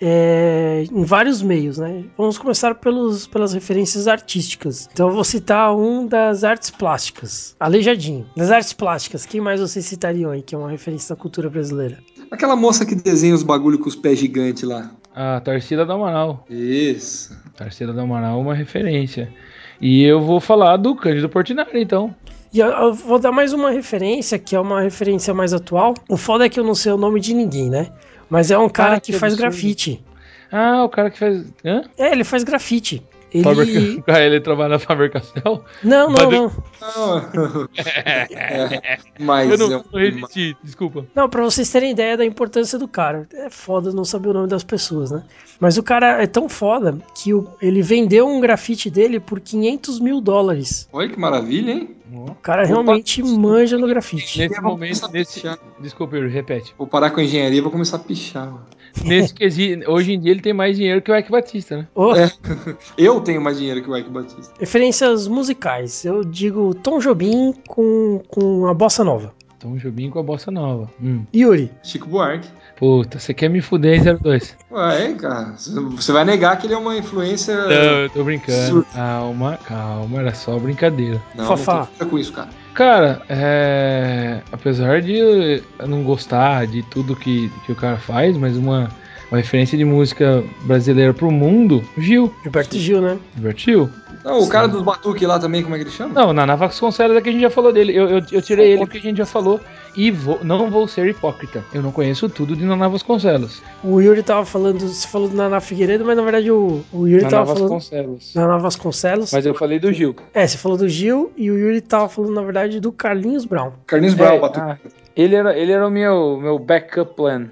[0.00, 2.04] é, em vários meios, né?
[2.18, 4.90] Vamos começar pelos, pelas referências artísticas.
[4.92, 8.26] Então eu vou citar um das artes plásticas, Aleijadinho.
[8.36, 11.98] Das artes plásticas, quem mais vocês citariam aí que é uma referência da cultura brasileira?
[12.30, 14.90] Aquela moça que desenha os bagulho com os pés gigantes lá.
[15.14, 16.44] A Tarsila do Amaral.
[16.50, 17.34] Isso.
[17.56, 19.32] Tarsila do Amaral é uma referência.
[19.80, 22.14] E eu vou falar do Cândido Portinari, então.
[22.52, 25.94] E eu, eu vou dar mais uma referência, que é uma referência mais atual.
[26.08, 27.88] O foda é que eu não sei o nome de ninguém, né?
[28.30, 29.50] Mas é um cara Ah, que, que faz absurdo.
[29.50, 30.04] grafite.
[30.50, 31.44] Ah, o cara que faz.
[31.64, 31.82] Hã?
[31.98, 33.02] É, ele faz grafite.
[33.36, 34.02] Ele.
[34.02, 34.02] Faber...
[34.22, 35.64] Ele trabalha na Faber Castell?
[35.82, 36.52] Não, não, não.
[36.80, 37.68] Não.
[37.76, 41.06] É, mas Eu não, é não resisti, desculpa.
[41.14, 43.26] Não, pra vocês terem ideia da importância do cara.
[43.32, 45.24] É foda não saber o nome das pessoas, né?
[45.60, 50.00] Mas o cara é tão foda que o- ele vendeu um grafite dele por 500
[50.00, 50.88] mil dólares.
[50.92, 51.90] Olha que maravilha, hein?
[52.12, 54.38] O cara realmente manja no grafite.
[54.38, 55.42] Nesse Eu vou momento, nesse.
[55.80, 56.72] Desculpa, Yuri, repete.
[56.78, 58.46] Vou parar com a engenharia e vou começar a pichar.
[58.46, 58.66] mano.
[59.04, 61.88] Nesse quesito, hoje em dia ele tem mais dinheiro que o Ike Batista, né?
[61.94, 62.30] Ô, É.
[62.96, 64.54] Eu tenho mais dinheiro que o Ike Batista.
[64.58, 66.04] Referências musicais.
[66.04, 69.34] Eu digo Tom Jobim com, com a bossa nova.
[69.58, 70.90] Tom Jobim com a bossa nova.
[71.02, 71.24] Hum.
[71.34, 71.70] Yuri.
[71.82, 72.48] Chico Buarque.
[72.76, 74.56] Puta, você quer me fuder em 02.
[74.70, 77.56] Ué, cara, você vai negar que ele é uma influência.
[77.56, 78.68] Não, eu tô brincando.
[78.68, 78.92] Surto.
[78.92, 81.20] Calma, calma, era só brincadeira.
[81.34, 81.88] Não, Fafá.
[81.98, 82.48] não com isso, cara.
[82.74, 84.42] Cara, é.
[84.52, 88.90] Apesar de eu não gostar de tudo que, que o cara faz, mas uma,
[89.30, 92.34] uma referência de música brasileira pro mundo, Gil.
[92.42, 93.18] Gilberto Gil, né?
[93.34, 93.90] Gilberto Gil.
[94.22, 96.12] Não, o cara dos batuques lá também, como é que ele chama?
[96.12, 97.96] Não, na Nava Vasconcelos é que a gente já falou dele.
[97.96, 99.60] Eu, eu, eu tirei ele porque a gente já falou.
[99.96, 101.64] E vou, não vou ser hipócrita.
[101.72, 103.62] Eu não conheço tudo de Naná Vasconcelos.
[103.82, 107.22] O Yuri tava falando, você falou do Naná Figueiredo, mas na verdade o, o Yuri
[107.24, 108.34] Naná tava falando Vasconcelos.
[108.34, 109.32] Naná Vasconcelos.
[109.32, 110.14] Mas eu falei do Gil.
[110.34, 113.72] É, você falou do Gil e o Yuri tava falando, na verdade, do Carlinhos Brown.
[113.86, 114.60] Carlinhos Brown, É, batuque.
[114.60, 114.78] ah,
[115.16, 117.48] ele era, ele era o meu, meu backup plan.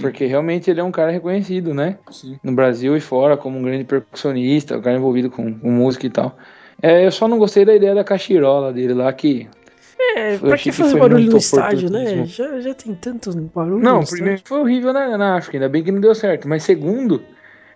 [0.00, 1.96] Porque realmente ele é um cara reconhecido, né?
[2.10, 2.38] Sim.
[2.44, 6.10] No Brasil e fora, como um grande percussionista, um cara envolvido com, com música e
[6.10, 6.36] tal.
[6.82, 9.48] É, eu só não gostei da ideia da cachirola dele lá, que.
[10.16, 12.24] É, pra que fazer barulho no estádio, né?
[12.24, 15.84] Já, já tem tanto barulho Não, no primeiro foi horrível na, na África, ainda bem
[15.84, 16.48] que não deu certo.
[16.48, 17.22] Mas segundo,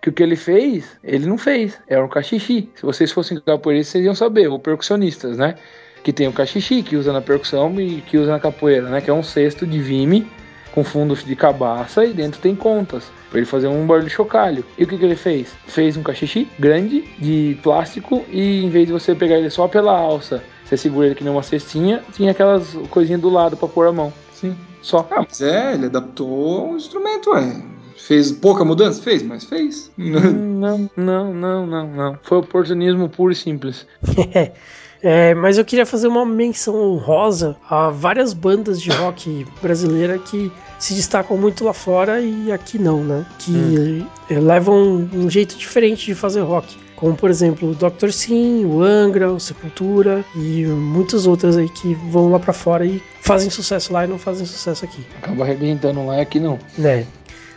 [0.01, 1.79] que o que ele fez, ele não fez.
[1.87, 2.69] Era um cachixi.
[2.75, 5.55] Se vocês fossem capoeiristas, vocês iam saber, ou percussionistas, né?
[6.03, 9.01] Que tem o cachixi, que usa na percussão e que usa na capoeira, né?
[9.01, 10.27] Que é um cesto de vime
[10.73, 13.09] com fundos de cabaça e dentro tem contas.
[13.29, 14.63] Pra ele fazer um barulho de chocalho.
[14.77, 15.55] E o que, que ele fez?
[15.65, 19.97] Fez um cachixi grande de plástico e em vez de você pegar ele só pela
[19.97, 23.87] alça, você segura ele que nem uma cestinha, tinha aquelas coisinhas do lado pra pôr
[23.87, 24.11] a mão.
[24.33, 24.55] Sim.
[24.81, 25.07] Só.
[25.11, 27.63] Ah, mas é, ele adaptou o instrumento, ué.
[27.95, 29.01] Fez pouca mudança?
[29.01, 29.91] Fez, mas fez.
[29.97, 32.19] Não, não, não, não, não.
[32.21, 33.87] Foi oportunismo puro e simples.
[35.05, 40.51] É, mas eu queria fazer uma menção honrosa a várias bandas de rock brasileira que
[40.79, 43.23] se destacam muito lá fora e aqui não, né?
[43.37, 46.75] Que eh, levam um, jeito diferente de fazer rock.
[46.95, 48.09] Como, por exemplo, o Dr.
[48.09, 52.99] Sim, o Angra, o Sepultura e muitas outras aí que vão lá pra fora e
[53.21, 55.05] fazem sucesso lá e não fazem sucesso aqui.
[55.21, 56.57] Acaba arrebentando lá e aqui não.
[56.79, 57.05] né?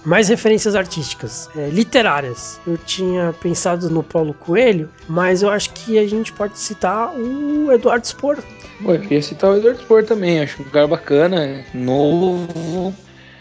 [0.04, 2.60] Mais referências artísticas, é, literárias.
[2.66, 7.70] Eu tinha pensado no Paulo Coelho, mas eu acho que a gente pode citar o
[7.72, 8.38] Eduardo Spor.
[8.82, 10.40] Pô, eu queria citar o Eduardo Spor também.
[10.40, 12.94] Acho um cara bacana, novo,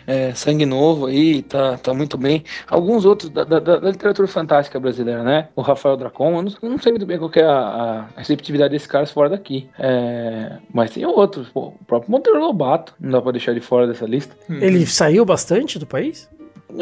[0.05, 2.43] é, sangue novo aí, tá, tá muito bem.
[2.67, 5.49] Alguns outros da, da- da literatura fantástica brasileira, né?
[5.55, 8.19] O Rafael Dracon, eu não, eu não sei muito bem qual que é a, a
[8.19, 9.69] receptividade desses caras fora daqui.
[9.77, 13.85] É, mas tem outros, pô, o próprio Monteiro Lobato, não dá pra deixar ele fora
[13.85, 14.35] dessa lista.
[14.49, 16.27] Ele saiu bastante do país?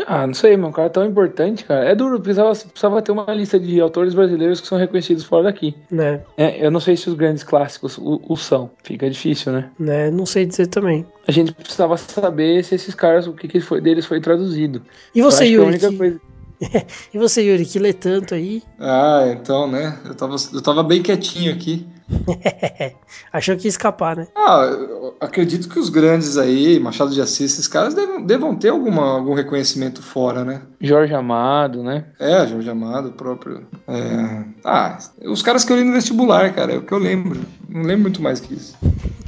[0.08, 0.70] Ah, não sei, meu.
[0.70, 1.86] Um cara tão importante, cara.
[1.86, 5.76] É duro, precisava, precisava ter uma lista de autores brasileiros que são reconhecidos fora daqui.
[5.92, 6.22] Né?
[6.38, 8.72] É, eu não sei se os grandes clássicos o, o são.
[8.84, 9.70] Fica difícil, né?
[9.78, 10.10] Né?
[10.10, 11.06] Não sei dizer também.
[11.28, 14.82] A gente precisava saber se esses caras, o que, que foi, deles foi traduzido.
[15.14, 15.68] E Eu você, acho que a Yuri?
[15.70, 16.22] única que- coisa-
[17.14, 18.64] E você, Yuri, que lê tanto aí?
[18.80, 20.00] Ah, então, né?
[20.06, 21.86] Eu tava, eu tava bem quietinho aqui.
[23.34, 24.28] Achou que ia escapar, né?
[24.36, 28.70] Ah, eu acredito que os grandes aí, Machado de Assis, esses caras devam, devam ter
[28.70, 30.62] alguma, algum reconhecimento fora, né?
[30.80, 32.06] Jorge Amado, né?
[32.20, 33.66] É, Jorge Amado, o próprio.
[33.88, 34.44] É...
[34.64, 37.40] Ah, os caras que eu li no vestibular, cara, é o que eu lembro.
[37.68, 38.78] Não lembro muito mais que isso.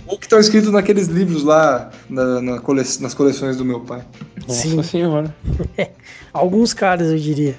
[0.06, 4.06] Ou que estão escritos naqueles livros lá na- na cole- nas coleções do meu pai.
[4.48, 4.82] Nossa Sim.
[4.84, 5.36] senhora.
[6.32, 7.56] Alguns caras, eu diria.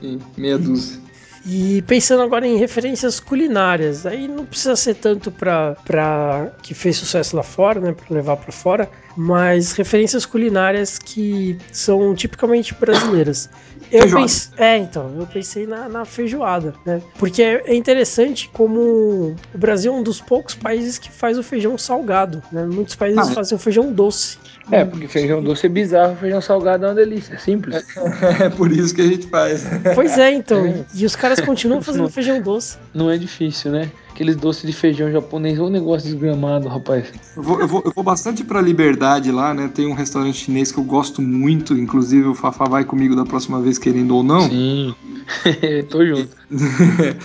[0.00, 1.00] Sim, meia dúzia.
[1.46, 5.76] E pensando agora em referências culinárias, aí não precisa ser tanto pra
[6.62, 12.14] que fez sucesso lá fora, né, para levar pra fora, mas referências culinárias que são
[12.14, 13.48] tipicamente brasileiras.
[13.90, 14.22] Eu Feijoada.
[14.26, 17.00] pense, é, então, eu pensei na, na feijoada, né?
[17.18, 18.80] Porque é é interessante como
[19.54, 22.64] o Brasil é um dos poucos países que faz o feijão salgado, né?
[22.66, 23.34] Muitos países Ah, é.
[23.34, 24.38] fazem o feijão doce.
[24.70, 27.84] É, porque feijão doce é bizarro, feijão salgado é uma delícia, é simples.
[28.40, 29.64] É por isso que a gente faz.
[29.94, 30.84] Pois é, então.
[30.94, 32.76] E os caras continuam fazendo feijão doce.
[32.92, 33.90] Não é difícil, né?
[34.18, 37.06] Aqueles doces de feijão japonês, um negócio desgramado, rapaz.
[37.36, 39.70] Eu vou, eu vou, eu vou bastante pra Liberdade lá, né?
[39.72, 43.60] Tem um restaurante chinês que eu gosto muito, inclusive o Fafá vai comigo da próxima
[43.60, 44.40] vez, querendo ou não.
[44.40, 44.92] Sim.
[45.88, 46.30] Tô junto.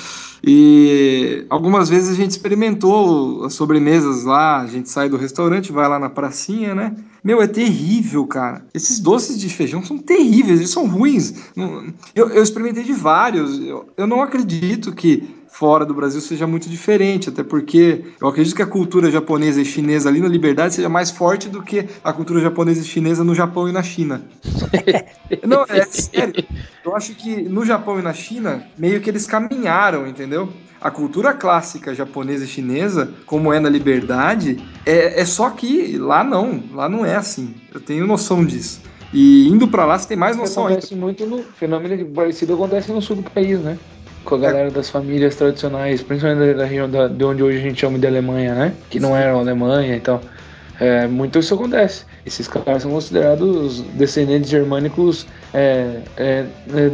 [0.46, 5.90] e algumas vezes a gente experimentou as sobremesas lá, a gente sai do restaurante, vai
[5.90, 6.96] lá na pracinha, né?
[7.24, 8.68] Meu, é terrível, cara.
[8.72, 11.34] Esses doces de feijão são terríveis, eles são ruins.
[12.14, 13.60] Eu, eu experimentei de vários.
[13.60, 18.56] Eu, eu não acredito que fora do Brasil seja muito diferente, até porque eu acredito
[18.56, 22.12] que a cultura japonesa e chinesa ali na Liberdade seja mais forte do que a
[22.12, 24.24] cultura japonesa e chinesa no Japão e na China.
[25.46, 26.44] Não, é sério.
[26.84, 30.50] Eu acho que no Japão e na China, meio que eles caminharam, entendeu?
[30.82, 36.24] A cultura clássica japonesa e chinesa, como é na Liberdade, é, é só que lá
[36.24, 36.64] não.
[36.74, 37.54] Lá não é assim.
[37.72, 38.82] Eu tenho noção disso.
[39.14, 40.80] E indo pra lá, você tem mais noção ainda.
[40.80, 41.44] Acontece muito no.
[41.44, 43.78] Fenômeno parecido acontece no sul do país, né?
[44.24, 47.80] Com a galera das famílias tradicionais, principalmente da região da, de onde hoje a gente
[47.80, 48.74] chama de Alemanha, né?
[48.90, 50.22] Que não eram Alemanha e tal.
[50.80, 52.06] É, muito isso acontece.
[52.26, 56.92] Esses caras são considerados descendentes germânicos, é, é, é,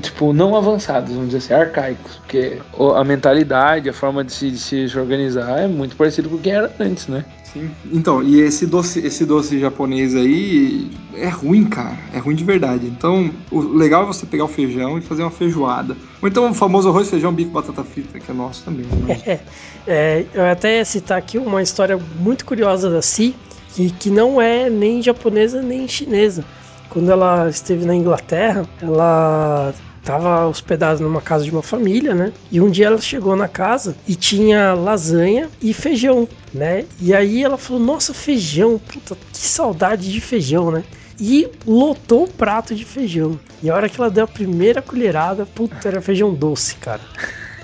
[0.00, 2.16] tipo, não avançados, vamos dizer assim, arcaicos.
[2.16, 2.58] Porque
[2.96, 6.50] a mentalidade, a forma de se, de se organizar é muito parecido com o que
[6.50, 7.24] era antes, né?
[7.52, 7.68] Sim.
[7.92, 11.98] Então, e esse doce, esse doce japonês aí é ruim, cara.
[12.14, 12.86] É ruim de verdade.
[12.86, 15.96] Então, o legal é você pegar o feijão e fazer uma feijoada.
[16.22, 18.86] Ou então o famoso arroz, feijão, bife, batata frita, que é nosso também.
[19.06, 19.40] Mas...
[19.86, 23.34] É, eu até ia citar aqui uma história muito curiosa da Si,
[23.74, 26.44] que, que não é nem japonesa nem chinesa.
[26.88, 32.32] Quando ela esteve na Inglaterra, ela estava hospedada numa casa de uma família, né?
[32.50, 36.84] E um dia ela chegou na casa e tinha lasanha e feijão, né?
[37.00, 40.82] E aí ela falou: Nossa, feijão, puta, que saudade de feijão, né?
[41.20, 43.38] E lotou o prato de feijão.
[43.62, 47.02] E a hora que ela deu a primeira colherada, puta, era feijão doce, cara.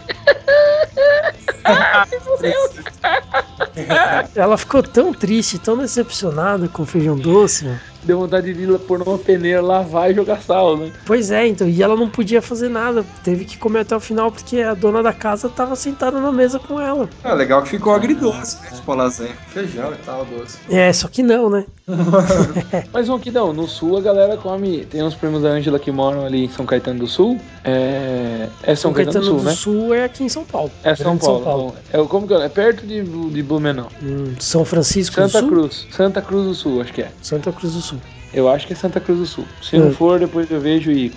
[4.35, 7.81] Ela ficou tão triste, tão decepcionada com o feijão doce, mano.
[8.07, 10.93] Deu vontade de ir pôr numa peneira, lavar e jogar sal, né?
[11.05, 14.31] Pois é, então, e ela não podia fazer nada, teve que comer até o final
[14.31, 17.09] porque a dona da casa tava sentada na mesa com ela.
[17.25, 18.71] É legal que ficou agridoce, né?
[18.77, 19.35] Tipo lasanha.
[19.49, 20.57] Feijão e tal, doce.
[20.71, 21.65] É, só que não, né?
[22.93, 24.85] Mas um aqui não, no sul a galera come.
[24.85, 27.41] Tem uns primos da Ângela que moram ali em São Caetano do Sul.
[27.65, 29.53] É, é São, Caetano, do Sul, né?
[29.53, 30.71] Sul é aqui em São Paulo.
[30.83, 31.75] É São Grande Paulo.
[31.93, 32.45] É, como que é?
[32.45, 33.89] É perto de, de Blumenau.
[34.03, 35.49] Hum, São Francisco do Santa Sul?
[35.49, 35.87] Cruz.
[35.93, 37.11] Santa Cruz do Sul, acho que é.
[37.23, 37.99] Santa Cruz do Sul.
[38.35, 39.45] Eu acho que é Santa Cruz do Sul.
[39.63, 39.85] Se Hum.
[39.87, 41.11] não for, depois eu vejo e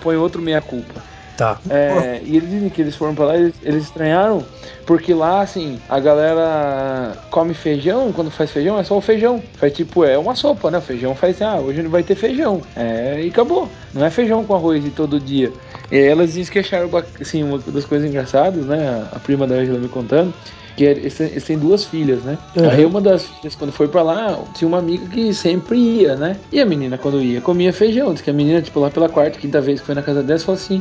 [0.00, 1.10] põe outro meia-culpa.
[1.36, 1.58] Tá.
[1.70, 4.44] É, e eles dizem que eles foram pra lá e eles, estranharam,
[4.84, 9.42] porque lá, assim, a galera come feijão, quando faz feijão é só o feijão.
[9.54, 10.76] Faz tipo, é uma sopa, né?
[10.76, 12.60] O feijão faz, ah, hoje não vai ter feijão.
[12.76, 13.70] É, e acabou.
[13.94, 15.50] Não é feijão com arroz de todo dia.
[15.90, 16.88] E elas dizem que acharam,
[17.20, 19.08] assim, uma das coisas engraçadas, né?
[19.10, 20.32] A prima da Angela me contando.
[20.76, 22.38] Que eles têm- eles têm duas filhas, né?
[22.56, 22.70] Uhum.
[22.70, 26.36] Aí uma das filhas, quando foi pra lá, tinha uma amiga que sempre ia, né?
[26.52, 28.12] E a menina, quando ia, comia feijão.
[28.14, 30.38] Diz que a menina, tipo, lá pela quarta, quinta vez que foi na casa dela,
[30.38, 30.80] falou assim: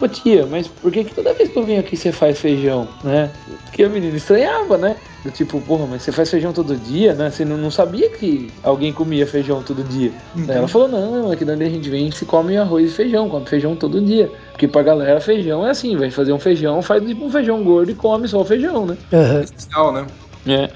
[0.00, 2.88] Ô tia, mas por que, que toda vez que eu venho aqui você faz feijão,
[3.04, 3.30] né?
[3.66, 4.96] Porque a menina estranhava, né?
[5.22, 7.30] Do tipo, porra, mas você faz feijão todo dia, né?
[7.30, 10.10] Você não, não sabia que alguém comia feijão todo dia.
[10.34, 13.44] Daí ela falou, não, aqui dali a gente vem se come arroz e feijão, come
[13.44, 14.32] feijão todo dia.
[14.52, 17.90] Porque pra galera feijão é assim, vai fazer um feijão, faz tipo um feijão gordo
[17.90, 18.96] e come só o feijão, né?
[19.12, 19.42] Aham.
[19.42, 20.06] Especial, né?
[20.46, 20.70] É.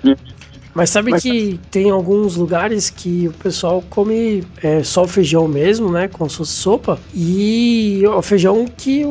[0.75, 5.91] Mas sabe que tem alguns lugares que o pessoal come é, só o feijão mesmo,
[5.91, 6.09] né?
[6.09, 6.99] Com sua sopa.
[7.15, 9.05] E o feijão que,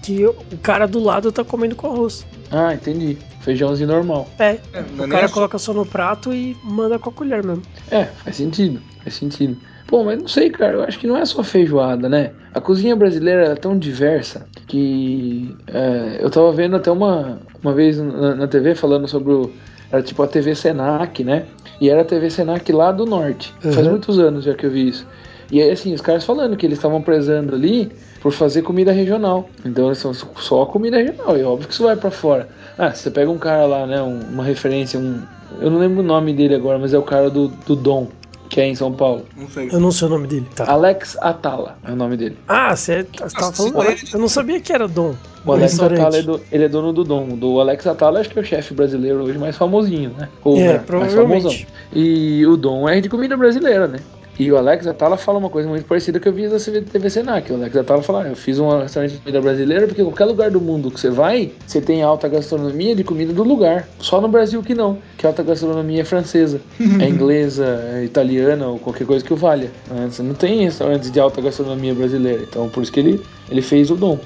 [0.00, 2.24] que o cara do lado tá comendo com arroz.
[2.50, 3.18] Ah, entendi.
[3.40, 4.28] Feijãozinho normal.
[4.38, 7.44] É, É, é o nem cara coloca só no prato e manda com a colher
[7.44, 7.62] mesmo.
[7.90, 9.56] É, faz sentido, faz sentido.
[9.86, 12.30] Pô, mas não sei, cara, eu acho que não é só feijoada, né?
[12.54, 17.98] A cozinha brasileira é tão diversa que é, eu tava vendo até uma, uma vez
[17.98, 19.50] na, na TV falando sobre o.
[19.92, 21.44] Era tipo a TV Senac, né?
[21.80, 23.52] E era a TV Senac lá do norte.
[23.60, 23.90] Faz Uhum.
[23.90, 25.06] muitos anos já que eu vi isso.
[25.50, 27.92] E aí, assim, os caras falando que eles estavam prezando ali
[28.22, 29.50] por fazer comida regional.
[29.66, 31.36] Então, eles são só comida regional.
[31.36, 32.48] E óbvio que isso vai pra fora.
[32.78, 34.00] Ah, você pega um cara lá, né?
[34.00, 35.20] um- uma referência, um.
[35.60, 38.08] Eu não lembro o nome dele agora, mas é o cara do, do Dom,
[38.52, 39.24] que é em São Paulo.
[39.34, 39.70] Não sei.
[39.72, 40.70] Eu não sei o nome dele, tá?
[40.70, 42.36] Alex Atala é o nome dele.
[42.46, 43.82] Ah, você você tava falando.
[43.88, 45.14] ele- Eu não sabia que era Dom.
[45.44, 45.80] O Alex.
[45.80, 47.28] Atala é, do- ele é dono do Dom.
[47.28, 50.28] Do Alex Atala acho que é o chefe brasileiro hoje mais famosinho, né?
[50.44, 51.42] Ou, É, né, mais provavelmente.
[51.42, 51.66] famosão.
[51.94, 53.98] E o Dom é de comida brasileira, né?
[54.38, 57.52] E o Alex Atala fala uma coisa muito parecida que eu vi da TV Senac.
[57.52, 60.50] O Alex Atala fala, "Ah, eu fiz um restaurante de comida brasileira porque qualquer lugar
[60.50, 63.86] do mundo que você vai, você tem alta gastronomia de comida do lugar.
[63.98, 66.60] Só no Brasil que não, que a alta gastronomia é francesa,
[67.00, 69.70] é inglesa, é italiana ou qualquer coisa que o valha.
[70.10, 72.42] Você não tem restaurantes de alta gastronomia brasileira.
[72.42, 74.18] Então por isso que ele, ele fez o Dom.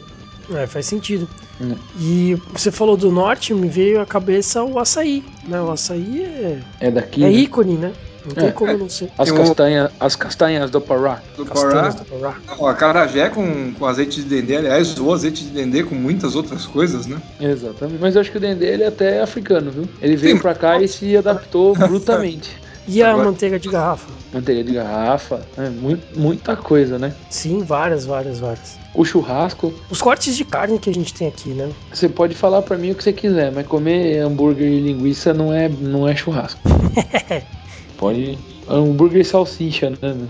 [0.55, 1.29] É, faz sentido.
[1.61, 1.75] Hum.
[1.99, 5.25] E você falou do norte, me veio à cabeça o açaí.
[5.49, 5.61] Né?
[5.61, 7.25] O açaí é, É daqui.
[7.25, 7.33] é né?
[7.33, 7.93] ícone, né?
[8.27, 8.53] Não tem É.
[8.53, 9.11] como não ser.
[9.17, 11.21] As, um- castanha, as castanhas do Pará.
[11.37, 11.89] Do Pará.
[11.91, 12.35] Do Pará.
[12.59, 16.67] Ó, acarajé com, com azeite de dendê, aliás, o azeite de dendê com muitas outras
[16.67, 17.21] coisas, né?
[17.41, 17.99] Exatamente.
[18.01, 19.89] Mas eu acho que o Dendê ele é até africano, viu?
[20.03, 20.43] Ele veio Sim.
[20.43, 22.51] pra cá e se adaptou brutamente.
[22.89, 24.07] E a Agora- manteiga de garrafa?
[24.33, 27.13] Manteiga de garrafa, é, mui- muita coisa, né?
[27.31, 28.77] Sim, várias, várias, várias.
[28.95, 31.69] O churrasco, Os cortes de carne que a gente tem aqui, né?
[31.93, 35.53] você pode falar pra mim o que você quiser, mas comer hambúrguer e linguiça não
[35.53, 36.61] é, não é churrasco.
[37.97, 38.39] pode.
[38.69, 40.29] Hambúrguer e salsicha, né?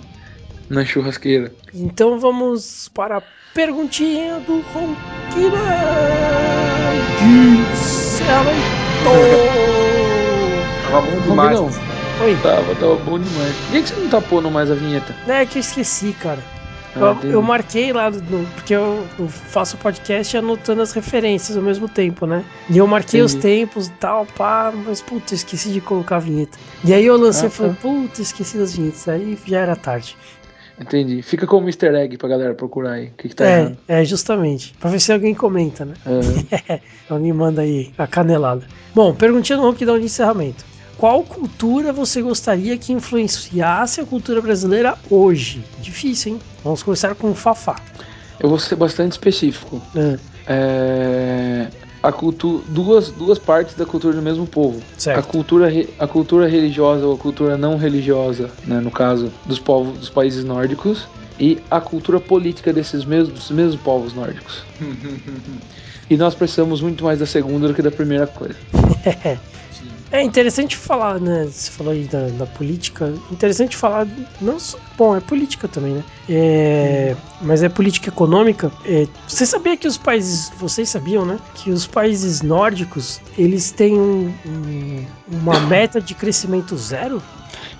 [0.69, 1.53] Na churrasqueira.
[1.75, 3.23] Então vamos para a
[3.55, 5.59] perguntinha do Ronquina
[7.19, 7.67] de
[10.91, 11.61] Tava bom demais.
[11.61, 11.67] não.
[12.25, 13.55] Oi, Tava, tava bom demais.
[13.57, 15.15] Por que, que você não tá pondo mais a vinheta?
[15.29, 16.39] é que eu esqueci, cara.
[16.99, 21.63] Ah, Eu, eu marquei lá, no- porque eu, eu faço podcast anotando as referências ao
[21.63, 22.45] mesmo tempo, né?
[22.71, 23.61] E eu marquei os Entendi.
[23.67, 26.59] tempos e tal, pá, mas puta, esqueci de colocar a vinheta.
[26.85, 27.79] E aí eu lancei Ah, e falei, tá.
[27.83, 29.07] puta, esqueci das vinhetas.
[29.09, 30.17] Aí já era tarde.
[30.79, 31.23] Entendi.
[31.23, 33.07] Fica como easter egg pra galera procurar aí.
[33.07, 33.79] O que, que tá é, errado.
[33.89, 34.75] é, justamente.
[34.79, 35.95] Pra ver se alguém comenta, né?
[36.69, 36.81] É.
[37.09, 38.67] Alguém manda aí a canelada.
[38.95, 40.65] Bom, perguntinha no ronquidão de encerramento.
[40.99, 45.63] Qual cultura você gostaria que influenciasse a cultura brasileira hoje?
[45.79, 46.41] Difícil, hein?
[46.65, 47.77] Vamos começar com o Fafá.
[48.41, 49.81] Eu vou ser bastante específico.
[49.95, 50.17] Ah,
[50.49, 51.67] É,
[52.03, 54.81] a cultura, duas, duas partes da cultura do mesmo povo.
[54.97, 55.19] Certo.
[55.19, 59.59] A cultura, re- a cultura religiosa ou a cultura não religiosa, né, no caso dos
[59.59, 61.09] povos dos países nórdicos,
[61.39, 64.65] e a cultura política desses mesmos, dos mesmos povos nórdicos.
[66.09, 68.55] E nós precisamos muito mais da segunda do que da primeira coisa.
[70.11, 71.45] É interessante falar, né?
[71.47, 73.15] Você falou aí da, da política.
[73.31, 74.07] Interessante falar.
[74.41, 76.05] Não só, bom, é política também, né?
[76.29, 78.71] É, mas é política econômica.
[78.85, 80.51] É, você sabia que os países.
[80.59, 81.39] Vocês sabiam, né?
[81.55, 87.23] Que os países nórdicos eles têm um- um- uma meta de crescimento zero?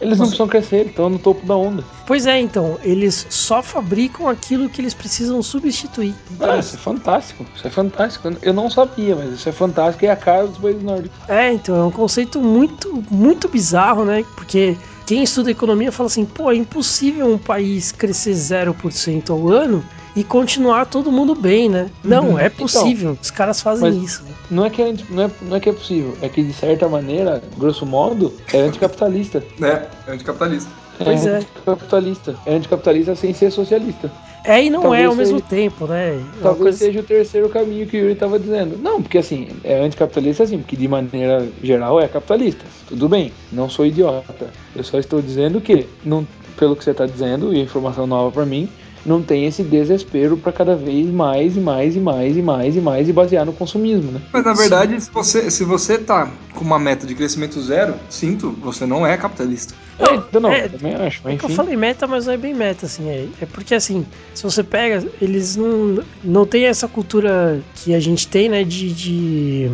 [0.01, 1.83] Eles não precisam crescer, eles estão no topo da onda.
[2.07, 2.79] Pois é, então.
[2.83, 6.15] Eles só fabricam aquilo que eles precisam substituir.
[6.41, 8.31] Ah, isso é fantástico, isso é fantástico.
[8.43, 11.17] Eu não sabia, mas isso é fantástico e é a cara dos países nórdicos.
[11.29, 14.23] É, então é um conceito muito, muito bizarro, né?
[14.35, 14.77] Porque
[15.07, 19.85] quem estuda economia fala assim, pô, é impossível um país crescer 0% ao ano
[20.17, 21.91] e continuar todo mundo bem, né?
[22.03, 23.17] Não, é possível.
[23.21, 24.23] Os caras fazem isso.
[24.25, 24.31] né?
[24.51, 26.89] Não é, que é, não, é, não é que é possível, é que de certa
[26.89, 29.45] maneira, grosso modo, é anticapitalista.
[29.59, 29.87] né?
[30.07, 30.71] É anticapitalista.
[31.03, 31.37] Pois é.
[31.39, 32.35] anticapitalista.
[32.47, 34.11] É anticapitalista sem ser socialista.
[34.45, 36.15] É e não Talvez é ao mesmo seja- tempo, né?
[36.15, 38.79] É Talvez coisa- seja o terceiro caminho que o Yuri estava dizendo.
[38.79, 42.65] Não, porque assim, é anticapitalista assim, porque de maneira geral é capitalista.
[42.89, 44.49] Tudo bem, não sou idiota.
[44.75, 46.25] Eu só estou dizendo que, não,
[46.57, 48.69] pelo que você está dizendo, e informação nova para mim,
[49.07, 52.81] não tem esse desespero para cada vez mais e mais e mais e mais e
[52.81, 54.21] mais e basear no consumismo, né?
[54.33, 58.51] Mas na verdade, se você, se você tá com uma meta de crescimento zero, sinto,
[58.61, 59.75] você não é capitalista.
[59.99, 61.57] É, então não, é, eu também acho, mas É que eu enfim.
[61.57, 63.09] falei meta, mas não é bem meta, assim.
[63.09, 64.05] É, é porque, assim,
[64.35, 68.93] se você pega, eles não, não tem essa cultura que a gente tem, né, de,
[68.93, 69.71] de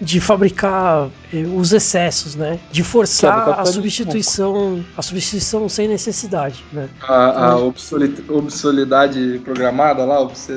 [0.00, 2.58] de fabricar eh, os excessos, né?
[2.70, 6.88] De Que é forçar a substituição, a substituição sem necessidade, né?
[7.02, 10.48] A, a obsoli- obsolidade programada lá, obs-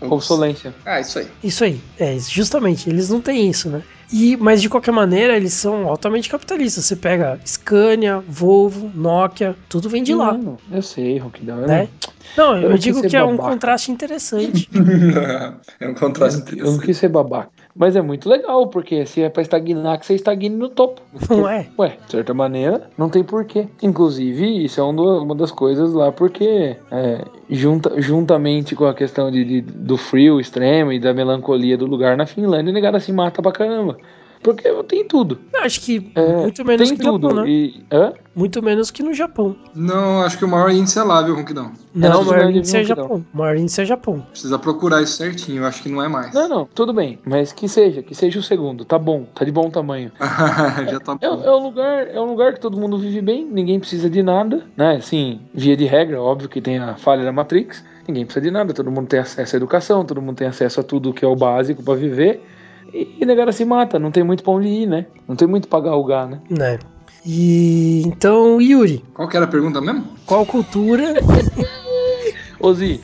[0.00, 0.74] Obsolência.
[0.84, 1.28] Ah, isso aí.
[1.42, 3.82] Isso aí, é, justamente, eles não têm isso, né?
[4.12, 6.84] E, mas de qualquer maneira, eles são altamente capitalistas.
[6.84, 11.88] Você pega Scania, Volvo, Nokia, tudo vem de lá, Não, eu sei, eu né?
[12.36, 13.50] Não, eu, Eu digo que é um babaca.
[13.54, 14.68] contraste interessante.
[15.80, 16.86] é um contraste eu não interessante.
[16.86, 17.50] quis ser babaca.
[17.74, 21.00] Mas é muito legal, porque se é pra estagnar, que você estagne no topo.
[21.30, 21.66] Não é?
[21.78, 23.66] Ué, de certa maneira, não tem porquê.
[23.82, 28.92] Inclusive, isso é um do- uma das coisas lá, porque é, junta, juntamente com a
[28.94, 33.00] questão de, de- do frio extremo e da melancolia do lugar na Finlândia, o negado
[33.00, 33.96] se mata pra caramba.
[34.42, 35.38] Porque tem tudo.
[35.52, 37.28] Eu acho que É, muito menos tem que no tudo.
[37.28, 37.50] Japão, né?
[37.50, 38.12] E, hã?
[38.34, 39.54] Muito menos que no Japão.
[39.74, 41.70] Não, acho que o maior índice é lá, viu, Ronquidão?
[41.94, 43.24] Não, na o maior índice é Japão.
[43.32, 44.26] O maior índice é Japão.
[44.30, 46.32] Precisa procurar isso certinho, acho que não é mais.
[46.34, 47.18] Não, não, tudo bem.
[47.24, 48.84] Mas que seja, que seja o segundo.
[48.84, 50.10] Tá bom, tá de bom tamanho.
[50.90, 51.42] Já tá É, bom.
[51.44, 54.64] é um lugar, é um lugar que todo mundo vive bem, ninguém precisa de nada,
[54.76, 54.96] né?
[54.96, 58.72] Assim, via de regra, óbvio que tem a falha da Matrix, ninguém precisa de nada,
[58.72, 61.36] todo mundo tem acesso à educação, todo mundo tem acesso a tudo que é o
[61.36, 62.42] básico pra viver.
[62.92, 65.06] E, e negara se mata, não tem muito pra onde ir, né?
[65.26, 66.40] Não tem muito pra galgar, né?
[66.50, 66.78] Né?
[67.24, 70.04] E então, Yuri, Qual que era a pergunta mesmo?
[70.26, 71.14] qual cultura.
[72.60, 73.00] Ozi,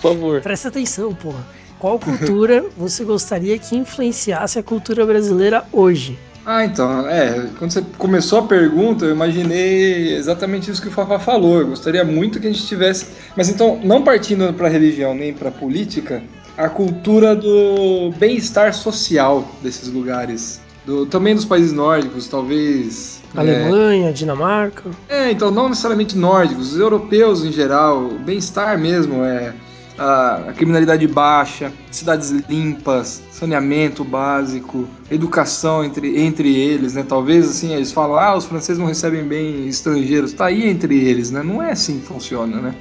[0.00, 0.40] favor.
[0.40, 1.44] Presta atenção, porra.
[1.78, 6.18] Qual cultura você gostaria que influenciasse a cultura brasileira hoje?
[6.46, 11.18] Ah, então, é, quando você começou a pergunta, eu imaginei exatamente isso que o Fafá
[11.18, 11.60] falou.
[11.60, 13.06] Eu gostaria muito que a gente tivesse.
[13.34, 16.22] Mas então, não partindo para religião nem para política,
[16.56, 20.60] a cultura do bem-estar social desses lugares.
[20.86, 23.22] Do, também dos países nórdicos, talvez.
[23.34, 24.90] é, Alemanha, Dinamarca?
[25.08, 29.54] É, então não necessariamente nórdicos, os europeus em geral, o bem-estar mesmo é
[29.98, 37.04] a, a criminalidade baixa, cidades limpas, saneamento básico, educação entre, entre eles, né?
[37.06, 41.30] Talvez assim eles falam, ah, os franceses não recebem bem estrangeiros, tá aí entre eles,
[41.30, 41.42] né?
[41.42, 42.74] Não é assim que funciona, né?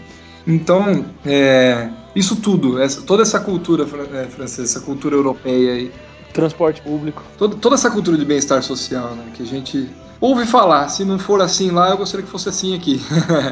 [0.45, 3.83] Então, é, isso tudo, essa, toda essa cultura
[4.13, 5.91] é, francesa, essa cultura europeia aí,
[6.33, 7.21] Transporte público.
[7.37, 9.23] toda, toda essa cultura de bem-estar social, né?
[9.35, 9.87] Que a gente
[10.19, 12.99] ouve falar, se não for assim lá, eu gostaria que fosse assim aqui.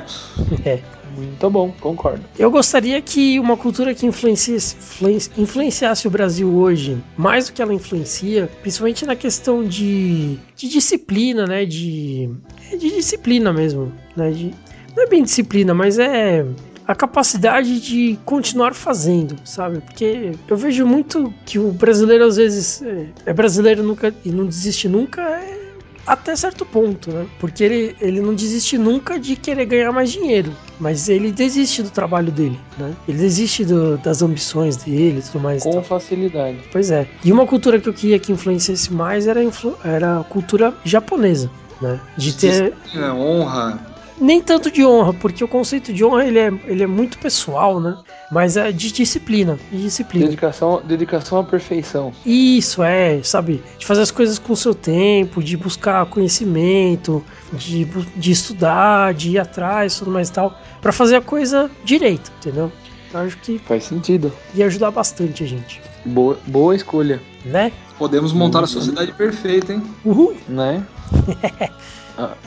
[0.65, 0.79] É.
[1.15, 2.21] Muito bom, concordo.
[2.39, 7.61] Eu gostaria que uma cultura que influenciasse, influen- influenciasse o Brasil hoje, mais do que
[7.61, 11.65] ela influencia, principalmente na questão de, de disciplina, né?
[11.65, 12.29] De,
[12.71, 13.91] é de disciplina mesmo.
[14.15, 14.31] Né?
[14.31, 14.51] De,
[14.95, 16.45] não é bem disciplina, mas é
[16.91, 19.79] a capacidade de continuar fazendo, sabe?
[19.81, 24.45] Porque eu vejo muito que o brasileiro às vezes é, é brasileiro nunca e não
[24.45, 25.21] desiste nunca.
[25.21, 25.61] É,
[26.05, 27.25] até certo ponto, né?
[27.39, 31.91] Porque ele, ele não desiste nunca de querer ganhar mais dinheiro, mas ele desiste do
[31.91, 32.91] trabalho dele, né?
[33.07, 35.61] Ele desiste do- das ambições dele e tudo mais.
[35.63, 35.83] Com tal.
[35.83, 36.57] facilidade.
[36.71, 37.07] Pois é.
[37.23, 41.49] E uma cultura que eu queria que influenciasse mais era, influ- era a cultura japonesa,
[41.79, 41.99] né?
[42.17, 43.79] De ter Disciplina, honra,
[44.21, 47.79] nem tanto de honra, porque o conceito de honra ele é, ele é muito pessoal,
[47.81, 47.97] né?
[48.31, 50.25] Mas é de disciplina, de disciplina.
[50.25, 52.13] Dedicação, dedicação à perfeição.
[52.25, 53.61] Isso é, sabe?
[53.77, 57.85] De fazer as coisas com o seu tempo, de buscar conhecimento, de,
[58.15, 62.71] de estudar, de ir atrás, tudo mais e tal, pra fazer a coisa direito, entendeu?
[63.13, 64.31] Eu acho que Faz sentido.
[64.55, 67.71] ia ajudar bastante a gente, Boa, boa escolha, né?
[67.97, 69.83] podemos montar a sociedade perfeita, hein?
[70.05, 70.35] Uhul!
[70.47, 70.83] né?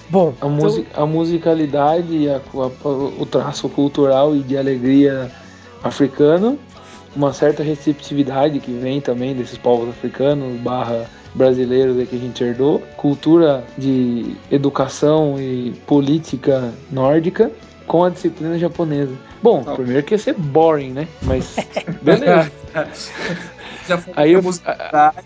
[0.08, 5.30] Bom, A, então- musi- a musicalidade, e a- a- o traço cultural e de alegria
[5.82, 6.58] africano,
[7.14, 12.80] uma certa receptividade que vem também desses povos africanos barra brasileiros que a gente herdou,
[12.96, 17.50] cultura de educação e política nórdica
[17.86, 19.12] com a disciplina japonesa.
[19.42, 19.74] Bom, Não.
[19.76, 21.08] primeiro que ia ser boring, né?
[21.22, 21.56] Mas
[22.02, 22.50] beleza.
[23.86, 24.42] Já foi Aí a eu-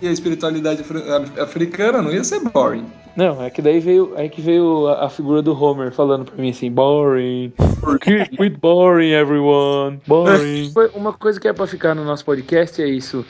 [0.02, 2.84] e a espiritualidade afri- africana, não ia ser boring.
[3.18, 6.40] Não, é que daí veio, aí que veio a, a figura do Homer falando pra
[6.40, 7.52] mim assim, boring.
[8.00, 10.00] Keep it boring, everyone.
[10.06, 10.72] Boring.
[10.94, 13.26] Uma coisa que é pra ficar no nosso podcast é isso.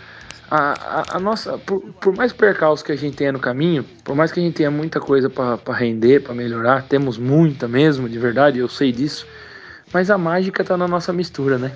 [0.51, 4.15] A, a, a nossa, por, por mais percalços que a gente tenha no caminho, por
[4.15, 8.11] mais que a gente tenha muita coisa pra pra render, pra melhorar, temos muita mesmo,
[8.11, 9.27] de verdade, eu sei disso.
[9.91, 11.73] Mas a mágica tá na nossa mistura, né?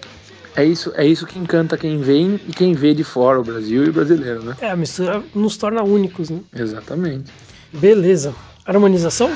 [0.54, 3.86] É isso, é isso que encanta quem vem e quem vê de fora o Brasil
[3.86, 4.54] e o brasileiro, né?
[4.60, 6.40] é, a mistura nos torna únicos, né?
[6.54, 7.32] Exatamente.
[7.72, 8.34] Beleza.
[8.64, 9.30] Harmonização?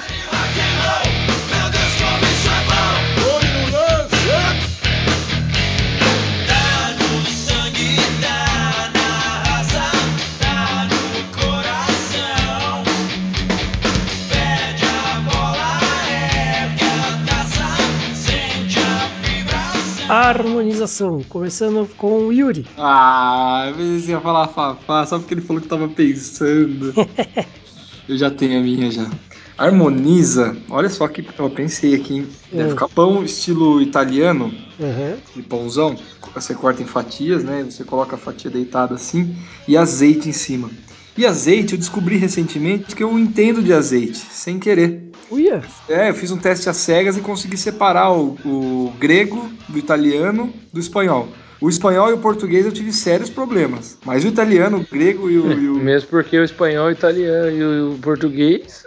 [20.08, 22.66] harmonização, começando com o Yuri.
[22.78, 26.92] Ah, eu ia falar Fafá só porque ele falou que tava pensando.
[28.08, 29.10] eu já tenho a minha já.
[29.58, 32.28] Harmoniza, olha só que eu pensei aqui, hein?
[32.50, 32.70] Deve Hum.
[32.70, 35.16] ficar pão estilo italiano, Uhum.
[35.34, 35.96] de pãozão.
[36.34, 37.64] Você corta em fatias, né?
[37.64, 39.34] Você coloca a fatia deitada assim
[39.66, 40.70] e azeite em cima.
[41.16, 45.02] E azeite, eu descobri recentemente que eu entendo de azeite, sem querer.
[45.30, 49.78] Uia, É, eu fiz um teste às cegas e consegui separar o, o grego do
[49.78, 51.28] italiano do espanhol.
[51.60, 53.96] O espanhol e o português eu tive sérios problemas.
[54.04, 55.52] Mas o italiano, o grego e o.
[55.52, 58.84] e o- Mesmo porque o espanhol, o italiano e o português.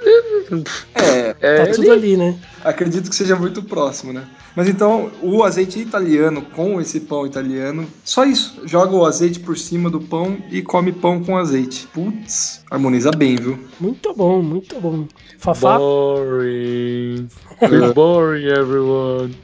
[0.95, 2.37] é, É, tá tudo ali, né?
[2.63, 4.23] acredito que seja muito próximo, né?
[4.55, 8.61] Mas então, o azeite italiano com esse pão italiano, só isso.
[8.65, 11.87] Joga o azeite por cima do pão e come pão com azeite.
[11.93, 13.57] Putz, harmoniza bem, viu?
[13.79, 15.07] Muito bom, muito bom.
[15.37, 17.27] Fafá, Boring.
[17.61, 19.35] We're boring, everyone.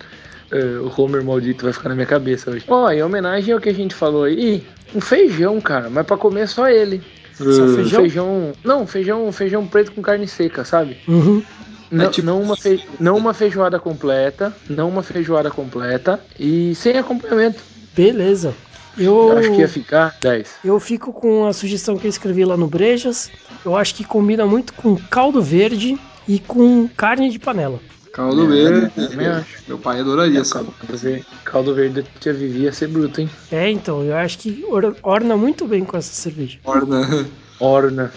[0.52, 2.66] É, o Homer maldito vai ficar na minha cabeça hoje.
[2.68, 4.64] Ó, em homenagem ao que a gente falou aí,
[4.94, 7.02] um feijão, cara, mas pra comer só ele.
[7.34, 8.02] Só Uh, feijão?
[8.02, 8.52] feijão.
[8.64, 10.98] Não, feijão, feijão preto com carne seca, sabe?
[11.08, 11.44] Uhum.
[11.92, 12.84] Não, tipo- não, uma fe...
[13.00, 17.62] não uma feijoada completa, não uma feijoada completa e sem acompanhamento.
[17.96, 18.54] beleza.
[18.98, 20.56] Eu Eu, acho que ia ficar 10.
[20.64, 23.30] eu fico com a sugestão que eu escrevi lá no Brejas.
[23.66, 25.98] Eu acho que combina muito com caldo verde
[26.28, 27.80] e com carne de panela.
[28.16, 28.90] Caldo verde.
[28.96, 29.58] também acho.
[29.68, 30.70] Meu pai adoraria, sabe?
[30.80, 33.30] Caldo verde, caldo verde da tia Vivi ia ser bruto, hein?
[33.52, 36.58] É, então, eu acho que or- orna muito bem com essa cerveja.
[36.64, 37.28] Orna.
[37.60, 38.12] Orna.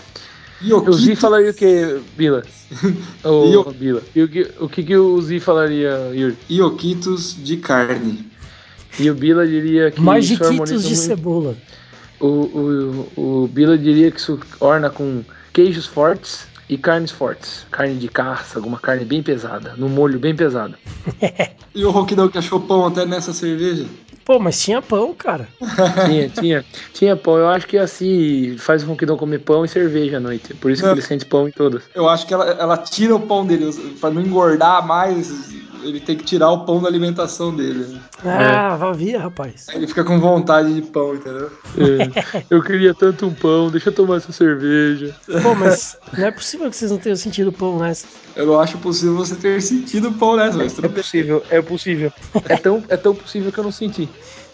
[0.62, 2.42] O Zi falaria o que, Bila?
[3.24, 4.02] Ô, E o- Bila.
[4.14, 6.36] E o que, o que, que o Zi falaria, Yuri?
[6.48, 8.24] Ioquitos de carne.
[8.98, 10.96] E o Bila diria que isso Magiquitos harmoniza de muito.
[11.00, 11.56] cebola.
[12.20, 15.22] O, o, o Bila diria que isso orna com
[15.52, 17.66] queijos fortes e carnes fortes.
[17.70, 20.74] Carne de caça, alguma carne bem pesada, no molho bem pesado.
[21.74, 23.86] E o Roquidão que achou pão até nessa cerveja?
[24.24, 25.46] Pô, mas tinha pão, cara.
[26.06, 27.36] Tinha, tinha, tinha pão.
[27.36, 30.54] Eu acho que assim faz com que não comer pão e cerveja à noite.
[30.54, 30.94] Por isso que Não.
[30.94, 31.84] ele sente pão em todas.
[31.94, 33.70] Eu acho que ela, ela tira o pão dele,
[34.00, 37.84] pra não engordar mais, ele tem que tirar o pão da alimentação dele.
[37.84, 38.00] né?
[38.24, 39.66] Ah, vavia, rapaz.
[39.68, 41.50] Aí Ele fica com vontade de pão, entendeu?
[41.76, 45.14] É, eu queria tanto um pão, deixa eu tomar essa cerveja.
[45.42, 48.06] Pô, mas não é possível que vocês não tenham sentido pão nessa.
[48.36, 50.90] Eu não acho possível você ter sentido pão nessa, mas É bem.
[50.90, 52.12] possível, é possível.
[52.48, 54.08] É tão, é tão possível que eu não senti.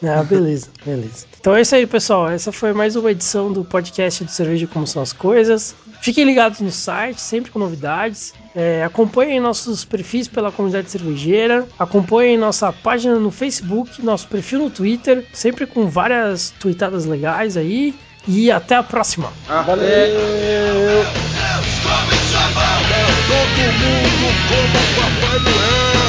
[0.09, 1.27] Ah, beleza, beleza.
[1.41, 2.29] Então é isso aí, pessoal.
[2.31, 5.75] Essa foi mais uma edição do podcast do Cerveja Como São as Coisas.
[6.01, 8.33] Fiquem ligados no site, sempre com novidades.
[8.55, 11.67] É, acompanhem nossos perfis pela comunidade cervejeira.
[11.79, 17.95] Acompanhem nossa página no Facebook, nosso perfil no Twitter, sempre com várias tweetadas legais aí.
[18.27, 19.31] E até a próxima.
[19.47, 19.85] Valeu!
[23.27, 26.04] Todo mundo como papai.